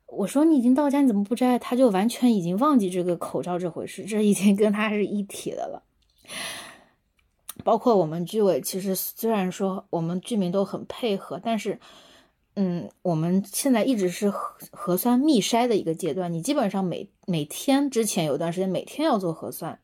[0.05, 1.57] 我说你已经到家，你怎么不摘？
[1.57, 5.83] 他就完全已经忘记这个口罩这回事，这已经跟他是一体的了。
[7.63, 11.79] 包括我们居委，其实虽然说我们居民都很配合，但是
[12.55, 19.79] 嗯，我们现在一直是核核酸密筛的一个阶段，你基本上每每天之前有段时间每天要做核酸，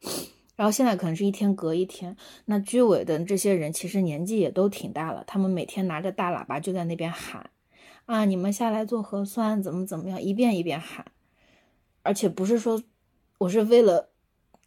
[0.58, 2.18] 然后现在可能是一天隔一天。
[2.43, 7.49] 那居委的这些人其实年纪也都挺大了，他们每天拿着大喇叭就在那边喊
[8.05, 11.05] 啊，你们下来做核酸，怎么怎么样，一遍一遍喊，
[12.03, 12.84] 而且不是说
[13.38, 14.10] 我是为了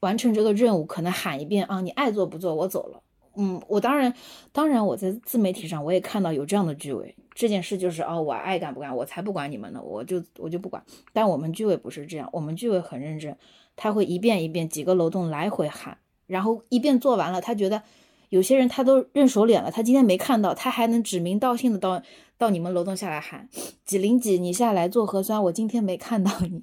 [0.01, 3.03] 完成这个任务，可能喊一遍啊，你爱做不做，我走了。
[3.36, 4.12] 嗯，我当然，
[4.53, 10.84] 当然我在自媒体上我也看到有这样的居委，这件事就是哦，我爱干不干，我才不管你们呢，我就我就不管。
[11.12, 13.36] 但我们居委不是这样，我们居委很认真，
[13.80, 17.82] 他会一遍一遍几个楼栋来回喊，然后一遍做完了，他觉得
[18.28, 22.02] 有些人他都认熟脸了，他今天没看到，他还能指名道姓的到
[22.36, 23.48] 到你们楼栋下来喊
[23.86, 26.62] 几零几，你下来做核酸，我今天没看到你。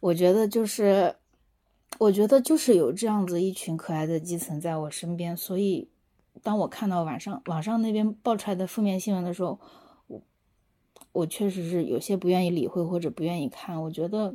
[0.00, 1.16] 我觉得就是。
[1.98, 5.88] 我觉得就是有这样子一群可爱的基层在我身边，所以
[6.42, 9.60] 当我看到晚上网上那边爆出来的负面新闻的时候，
[10.08, 10.20] 我
[11.12, 13.80] 我确实是有些不愿意理会或者不愿意看。
[13.80, 14.34] 我觉得，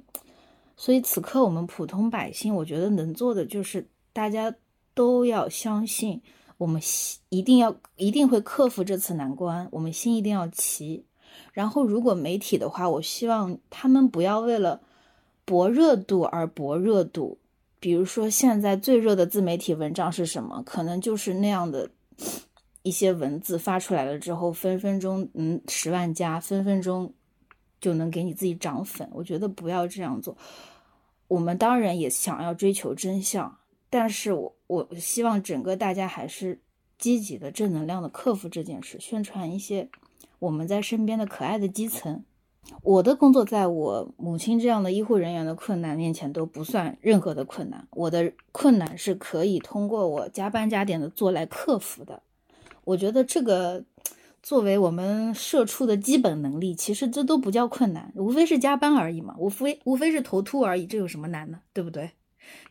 [0.78, 4.56] 所以此刻我们普通百姓，我觉得能做的就是大家
[4.94, 6.22] 都要相信，
[6.58, 6.82] 我们
[7.30, 11.04] 一定要一定会克服这次难关，我们心一定要齐。
[11.52, 14.82] 然后，如果媒体的话，我希望他们不要为了
[15.44, 17.40] 博热度而博热度。
[17.80, 20.64] 比如说，现在最热的自媒体文章是什么？
[20.64, 21.90] 可能就是那样的
[22.82, 27.14] 一些文字发出来了之后，分分钟嗯十万加，分分钟
[27.80, 29.08] 就能给你自己涨粉。
[29.12, 30.36] 我觉得不要这样做。
[31.28, 33.58] 我们当然也想要追求真相，
[33.90, 36.62] 但是我我希望整个大家还是
[36.98, 39.90] 积极的、正能量的克服这件事，宣传一些
[40.40, 42.24] 我们在身边的可爱的基层。
[42.84, 52.22] 我的工作在我母亲这样的医护人员的困难面前都不算任何的困难，我的困难是可以通过我加班加点的做来克服的。
[52.84, 53.84] 我觉得这个
[54.42, 62.12] 作为我们社畜的基本能力，其实这都不叫困难，无非是加班而已嘛，无非无非是头秃而已，这有什么难的，对不对？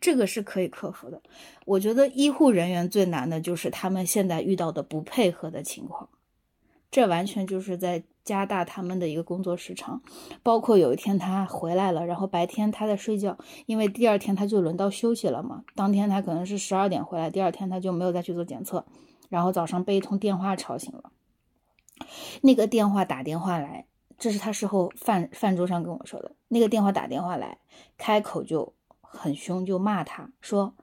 [0.01, 1.21] 这个是可以克服的。
[1.64, 6.09] 我觉得医护人员最难的就是他们现在遇到的不配合的情况，
[6.91, 8.05] 这完全就是在。
[8.27, 10.03] 加大他们的一个工作时长，
[10.43, 15.62] 包括有一天他回来了，然后白天他在睡觉，因为第二天他就轮到休息了嘛。
[15.77, 18.85] 当天他可能是十二点回来，第二天他就没有再去做检测，
[19.29, 21.12] 然后早上被一通电话吵醒了。
[22.43, 23.87] 那个电话打电话来，
[24.18, 26.32] 这是他事后饭饭桌上跟我说的。
[26.49, 27.59] 那个电话打电话来，
[27.97, 30.74] 开口就很凶，就骂他说：“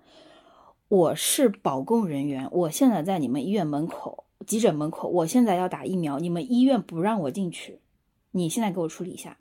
[0.90, 7.80] 我是保供人员，我现在在你们医院门口。”急诊门口，我现在要打疫苗，你们医院不让我进去，
[8.32, 9.38] 你现在给我处理一下。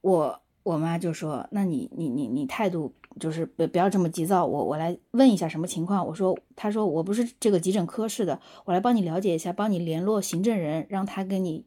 [0.00, 11.64] 我我妈就说：“那你你你你态度就是不不要这么急躁，我我来问一下什么情况。”我说：“他说我不是这个急诊科室的，我来帮你了解一下，帮你联络行政人，让他跟你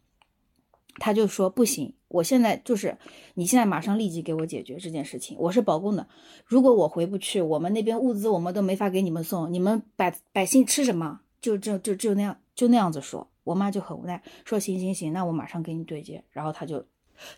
[0.99, 2.99] 他就说：“不行，我现在就是
[3.35, 5.37] 你现在马上立即给我解决这件事情。
[5.39, 6.07] 我是保供的，
[6.45, 11.21] 如果我回不去，我们那边物资我们都没法给你们送，你们百百姓吃什么？
[11.41, 13.29] 就就就就那样就那样子说。
[13.45, 16.23] 我妈就很无奈，说行行行，那我马上给你对接。
[16.31, 16.85] 然后他就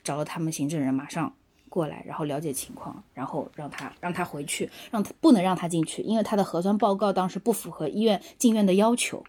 [0.03, 1.33] 找了他们行政人，马上
[1.73, 9.25] 过来，然后了解情况，然后让他让他回去，让他不能让他进去，因为他的核酸报告当时不符合医院进院的要求。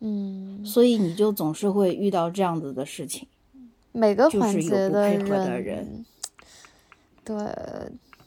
[0.00, 3.28] 嗯，所以你就总是会遇到这样子的事情，
[3.92, 6.06] 每个环节的人。
[7.24, 7.36] 对，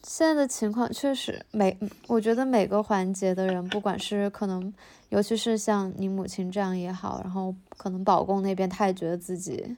[0.03, 1.75] 现在的情况确实每，
[2.07, 4.71] 我觉得每个环节的人，不管是可能，
[5.09, 9.75] 尤其是像你母亲这样也好，然后可能保供那边他也觉得自己，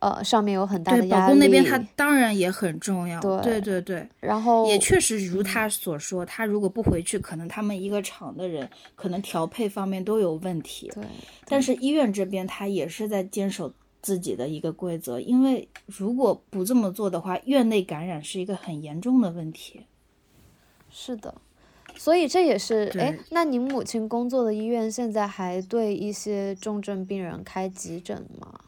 [0.00, 1.10] 呃，上面有很大的，压力。
[1.10, 3.20] 保供那边他当然也很重要。
[3.20, 10.90] 对对对对然后也确实如他所说，他如果不回去，可能他们一个厂的人可能调配方面都有问题。
[10.94, 11.04] 对，
[11.46, 19.86] 但是医院这边他也是在坚守自己的一个规则，因为如果不这么做的话，院内感染是一个很严重的问题。
[20.90, 21.34] 是的，
[21.96, 28.60] 所以这也是哎，那您母亲工作的医院现在还对一些重症病人开急诊吗？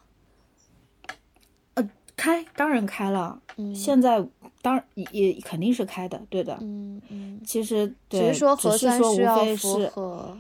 [2.21, 4.23] 开当然开了，嗯现在
[4.61, 6.59] 当然也也肯定是开的，对的。
[6.61, 10.37] 嗯嗯，其实只对，是说核酸只是说无需要符非是合。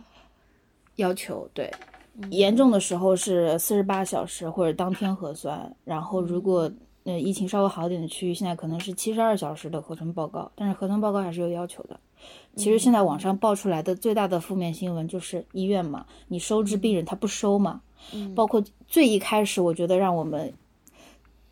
[0.96, 1.72] 要求，对，
[2.16, 6.68] 嗯严重的时候是四十八小时或者当天核酸，然后如果
[7.04, 11.98] 嗯呃疫情稍微好一点的区域，现在可能是七十二小时的核酸报告，但是核酸报告还是有要求的。
[12.56, 17.80] 其实现在网上爆出来的最大的负面新闻就是医院嘛，你收治病人他不收嘛，
[18.12, 20.52] 嗯包括最一开始我觉得让我们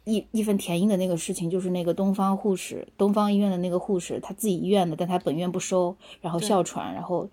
[0.09, 7.29] 义义愤填膺的那个事情，就是那个东方护士，东方医院的那个护士，他自己医院的，但他本院不收，然后哮喘，然后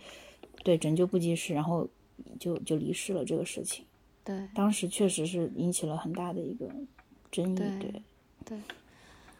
[0.63, 1.87] 对拯救不及时，然后
[2.37, 3.85] 就就离世了这个事情。
[4.25, 6.67] 对当时确实是引起了很大的一个
[7.31, 8.01] 争议，对对，
[8.43, 8.57] 对，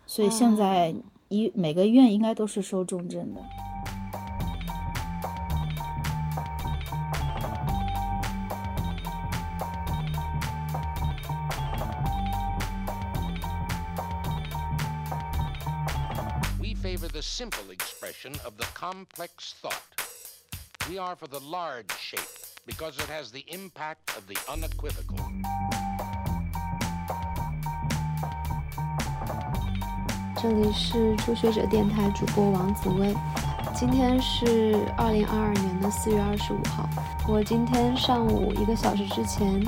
[0.05, 0.95] 所以现在
[1.27, 3.41] 医每个医院应该都是收重症的。
[17.25, 19.73] Simple expression of the complex thought.
[20.87, 22.19] We are for the large shape
[22.67, 25.17] because it has the impact of the unequivocal.
[30.39, 33.15] 这里是初学者电台主播王紫薇，
[33.73, 36.87] 今天是二零二二年的四月二十五号。
[37.27, 39.65] 我今天上午一个小时之前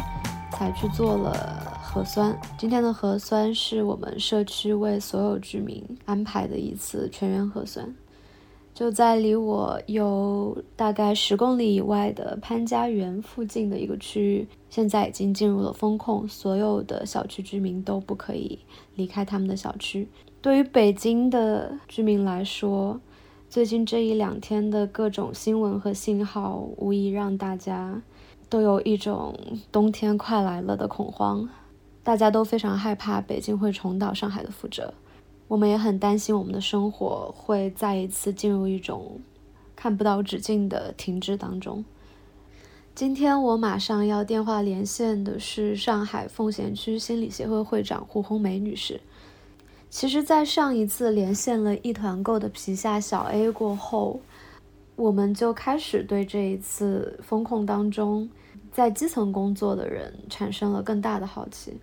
[0.51, 1.56] 才去做了
[1.97, 2.39] 核酸。
[2.59, 7.91] 今天的核酸是我们社区为所有居民安排的一次全员核酸，
[8.71, 18.59] 就在离我有大概十公里以外的潘家园附近的一个区域，现在已经进入了封控，所有的小区居民都不可以
[18.93, 20.07] 离开他们的小区。
[20.39, 23.01] 对于北京的居民来说，
[23.49, 27.99] 最近这一两天的各种新闻和信号，无疑让大家
[28.49, 29.35] 都有一种
[29.71, 31.49] 冬天快来了的恐慌。
[32.07, 34.93] 大家都非常害怕北京会重蹈上海的覆辙，
[35.49, 39.19] 我们也很担心我们的生活会再一次进入一种
[39.75, 41.83] 看不到止境的停滞当中。
[42.95, 49.01] 今天我马上要电话连线的是上海奉贤区心理协会会长胡红梅女士。
[49.89, 54.21] 其实，在上一次连线了一团购的皮下小 A 过后，
[54.95, 58.29] 我们就开始对这一次风控当中
[58.71, 61.73] 在基层工作的人产生了更大的好奇。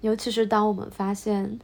[0.00, 1.58] 尤其是当我们发现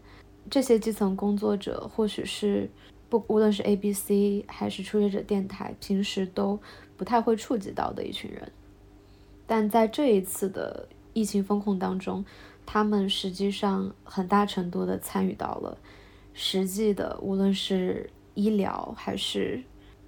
[0.51, 2.69] 这些基层工作者，或许是
[3.09, 6.59] 不无论是 ABC 还是初学者电台，平时都
[6.97, 8.51] 不太会触及到的一群人，
[9.47, 12.25] 但在这一次的疫情风控当中，
[12.67, 15.79] 他们实际上很大程度的参与到了
[16.33, 19.63] 实际的，无论是医疗还是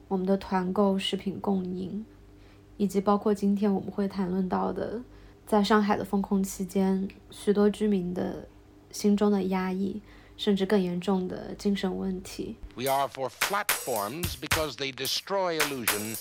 [0.09, 2.05] 我们的团购、食品供应，
[2.77, 5.01] 以及包括今天我们会谈论到的，
[5.47, 8.49] 在上海的封控期间，许多居民的
[8.91, 10.03] 心中的压抑，
[10.37, 12.57] 甚至更严重的精神问题。
[12.75, 16.17] We are for platforms because they destroy illusion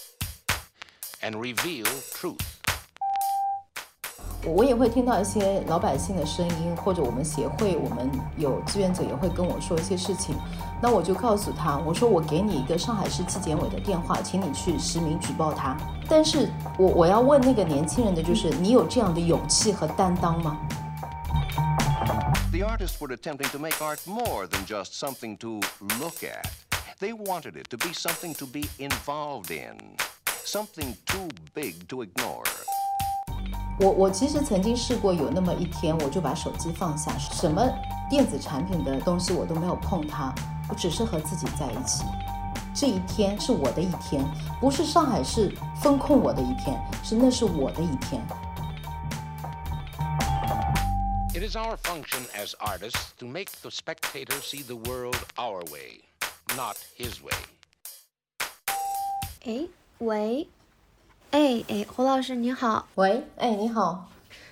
[1.22, 2.38] and reveal truth.
[4.46, 10.36] 我也会听到一些老百姓的声音，或者我们协会，我们有志愿者也会跟我说一些事情。
[10.82, 15.76] 那我就告诉他，我说我给你一个上海市纪检委的电话，请你去实名举报他。
[16.08, 20.58] 但是我我要问那个年轻人的就是，你有这样的勇气和担当吗
[22.52, 25.60] ？The artists were attempting to make art more than just something to
[26.00, 26.46] look at.
[27.00, 29.78] They wanted it to be something to be involved in,
[30.46, 32.43] something too big to ignore.
[33.78, 37.62] 我我其实曾经试过有那么一天，我就把手机放下，什么
[38.10, 40.34] 电子产品的东西我都没有碰它，
[40.70, 42.06] 我只是和自己在一起。
[42.74, 44.26] 这一天是我的一天，
[44.62, 48.26] 不是上海市封控我的一天，是那是我的一天。
[51.34, 56.00] It is our function as artists to make the spectator see the world our way,
[56.56, 57.36] not his way.
[59.44, 59.68] 哎，
[59.98, 60.48] 喂，
[61.36, 64.10] 哎哎，胡老师您好，喂，哎你好，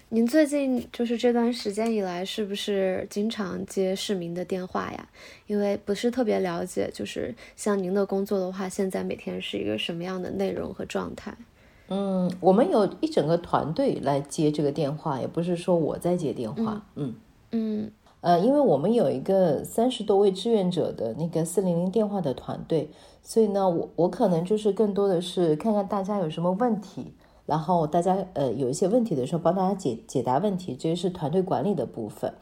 [0.09, 5.07] 您最近就是这段时间以来，是不是经常接市民的电话呀？
[5.47, 11.33] 因为不是特别了解，就是像您的工作的话，现在每天是一个什么样的内容和状态？
[11.87, 17.15] 嗯，我们有一整个团队来接这个电话，也不是说我在接电话，嗯
[17.51, 17.89] 嗯
[18.23, 22.89] 呃，因为我们有一个三十多位志愿者的那个四零零电话的团队，
[23.21, 27.13] 所以呢，我我可能就是更多的是看看大家有什么问题，
[27.45, 32.33] 然后大家呃有一些问题的时候帮大家解解答问题，这个是团队管理的部分。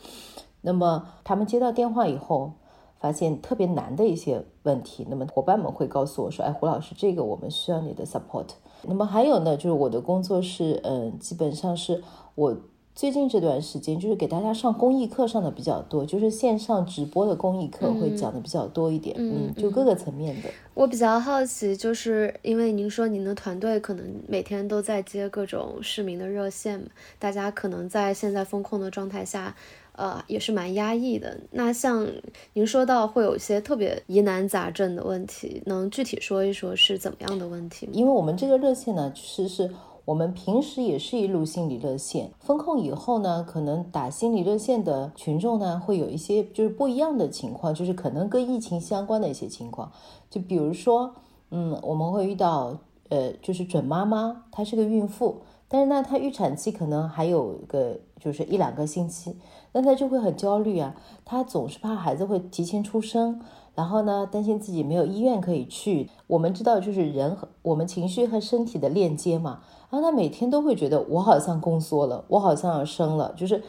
[0.61, 2.51] 那么他们接到电话以后，
[2.99, 8.49] 发现特别难的一些问题，那么伙伴们会告诉我说：“哎，胡老师，这个我们需要你的 support。”
[8.85, 12.03] 那么还有呢，就是我的工作是，嗯、基本上是
[12.35, 12.55] 我
[12.93, 20.49] 最近这段时间就是给大家上公益课上的比较多，就是线上直播的公益课会讲的比较多一点，嗯就各个层面的。
[20.73, 26.85] 我比较好奇，就是因为您说您的团队可能每天都在接各种市民的热线，
[27.17, 29.55] 大家可能在现在风控的状态下，
[29.93, 31.39] 呃，也是蛮压抑的。
[31.51, 32.07] 那像
[32.53, 37.93] 您说到会有一些特别疑难杂症的问题，能具体说一说是怎么样的问题吗？
[37.95, 39.71] 因为我们这个热线呢，其实是
[40.05, 49.91] 我们平时也是一路心理热线，风控以后呢，可能打心理热线的群众呢，会有一些就是不一样的情况，就是可能跟疫情相关的一些情况，
[50.29, 51.13] 就比如说，
[51.49, 52.77] 嗯，我们会遇到。
[53.09, 59.35] 呃，就是准妈妈，她是个孕妇，但是呢，她预产期可能还有个就是一两个星期，
[59.73, 60.95] 那她就会很焦虑啊，
[61.25, 63.41] 她总是怕孩子会提前出生。
[63.75, 66.09] 然后呢，担心自己没有医院可以去。
[66.27, 69.59] 我们知道，就是人和我们情绪和身体的链接嘛。
[69.91, 73.61] 然后他每天都会觉得我好像宫缩了，我好像要生了，就是，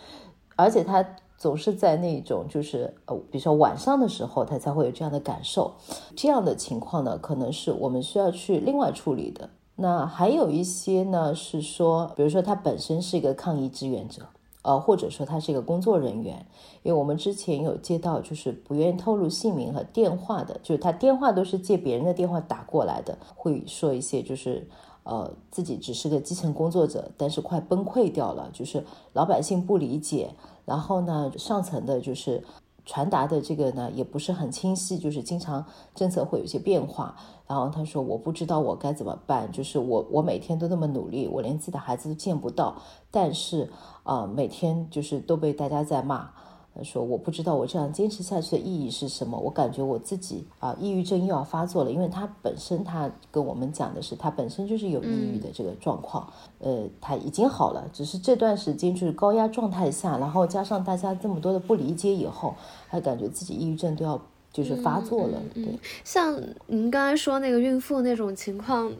[0.56, 1.04] 而且他
[1.36, 5.72] 总是在那种就是呃，比如说晚上的时候，他才会有这样的感受。
[6.16, 9.50] 这样的情况呢，可能是我们需要去另外处理的。
[9.76, 14.22] 那还有一些呢，是说，比如说他本身是一个抗疫志愿者。
[14.64, 16.46] 呃，或者说他是一个工作人员，
[16.84, 24.68] 因为我们之前有接到就是不愿意透露姓名和电话的，就是他电话都是借别人的电话打过来的，会说一些就是
[25.04, 30.34] 呃自己只是个基层工作者，但是快崩溃掉了，就是老百姓不理解，
[30.64, 32.42] 然后呢上层的就是
[32.84, 35.64] 传达的这个呢也不是很清晰，就是经常
[35.94, 37.16] 政策会有些变化。
[37.46, 42.76] 然后他说：“我不知道我该怎么办，就是我我每天都那么努力，我连自己的孩子都见不到，
[43.10, 43.70] 但是
[44.04, 46.30] 啊、每天就是都被大家在骂。
[46.74, 62.54] 他说我不知道我这样坚持下去的意义是什么，我感觉我自己啊、抑郁症又要发作了，因为他本身他跟我们讲的是他本身就是有抑郁的这个状况，呃，他已经好了，只是这段时间就是高压状态下，然后加上大家这么多的不理解以后，
[62.90, 64.20] 他感觉自己抑郁症都要。”
[64.52, 65.66] 就是发作了，对。
[66.04, 68.92] 像您刚才说那个孕妇那种情况，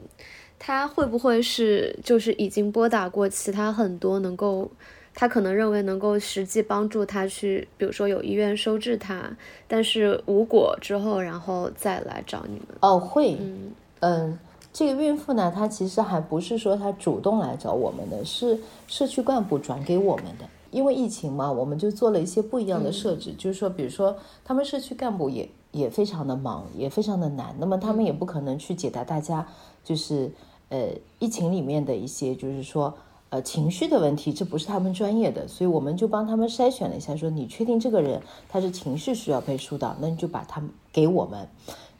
[0.58, 4.70] 她会不会是就是已经拨打过其他很多能够，
[5.14, 9.36] 她可能认为能够实际帮助他去，比如说有医院收治他，
[9.68, 12.68] 但是无果之后，然后再来找你们？
[12.80, 14.39] 哦，会，嗯嗯。
[14.72, 20.48] 这个孕妇呢，她其实还不是说她主动来找我们的，是社区干部转给我们的。
[20.70, 29.47] 因为疫情嘛，我们就做了一些不一样的设置，嗯、就是说，比如说，他们社区干部也也非常的忙，也非常的难，那么他们也不可能去解答大家，
[29.84, 30.30] 就是
[30.70, 32.94] 呃疫情里面的一些，就是说
[33.32, 41.48] 呃情绪的问题，这不是他们专业的，所以我们就帮他们筛选了一下，说你确定这个人他是情绪需要被疏导，那你就把他给我们。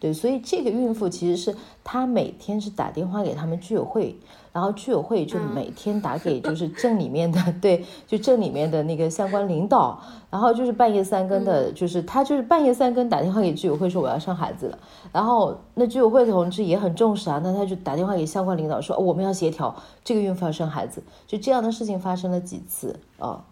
[0.03, 4.17] 对，所以这个孕妇其实是她每天是打电话给他们居委会，
[4.53, 14.79] 然后居委会就每天打给就是镇里面的， 对，就镇里面的那个相关领导，然后就是半夜三更的，就是她就是半夜三更打电话给居委会说我要生孩子了，
[15.13, 19.73] 然后那居委会的同志也很重视啊，那他就打电话给相关领导说、哦、我们要协调
[20.03, 23.45] 这个孕妇要生孩子，就这样的事情发生了几次啊，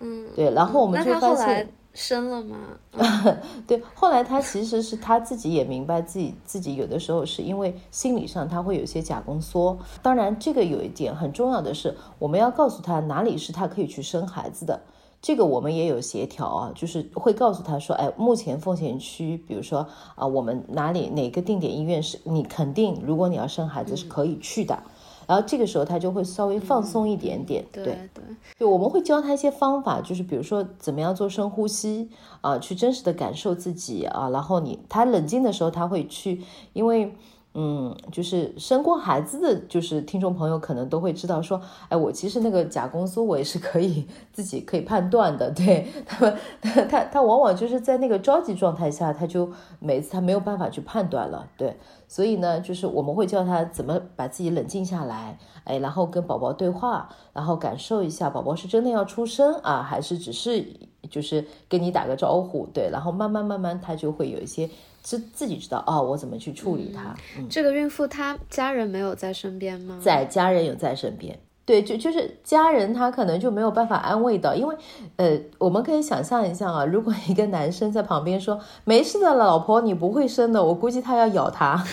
[0.00, 1.68] 嗯，对，然后我们就发现。
[1.96, 2.58] 生了吗？
[3.66, 9.78] 对，后来他其实是他自己也明白自己自己有的时候是因为心理上他会有些假宫缩。
[10.02, 14.78] 当然，这个有一点很重要的是，我们要告诉他哪里是他可以去生孩子的。
[15.22, 24.74] 这个我们也有协调啊，就是会告诉他说，哎，目前风险区，比如说啊，我们哪里哪个定点医院是你肯定，如果你要生孩子是可以去的。
[24.76, 24.90] 嗯
[25.26, 27.94] 然后这个时候他就会稍微放松一点点，对对。
[28.14, 28.24] 对，
[28.58, 32.08] 就我们会教他一些方法，就是比如说怎么样做深呼吸
[32.40, 36.42] 啊，去真实的感受自己啊，然后你他冷静的时候他会去，
[36.72, 37.14] 因为
[37.58, 41.58] 嗯，就是生过孩子的就是听众朋友可能都会知道说，
[41.88, 49.50] 哎，我其实那个假宫缩我也是可以自己可以判断的，对他们他他往往就是在那个着急状态下，他就
[49.80, 51.74] 每次他没有办法去判断了，对。
[52.08, 60.64] 所以呢，就是我们会教他怎么把自己冷静下来，哎，然后跟宝宝对话，然后感受一下宝宝是真的要出生啊，还是只是
[61.10, 64.70] 就是跟你打个招呼，对，然后慢慢慢慢他就会有一些
[65.06, 67.14] 自自己知道啊、哦，我怎么去处理它。
[67.38, 70.00] 嗯，这个孕妇她家人没有在身边吗？
[70.02, 71.38] 在，家人有在身边。
[71.66, 74.76] 对，就就是家人他可能就没有办法安慰到，因为
[75.16, 81.84] 呃，我们可以想象一下啊，如果一个男生在旁边说没事的，老婆你不会生的，我估计他要咬他。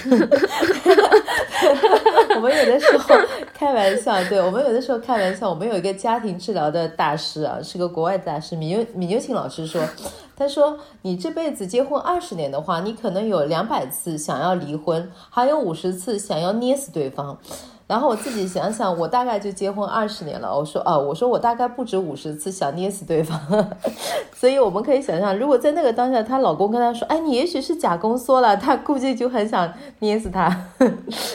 [2.35, 3.15] 我们有的时候
[3.53, 9.81] 开玩笑，对我们有的时候开玩笑，我们有一个家庭治疗的大师啊，是个国外大师，米牛米牛琴老师说，
[10.35, 17.39] 他说你这辈子结婚二十年的话，你可能有两百次想要离婚，还有五十次想要捏死对方。
[17.85, 20.57] 然后我自己想想，我大概就结婚二十年了。
[20.57, 23.39] 我说啊，我说我大概不止五十次想捏死对方，
[24.33, 30.49] 所以我们可以想象，如果在那个当下，她老公跟她说：“哎，你也许是假宫缩了。”她估计就很想捏死他。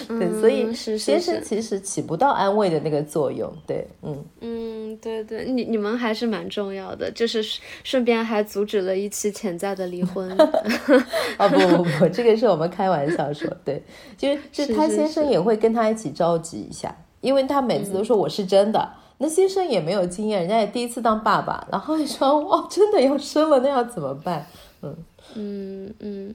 [0.08, 3.52] 对，所以先生其实起不到安慰的那个作用。
[3.66, 7.42] 对，嗯嗯，对对，你你们还是蛮重要的，就是
[7.84, 10.28] 顺便还阻止了一起潜在的离婚。
[11.36, 13.82] 啊不不不，这个是我们开玩笑说，对，
[14.16, 16.47] 就是就是他先生也会跟他一起着急。
[16.56, 24.46] 一下，因为他每次都说我是真的，嗯、那先生也没有经验，人家也第一次当爸爸，然后你说哇， 真的要生了，那要怎么办？
[24.80, 24.96] 嗯
[25.34, 26.34] 嗯嗯，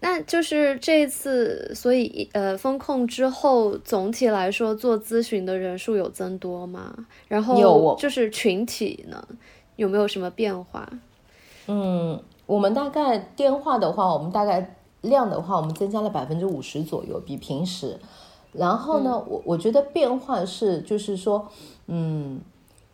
[0.00, 6.92] 那就是这一次，所以呃，风控之后，总体来说做咨询的人数有增多吗？
[7.28, 9.24] 然后就是群体呢，
[9.76, 10.88] 有没有什么变化？
[11.68, 17.98] 嗯，我们大概电话的话，我们大概量的话，我们增加了百分之五十左右，比平时。
[18.56, 21.48] 然后呢，我我觉得变化是，就是说，
[21.86, 22.40] 嗯，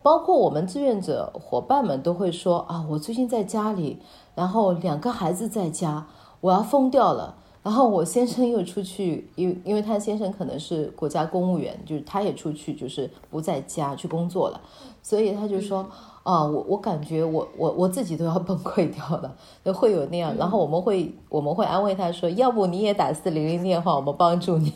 [0.01, 3.99] 包括我们志愿者伙伴们都会说啊，我最近在家里。
[4.33, 6.07] 然后两个孩子在家，
[6.39, 7.35] 我要疯掉了。
[7.63, 14.59] 然后我先生又出去，因因为他先生可能是国家公务员，就是他也出去，就是不在家去工作了，
[15.01, 15.85] 所以他就说。
[16.23, 19.35] 啊，我我感觉我我我自己都要 崩溃掉了，
[19.65, 20.35] 就会有那样。
[20.37, 24.71] 然后我们会我们会安慰他说，要不你也打四零零电话，我们帮助你。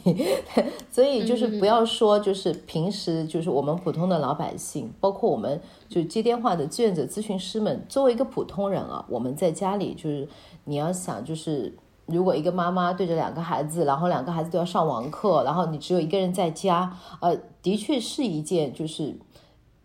[0.89, 10.27] 所以就是不要说，就是平时就是我们普通的老百姓，包括我们就接电话的志愿者咨询师们，作为一个普通人啊，我们在家里就是
[10.63, 11.77] 你要想，就是
[12.07, 19.15] 如果一个妈妈对着两个孩子，然后两个孩子都要上网课，然后你只有一个人在家，呃，的确是一件就是。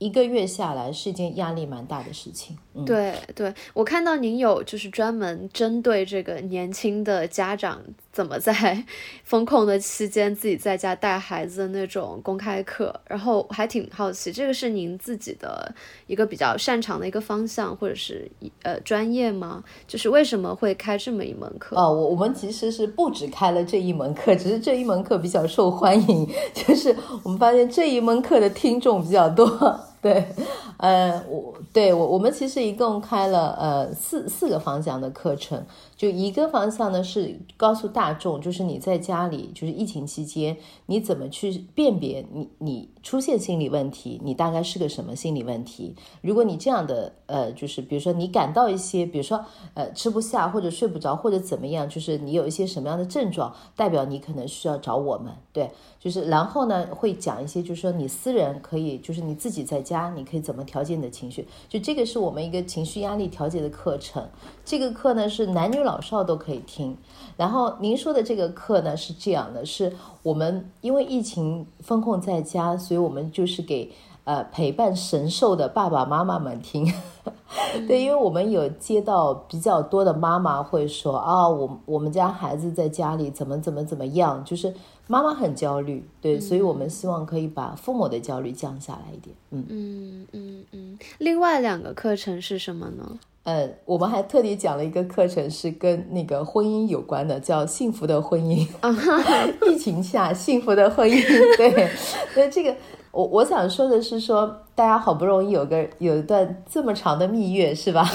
[0.01, 2.57] 一个月下来是一件压力蛮大的事情。
[2.87, 7.79] 对对，我看到您有就是专门针对这个年轻的家长
[8.11, 8.83] 怎么在
[9.25, 15.71] 风控的期间自己在家带孩子的那种公开课，然后还挺好奇，这个是您自己的
[16.07, 18.31] 一个比较擅长的一个方向或者是
[18.63, 19.63] 呃专业吗？
[19.87, 21.77] 就是为什么会开这么一门课？
[21.77, 29.79] 哦，我我们其实是不止开了这一门课，只是这一门课比较受欢迎， 就是我们发现这一门课的听众比较多。
[30.03, 30.27] 对，
[30.79, 35.63] 呃，我对我我们其实一共开了呃四四个方向的课程。
[36.01, 40.57] 就一个方向呢，是告诉大众，就是你在家里，就是疫情期间，
[40.87, 45.95] 你怎么去辨别你你出现心理问题，你大概是个什么心理问题？
[46.23, 49.45] 如果你这样的呃，就是比如说你感到一些，比如说
[49.75, 55.31] 呃吃不下或者睡不着或者怎么样，就是你有一些什么样的症状，代表你可能需要找我们。
[55.53, 64.27] 对，就是然后呢会讲一些，就是说你私人可以，就是你自己在家你可以怎么调节你的情绪，就这个是我们一个情绪压力调节的课程。
[64.71, 66.01] 这个课呢是男女老。
[66.01, 66.97] 少都可以听，
[67.37, 69.93] 然后您说的这个课呢是这样的，是
[70.23, 73.91] 我们因为疫情封控在家，所以我们就是给
[74.23, 76.91] 呃陪伴神兽的爸爸妈妈们听。
[77.89, 84.73] 对，因为我们有接到比较多的妈妈会说啊，我我们家孩子在家里怎么怎么怎么样，就是
[85.09, 86.09] 妈妈很焦虑。
[86.21, 89.37] 对，所以我们希望可以把父母的焦虑降下来一点。
[89.51, 90.99] 嗯嗯嗯嗯。
[91.19, 93.19] 另外两个课程是什么呢？
[93.43, 98.69] 呃，我们还特地讲了一个课程，是跟那个婚姻有关的，叫《幸福的婚姻》。
[99.67, 101.89] 疫情下幸福的婚姻，对，
[102.35, 102.77] 所以这个
[103.11, 108.07] 我我想说的是，说大家好不容易有个有一段这么长的蜜月，是吧？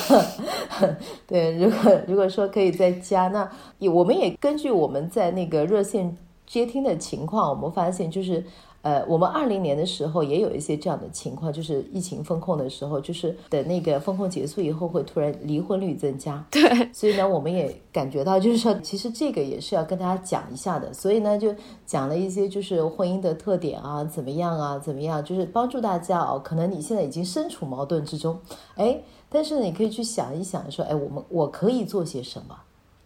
[1.26, 3.50] 对，如果如果说可以在家，那
[3.92, 6.16] 我们也根据我们在那个热线
[6.46, 8.44] 接听的情况，我们发现就是。
[8.86, 16.46] 呃，我们二零年的时候也有一些这样的情况，就是疫情封控的时候，就是等那个封控结束以后，会突然离婚率增加。
[16.52, 16.62] 对，
[16.94, 20.94] 所以呢，我们也感觉到，就是说，其实这个也是要跟大家讲一下的。
[20.94, 21.52] 所以呢，就
[21.84, 26.40] 讲了一些就是婚姻的特点啊，怎么样啊，怎么样，就是帮助大家哦。
[26.44, 28.40] 可能你现在已经身处矛盾之中，
[28.76, 32.56] 哎，但是你可以去想一想，说，哎，我们我可以做些什么？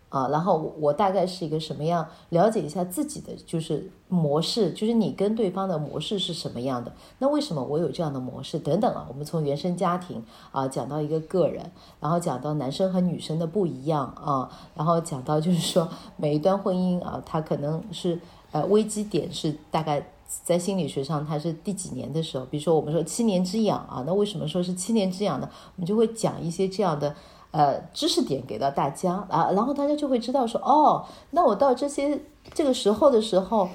[0.10, 2.08] 啊，然后我大概是一个什么样？
[2.30, 6.92] 了解一下自己的就是模式，就是你跟对方的模式是什么样的？
[7.20, 8.58] 那为什么我有这样的模式？
[8.58, 15.88] 等等啊，我们从原生家庭啊讲到一个个人，然后讲到男生和女生的不一样啊，然后讲到就是说
[16.18, 18.20] 每一段婚姻啊，它可能是
[18.52, 20.04] 呃危机点是大概
[20.44, 22.46] 在心理学上它是第几年的时候？
[22.48, 25.48] 比如说我们说七年之痒啊，那为什么说是七年之痒呢？
[25.76, 27.16] 我们就会讲一些这样的。
[27.52, 32.22] 呃，知识点给到大家啊，然后大家就会知道说，哦，那我到这些
[32.54, 33.68] 这个时候的时候，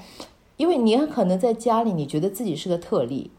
[0.57, 3.31] 因为你很可能在家里，你觉得自己是个特例，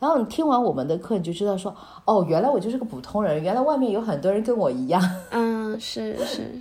[0.00, 5.00] 然后你听完我们的课，你就知道说，哦，原来我就是个普通人，原来外面有很多人跟我一样。
[5.30, 6.60] 嗯，是是。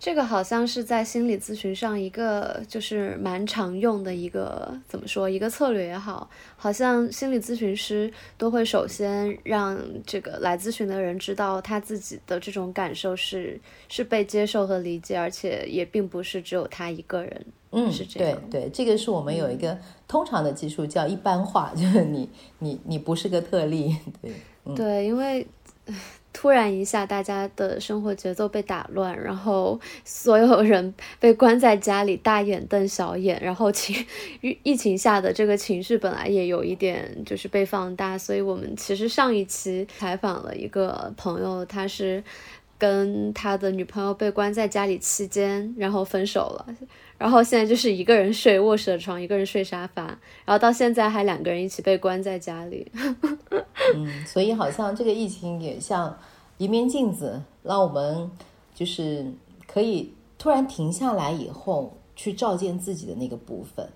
[0.00, 13.60] 这个好像是在心理咨询上一个就是蛮常用的一个怎么说一个策略也好，好像心理咨询师都会首先让这个来咨询的人知道他自己的这种感受是
[13.90, 17.46] 是被接受和理解，而且也并不是只有他一个人。
[17.72, 18.40] 嗯，是这样。
[18.50, 19.78] 对对，这个是我们有一个
[20.08, 22.26] 通常的技术叫一般化， 就是你
[22.58, 23.94] 你你不是个特例。
[24.22, 25.46] 对对，因为。
[26.32, 34.06] 突然一下，大家的生活节奏被打乱，然后所有人被关在家里，大眼瞪小眼，然后情
[34.40, 42.22] 疫疫情下的这个情绪本来也有一点就是被放大，所以我们其实上一期采访了一个朋友，他是
[42.78, 46.66] 跟他的女朋友被关在家里期间，然后分手了，
[47.20, 50.04] 然后现在就是一个人睡卧室的床，一个人睡沙发，
[50.46, 52.90] 然后到现在还两个人一起被关在家里。
[53.94, 56.18] 嗯，所以好像这个疫情也像
[56.56, 58.30] 一面镜子，让我们
[58.74, 59.30] 就是
[59.66, 63.86] 可以突然停下来以后，去照见自己的那个部分。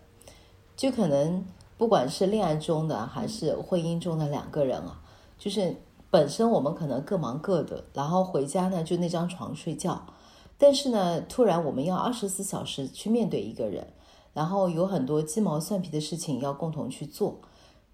[0.77, 1.43] 就可能
[1.79, 5.01] 不管是恋爱中的还是婚姻中的两个人啊，
[5.39, 5.75] 就是
[6.11, 10.05] 本身我们可能各忙各的，然后回家呢就那张床睡觉，
[10.59, 13.87] 但是呢，突然我们要二十四小时去面对一个人，
[14.33, 17.41] 然后有很多鸡毛蒜皮的事情要共同去做。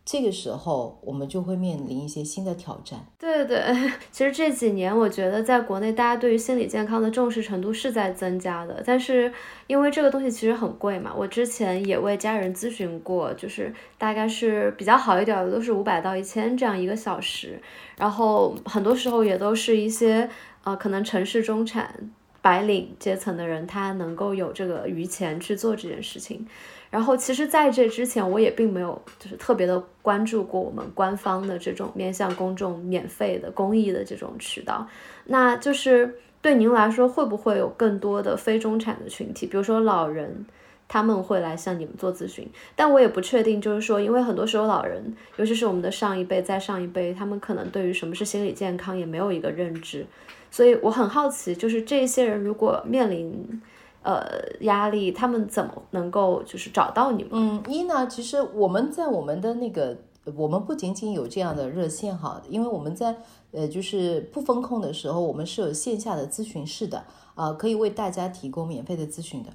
[0.03, 2.99] 这个时候，我们就会面临一些新的挑战。
[3.19, 8.82] 对对对， 其实这几年我觉得在国内，大家对于心理健康的重视程度是在增加的。
[8.85, 9.32] 但是
[9.69, 17.62] 因为这个东西其实很贵嘛，我之前也为家人咨询过，就是大概是比较好一点的，都是五百到一千这样一个小时。
[17.97, 20.28] 然后很多时候也都是一些
[20.65, 22.11] 呃，可能城市中产
[22.42, 26.46] 白领阶层的人，他能够有这个余钱去做这件事情。
[26.90, 34.84] 然后，其实在这之前，我也并没有就是特别的关注过我们官方的这种面向公众免费的公益的这种渠道。
[35.26, 40.44] 那就是对您来说，会不会有更多的非中产的群体，比如说老人，
[40.88, 42.48] 他们会来向你们做咨询？
[42.74, 50.04] 但我也不确定，就是说，因为很多时候老人，尤其是我们的上一辈、再上一辈，他们可能对于什么是心理健康也没有一个认知。
[50.51, 53.62] 所以我很好奇，就是这些人如果面临。
[54.02, 54.24] 呃，
[54.60, 57.32] 压力，他们怎么能够就是找到你们？
[57.32, 59.94] 嗯，一呢，其实我们在我们的那个，
[60.36, 63.14] 我们不仅仅有这样的热线哈，因为我们在
[63.52, 67.05] 呃，就是不封控的时候，我们是有线下的咨询室的
[67.35, 69.51] 啊，可以为大家提供免费的咨询的。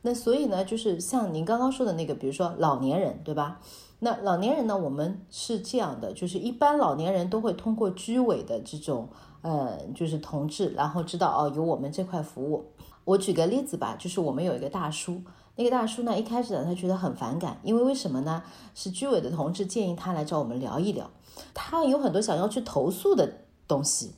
[0.00, 3.60] 那所以呢，就是像您刚刚说的那个，比如说老年人，对吧？
[3.98, 9.10] 那老年人呢，我们是这样的，就是一般老年人都会通过居委的这种
[9.42, 12.66] 呃，就是同志，然后知道哦，有我们这块服务。
[13.04, 15.22] 我举个例子吧，就是我们有一个大叔，
[15.56, 18.42] 那个大叔呢，一开始呢，他觉得很反感，因为为什么呢？
[18.74, 21.10] 是居委的同志建议他来找我们聊一聊，
[21.54, 24.14] 他有很多想要去投诉的东西。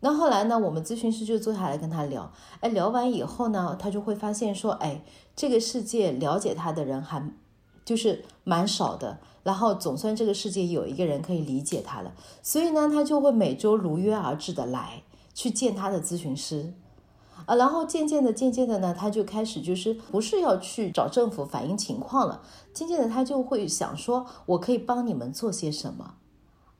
[0.00, 5.02] 那后来呢，我们咨询师就坐下来跟他聊，哎，聊完以后呢，他就会发现说，哎，
[5.34, 7.20] 这个世界了解他的人还
[7.84, 12.12] 就是蛮少的，然后总算这个世界有一个人可以理解他了，
[12.42, 15.02] 所以呢，他就会每周如约而至的来
[15.34, 16.72] 去见他的咨询师。
[17.46, 22.40] 啊，然后渐渐的、渐渐的呢，他就开始就是不是要去找政府反映情况了，
[22.72, 26.14] 渐渐的他就会想说，我可以帮你们做些什么？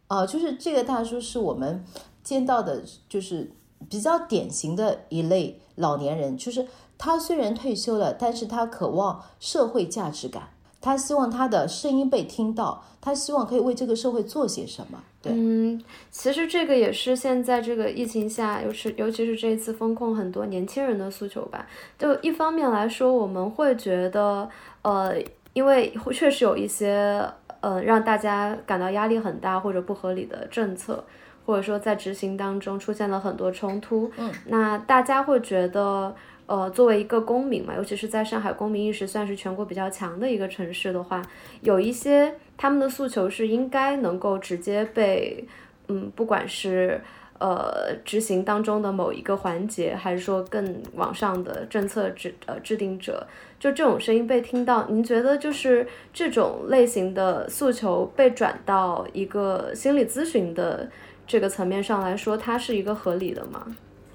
[0.07, 1.85] 啊，就是这个大叔是我们
[2.23, 3.55] 见到的，就是
[3.91, 6.67] 比较典型的一类老年人，就是
[6.97, 10.54] 他虽然退休了，但是他渴望社会价值感。
[10.85, 15.03] 他希望他的声音被听到，他希望可以为这个社会做些什么。
[15.23, 21.67] 对，嗯，其实这个也是现在这个疫情下，尤其尤其是这一次风控，很多年轻人的诉求吧。
[21.99, 24.47] 就一方面来说，我们会觉得，
[24.83, 25.15] 呃，
[25.55, 27.27] 因为确实有一些
[27.63, 31.03] 呃让大家感到压力很大或者不合理的政策，
[31.47, 34.11] 或者说在执行当中出现了很多冲突。
[34.19, 36.15] 嗯，那大家会觉得。
[36.47, 41.23] 呃，作为一个公民嘛，尤其是在上海，公民意识算是全国比较强的一个城市的话，
[41.63, 45.43] 有一些他们的诉求是应该能够直接被，
[45.89, 47.01] 嗯，不管是
[47.39, 53.27] 呃执行当中的某一个环节，还是说更往上的政策制呃制定者，
[53.59, 60.91] 就这种声音被听到，您觉得就是这种类型的诉求被转到一个心理咨询的
[61.27, 63.67] 这个层面上来说，它是一个合理的吗？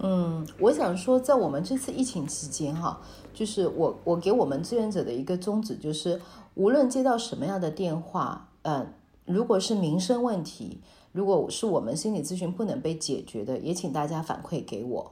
[0.02, 3.00] 嗯，我想说，在我们这次疫情期间，哈，
[3.34, 6.22] 就是我我给我们志愿者的一个宗旨，就是
[6.56, 8.94] 无论接到什么样的电话，嗯，
[9.26, 10.80] 如果是民生问题，
[11.12, 15.12] 如果是我们心理咨询不能被解决的，也请大家反馈给我。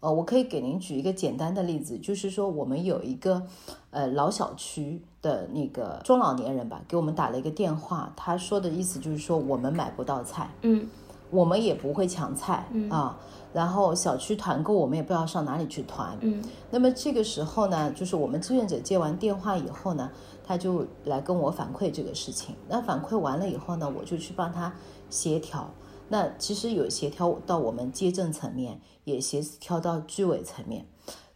[0.00, 3.46] 呃，我可以给您举一个简单的例子，就是说我们有一个
[3.90, 10.88] 呃老小区的那个中老年人吧，给我们打了一个电话，他说的意思就是说我们买不到菜，嗯，
[11.32, 13.18] 我们也不会抢菜，嗯啊。
[13.52, 16.16] 然后小区团购，我们也不知道上哪里去团。
[16.22, 20.10] 嗯，那么这个时候呢，就是我们志愿者接完电话以后呢，
[20.42, 22.54] 他就来跟我反馈这个事情。
[22.68, 24.72] 那反馈完了以后呢，我就去帮他
[25.10, 25.70] 协调。
[26.08, 30.86] 那其实有协调到我们街政层面，也协调到居委层面。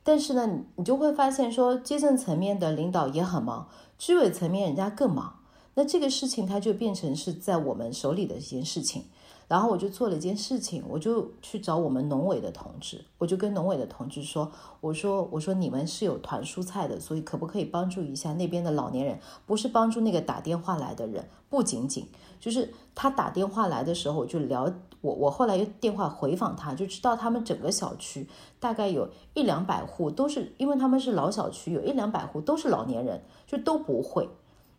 [0.03, 3.69] 但是呢，你就会发现说，街政层面的领导也很忙，
[3.99, 5.41] 居委层面人家更忙。
[5.75, 9.05] 那这个事情它就变成是在我们手里的一件事情。
[9.49, 14.51] 然后我就做了一件事情，我就去找我们农委的同志，我就跟农委的同志说
[14.81, 19.21] ：“我说，我说你们是有团蔬菜的，所以可不可以帮助一下那边的老年人？
[19.47, 22.09] 不是帮助那个打电话来的人，不仅仅
[22.41, 28.29] 就是他打电话来的时候，我就了，我我后来又电话回访他，就知道他们整个小区
[28.59, 34.29] 大概有一两百户都是，因为他们是老小区，有一两百户都是老年人，就都不会。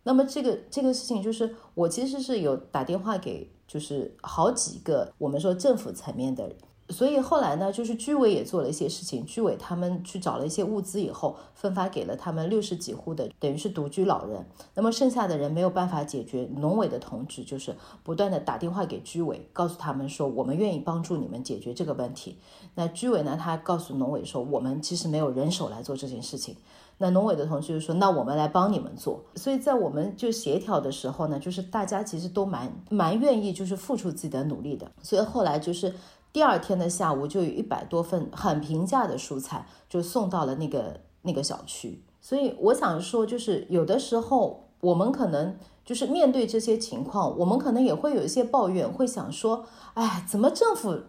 [0.03, 6.55] 那么这个这个事情就是我其实是有打电话给，就是好几个我们说政府层面的人。
[6.89, 14.45] 所以后来呢，就是居委也做了一些事情，居委他们去找了一些物资以后，分发给了他们六十几户的，等于是独居老人。
[14.73, 17.75] 那么剩下的人没有办法解决，农委的同志就是
[18.05, 22.37] 不断的打电话给居委，告诉他们说我们愿意帮助你们解决这个问题。
[22.75, 26.55] 那居委呢，他告诉农委说我们其实没有人手来做这件事情。
[26.97, 29.23] 那农委的同事就说那我们来帮你们做。
[29.35, 34.91] 所以在我们就协调的时候呢，就是大家其实都蛮蛮愿意就是付出自己的努力的。
[35.01, 35.93] 所以后来就是。
[36.33, 42.03] 第二天的下午，就有一百多份很平价的蔬菜就送到了那个那个小区。
[42.21, 49.65] 所以我想说，就是有的时候我们可能就是面对这些情况，我们可能也会有一些抱怨，会想说，
[49.95, 50.99] 哎，怎么政府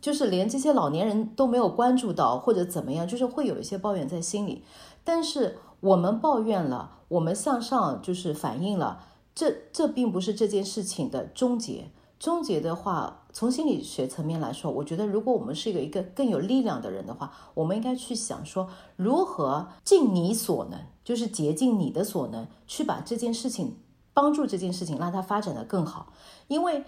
[0.00, 4.62] 就是连这些老年人都没有关注到，或者怎么样，就是会有一些抱怨在心里。
[5.08, 9.00] 但是我们抱怨了，我们向上就是反映了，
[9.34, 11.90] 这这并不是这件事情的终结。
[12.18, 23.78] 终结的话，从心理学层面来说，我觉得如果我们是一个一个更有力量的人的话，我们应该去想说，如何尽你所能，就是竭尽你的所能，去把这件事情
[24.12, 26.12] 帮助这件事情让它发展的更好。
[26.48, 26.84] 因为，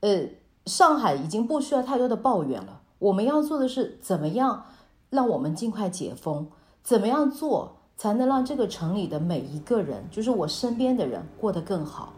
[0.00, 0.26] 呃，
[0.66, 4.64] 上海已经不需要太多的抱怨了，我们要做的是怎么样
[5.10, 6.50] 让我们尽快解封，
[6.82, 12.14] 怎么样做才能让这个城里的每一个人，就是我身边的人过得更好。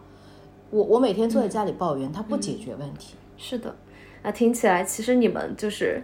[0.69, 3.15] 我我每天坐在家里抱怨，他不解决问题。
[3.37, 3.75] 是的，
[4.23, 6.01] 那听起来其实你们就是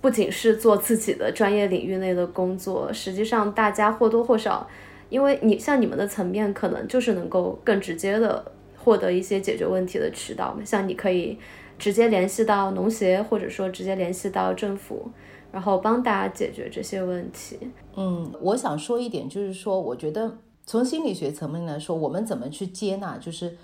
[0.00, 4.66] 不仅是做自己的专业领域内的工作，实际上大家或多或少，
[5.10, 10.64] 因为你像你们的层面，可能就是能够更直接的获得一些解决问题的渠道嘛。
[10.64, 11.38] 像你可以
[11.78, 15.10] 直接联系到农协，或者说直接联系到政府，
[15.52, 17.58] 然后帮大家解决这些问题。
[17.96, 23.56] 嗯，我想说一点，就是说，我觉得从心理学层面来说，我们怎么去接纳，就是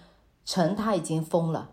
[0.44, 1.70] 陈他已经疯了。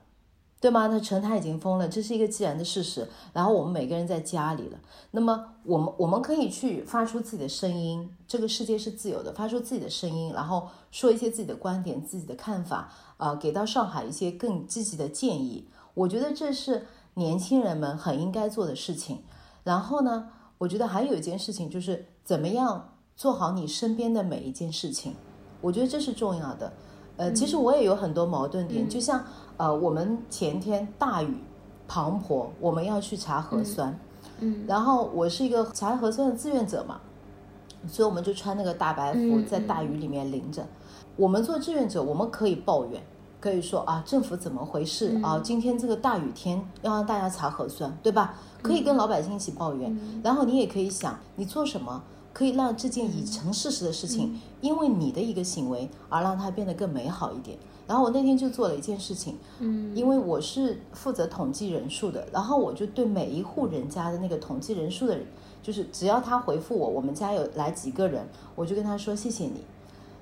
[0.61, 0.87] 对吗？
[0.87, 3.05] 那陈他已经疯了，这是一个既然的事实。
[3.33, 4.79] 然后我们每个人在家里了，
[5.11, 8.09] 那么我们我们可以去发出自己的声音。
[8.25, 15.67] 这个世界是自由的，发出自己的声音，然后说一些自己的观点、自己的看法啊，给到上海一些更积极的建议。
[15.95, 16.85] 我觉得这是
[17.15, 19.21] 年轻人们很应该做的事情。
[19.63, 20.27] 然后呢，
[20.57, 25.15] 我觉得还有一件事情就是怎么样做好你身边的每一件事情。
[25.61, 26.73] 我觉得这是重要的。
[27.17, 29.23] 呃，其实我也有很多矛盾点，就像。
[29.55, 31.37] 呃，我们前天大雨
[31.87, 33.95] 滂沱，我们要去查核酸，
[34.39, 36.99] 嗯，然后我是一个查核酸的志愿者嘛，
[37.87, 40.65] 所以我们就穿那个大白服，在大雨里面淋着。
[41.15, 42.99] 我们做志愿者，我们可以抱怨，
[43.43, 45.37] 可以说啊，政府怎么回事啊？
[45.43, 48.35] 今天这个大雨天要让大家查核酸，对吧？
[48.61, 52.01] 可以跟老百姓一起抱怨，然后你也可以想，你做什么
[52.31, 57.57] 可以让这件已成事实的事情，因为你的一个行为而让它变得更美好一点。
[57.85, 65.27] 然后我那天就做了一件事情，嗯，因为我是负责统计人数的，然后我就对每一户人家的那个统计人数的人，
[65.61, 68.25] 就是只要他回复我，我们家有来几个人，
[68.55, 69.65] 我就跟他说谢谢你。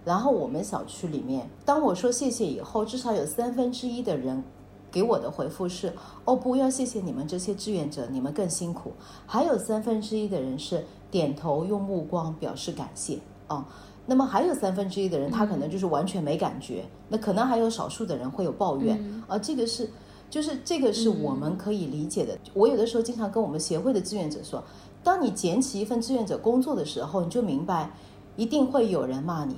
[0.04, 4.44] 然后我们小区里面，当我说谢谢以后，至少有三分之一的人
[4.92, 5.94] 给我的回复是，
[6.26, 8.92] 哦，不要谢谢你们这些志愿者，你们更辛苦。
[9.26, 13.66] 还有三分之一的人是点头用目光表示感谢啊。
[14.08, 16.84] 那么还有三分之一的人，他可能就是完全没感觉。
[17.08, 19.88] 那可能还有少数的人会有抱怨啊，这个是，
[20.30, 22.38] 就是这个是我们可以理解的。
[22.56, 24.62] 我有的时候经常跟我们协会的志愿者说，
[25.04, 27.92] 当你捡起一份志愿者工作的时候，你就明白，
[28.36, 29.56] 一定会有人骂你，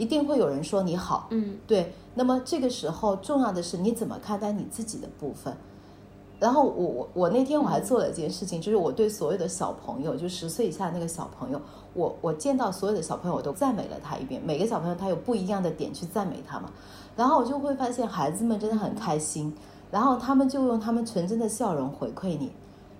[0.00, 1.92] 一定会有人说你好，嗯，对。
[2.14, 5.54] 那么这个时候重要的是你怎么看待你自己的部分。
[6.40, 11.60] 然后我我我那天我还做了一件事情，就是我对所有的小朋友，就十岁以下那个小朋友，
[11.92, 14.40] 我我见到所有的小朋友，我都赞美了他一遍。
[14.42, 16.70] 每个小朋友他有不一样的点去赞美他嘛，
[17.14, 19.54] 然后我就会发现孩子们真的很开心，
[19.90, 22.50] 然后他们就用他们纯真的笑容回馈你，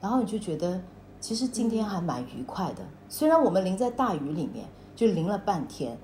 [0.03, 0.79] 然后你就觉得
[1.19, 2.83] 其实今天还蛮愉快的。
[3.09, 5.97] 虽然我们淋在大雨里面，就淋了半天，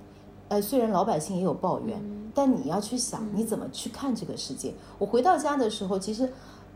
[0.48, 2.02] 呃，虽然老百姓也有抱怨，
[2.34, 4.74] 但你要去想你怎么去看这个世界。
[4.98, 6.32] 我回到家的时候，其实。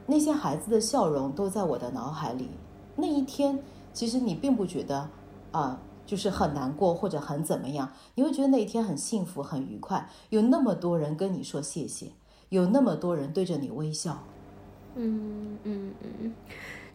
[0.07, 2.49] 那些孩子的笑容都在我的脑海里。
[2.97, 3.57] 那一天，
[3.93, 5.09] 其实你并不觉得
[5.53, 10.09] 啊，就是很难过或者很怎么样，你会觉得那一天很幸福、很愉快。
[10.31, 12.09] 有那么多人跟你说谢谢，
[12.49, 14.19] 有那么多人对着你微笑。
[14.97, 16.33] 嗯嗯嗯，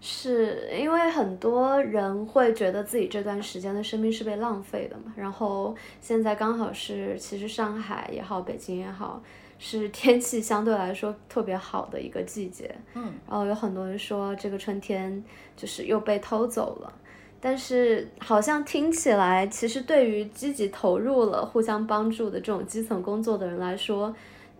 [0.08, 9.24] 是因为很多人会觉得自己这段时间的生命是被浪费的嘛，然后现在刚好是，其实上海也好，北京也好，
[9.58, 15.24] 是天气相对来说特别好的一个季节，嗯，然后有很多人说这个春天
[15.58, 16.94] 就是又被偷走了，
[17.42, 24.16] 但是好像听起来，其实对于积极投入了互相帮助的这种基层工作的人来说，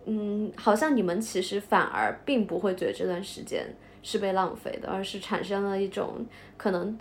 [0.06, 3.64] 嗯，好像你们其实反而并不会觉得这段时间。
[4.06, 6.24] 是被浪费的，而是产生了一种
[6.56, 6.96] 可能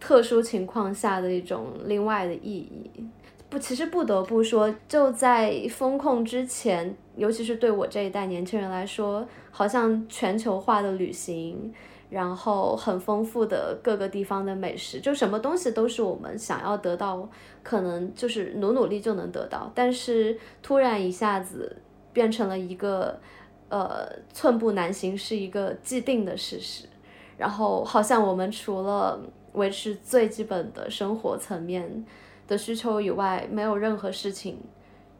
[0.00, 2.90] 特殊情况下的一种另外的意义。
[3.48, 11.72] 不，其实不得不说，就在风控之前，尤其是对我这一代年轻人来说，好像全球化的旅行，
[12.10, 17.30] 然后很丰富的各个地方的美食，就什么东西都是我们想要得到，
[17.62, 21.76] 可能就是努努力就能得到，但是突然一下子
[22.12, 23.20] 变成了一个。
[23.72, 26.84] 呃，寸步难行是一个既定的事实，
[27.38, 29.18] 然后好像我们除了
[29.54, 32.04] 维持最基本的生活层面
[32.46, 34.58] 的需求以外，没有任何事情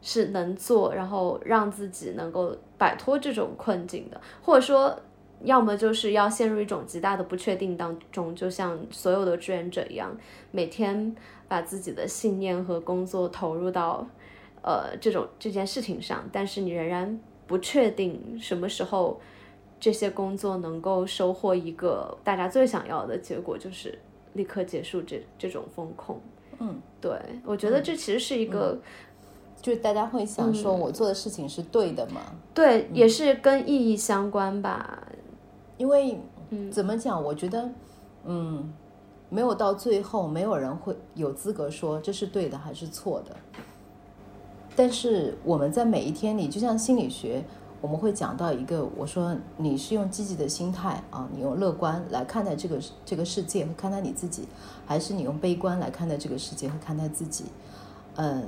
[0.03, 4.95] 是能做，然后让自己能够摆脱这种困境的，或者说，
[5.41, 10.15] 要么就是要陷入一种极大的不确定当中，就像所有的志愿者一样，
[10.51, 11.15] 每天
[11.47, 14.07] 把自己的信念和工作投入到
[14.61, 17.19] 呃这种这件事情上，但是你仍然。
[17.53, 19.21] 不确定什么时候
[19.79, 23.99] 这些工作能够收获一个大家最想要的结果，就是
[24.33, 26.19] 立刻结束这这种风控。
[26.57, 27.11] 嗯，对，
[27.45, 28.75] 我觉得这其实是一个，
[29.61, 32.21] 就大家会想说，我做的事情是对的嘛？
[32.55, 35.07] 对，也是跟意义相关吧。
[35.77, 36.19] 因为
[36.71, 37.23] 怎么讲？
[37.23, 37.69] 我觉得，
[38.25, 38.73] 嗯，
[39.29, 43.35] 没有到最后，没有人会有资格说这是对的还是错的。
[44.75, 47.43] 但是我们在每一天里，就像心理学，
[47.79, 54.47] 我们会讲到一个，我说你是用积极的心态啊，你用乐观来看待这个这个世界和看待你自己，
[54.87, 57.45] 还是你用悲观来看待这个世界和看待自己？
[58.15, 58.43] 嗯，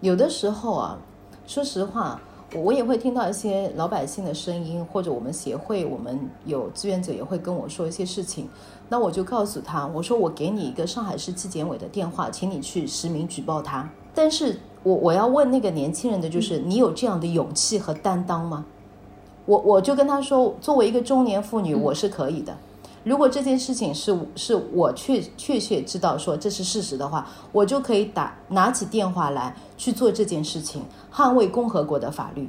[0.00, 0.98] 有的时候啊，
[1.44, 2.20] 说实话，
[2.54, 8.48] 我我也会听到一些老百姓的声音，或者我们协会，我们有志愿者也会跟我说一些事情，
[8.88, 14.60] 那我就告诉他，我说我给你一个上海市纪检委的电话，请你去实名举报他，但是。
[14.82, 18.64] 我我要问那个年轻人的就是，你有这样的勇气和担当吗？
[19.46, 22.56] 我我就跟他说，作为一个中年妇女，我是可以的。
[23.04, 30.82] 如果这件事情是是我确确切知道说这是事实的话，我就可以打拿起电话来去做这件事情，
[31.12, 32.48] 捍卫共和国的法律。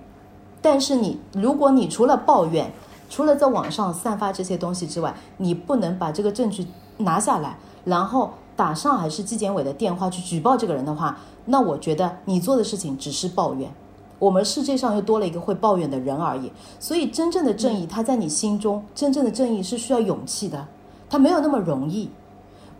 [0.61, 2.72] 但是你，如果你除了抱怨，
[3.10, 11.18] 除了在网上散发这些东西之外，你不能把这个证据拿下来，然后打上海市纪检委的电话去举报这个人的话。
[11.45, 13.70] 那我觉得你做的事情只是抱怨，
[14.18, 16.49] 我们世界上又多了一个会抱怨的人而已。
[16.80, 20.65] 所以真正的正义，它在你心中，真正的正义是需要勇气的，
[21.10, 22.10] 它没有那么容易。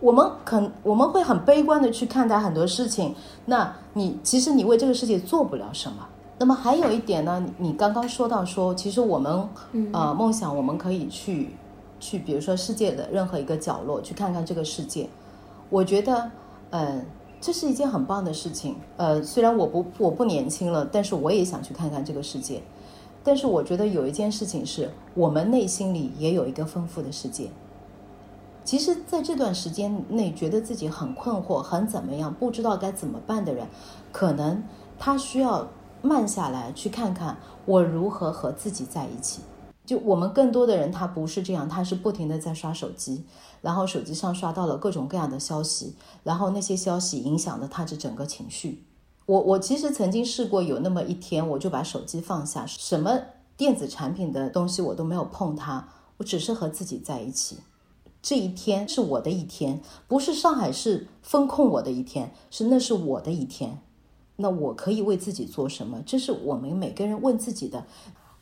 [0.00, 3.14] 我们肯我们会很悲观的去看待很多事情。
[3.44, 5.98] 那你其实你为这个世界做不了什么。
[6.38, 9.46] 那么还有一点呢，你刚刚说到说，其实我们
[9.92, 11.50] 呃梦想我们可以去
[12.00, 15.06] 去，比如说世界的任何一个角落去看看这个世界。
[15.68, 16.30] 我觉得
[16.70, 17.04] 嗯。
[17.44, 22.62] 这是一件很棒的事情，呃，虽然我不我不年轻了，但是我也想去看看这个世界。
[23.22, 27.50] 但是我觉得有一件事情是我们内心里也有一个丰富的世界。
[28.64, 33.66] 其实，在这段时间内，觉得自己很困惑、很怎么样、不知道该怎么办的人，
[34.10, 34.64] 可能
[34.98, 35.68] 他需要
[36.00, 39.42] 慢下来，去看看我如何和自己在一起。
[39.84, 43.24] 就我们更多的人，他不是这样，他是不停的在刷手机。
[43.60, 48.84] 然后手机上刷到了各种各样的消息，然后那些消息影响了他的整个情绪。
[49.24, 53.18] 我我其实曾经试过有那么一天，我就把手机放下，什么
[53.56, 55.88] 电子产品的东西我都没有碰它，
[56.18, 57.56] 我只是和自己在一起。
[58.20, 63.80] 这一天是我的一天，不是上海市封控我的一天，是那是我的一天。
[64.36, 66.02] 那我可以为自己做什么？
[66.04, 67.86] 这是我们每个人问自己的。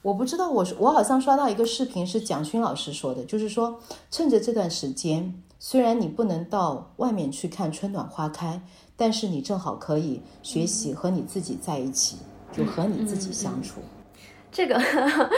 [0.03, 3.81] 我不知道，我我好像刷到一个视频，是蒋勋老师说的，就是说，
[4.11, 8.61] 趁着这段时间，虽然你不能到外面去看春暖花开，
[8.97, 12.17] 但是你正好可以学习和你自己在一起，
[12.53, 13.81] 就和你自己相处。
[14.51, 14.79] 这个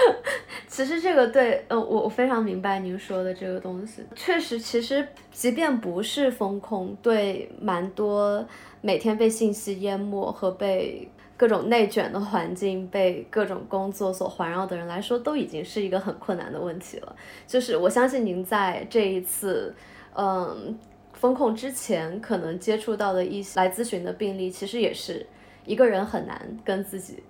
[0.66, 8.44] 其实这个对，呃，我我非常明白您说的这个东西，确实，其实即便不是风控，对蛮多
[8.80, 11.06] 每天被信息淹没和被。
[11.36, 17.16] 各种内卷的环境，被各种工作所环绕的人来说，都已经是一个很困难的问题了。
[17.46, 19.74] 就是我相信您在这一次，
[20.14, 20.78] 嗯，
[21.12, 25.26] 风控之前，可能接触到的一些来咨询的病例，其实也是
[25.64, 27.22] 一个人很难跟自己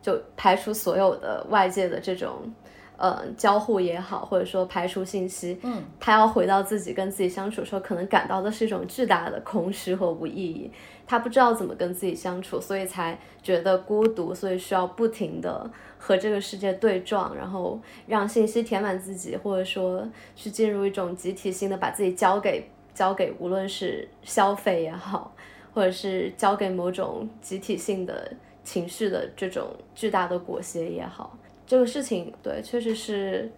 [0.00, 2.52] 就排除所有的外界的这种
[2.96, 10.70] 呃交互也好，或者说排除信息，嗯，他要回到自己跟自己相处的时候，可能感到的是一种巨大的空虚和无意义。
[11.06, 25.34] 他不知道怎么跟自己相处，所以才觉得孤独，所以需要不停的和这个世界对撞，然后让信息填满自己，或者说去进入一种集体性的把自己交给交给无论是消费也好，
[25.74, 28.32] 或者是交给某种集体性的
[28.64, 31.36] 情绪的这种巨大的裹挟也好，
[31.66, 33.50] 这个事情对，确实是。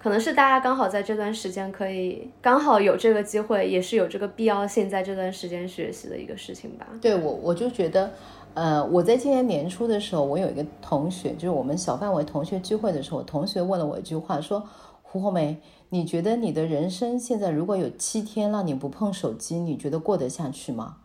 [0.00, 6.86] 可能是大家刚好在这段时间可以刚好有这个机会，也是有这个必要性，在这段时间学习的一个事情吧。
[7.00, 8.08] 对我，我就觉得，
[8.54, 14.62] 呃，我在今年年初的时候，我有一个同学，就是我们小范围同学聚会的时候，同学问了我一句话，说
[15.02, 15.56] ：“胡红梅，
[15.88, 20.98] 你觉得你的人生现在如果有七天让你不碰手机，你觉得过得下去吗？”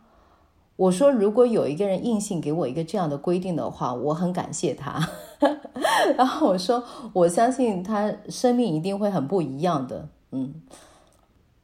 [0.76, 5.08] 我说：“如果有一个人硬性给我一个这样的规定的话，我很感谢他。
[6.18, 6.84] ”然后我说
[7.14, 10.54] ：“我相信他生命一定会很不一样的。”嗯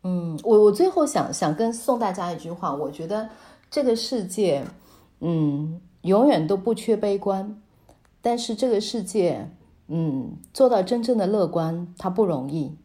[0.03, 3.27] 嗯，我我最后想想跟送大家一句话，我觉得
[3.71, 4.63] 这个世界，
[5.21, 7.59] 嗯，永远都不缺悲观，
[8.21, 9.49] 但是这个世界，
[9.87, 12.77] 嗯，做到真正的乐观，它不容易。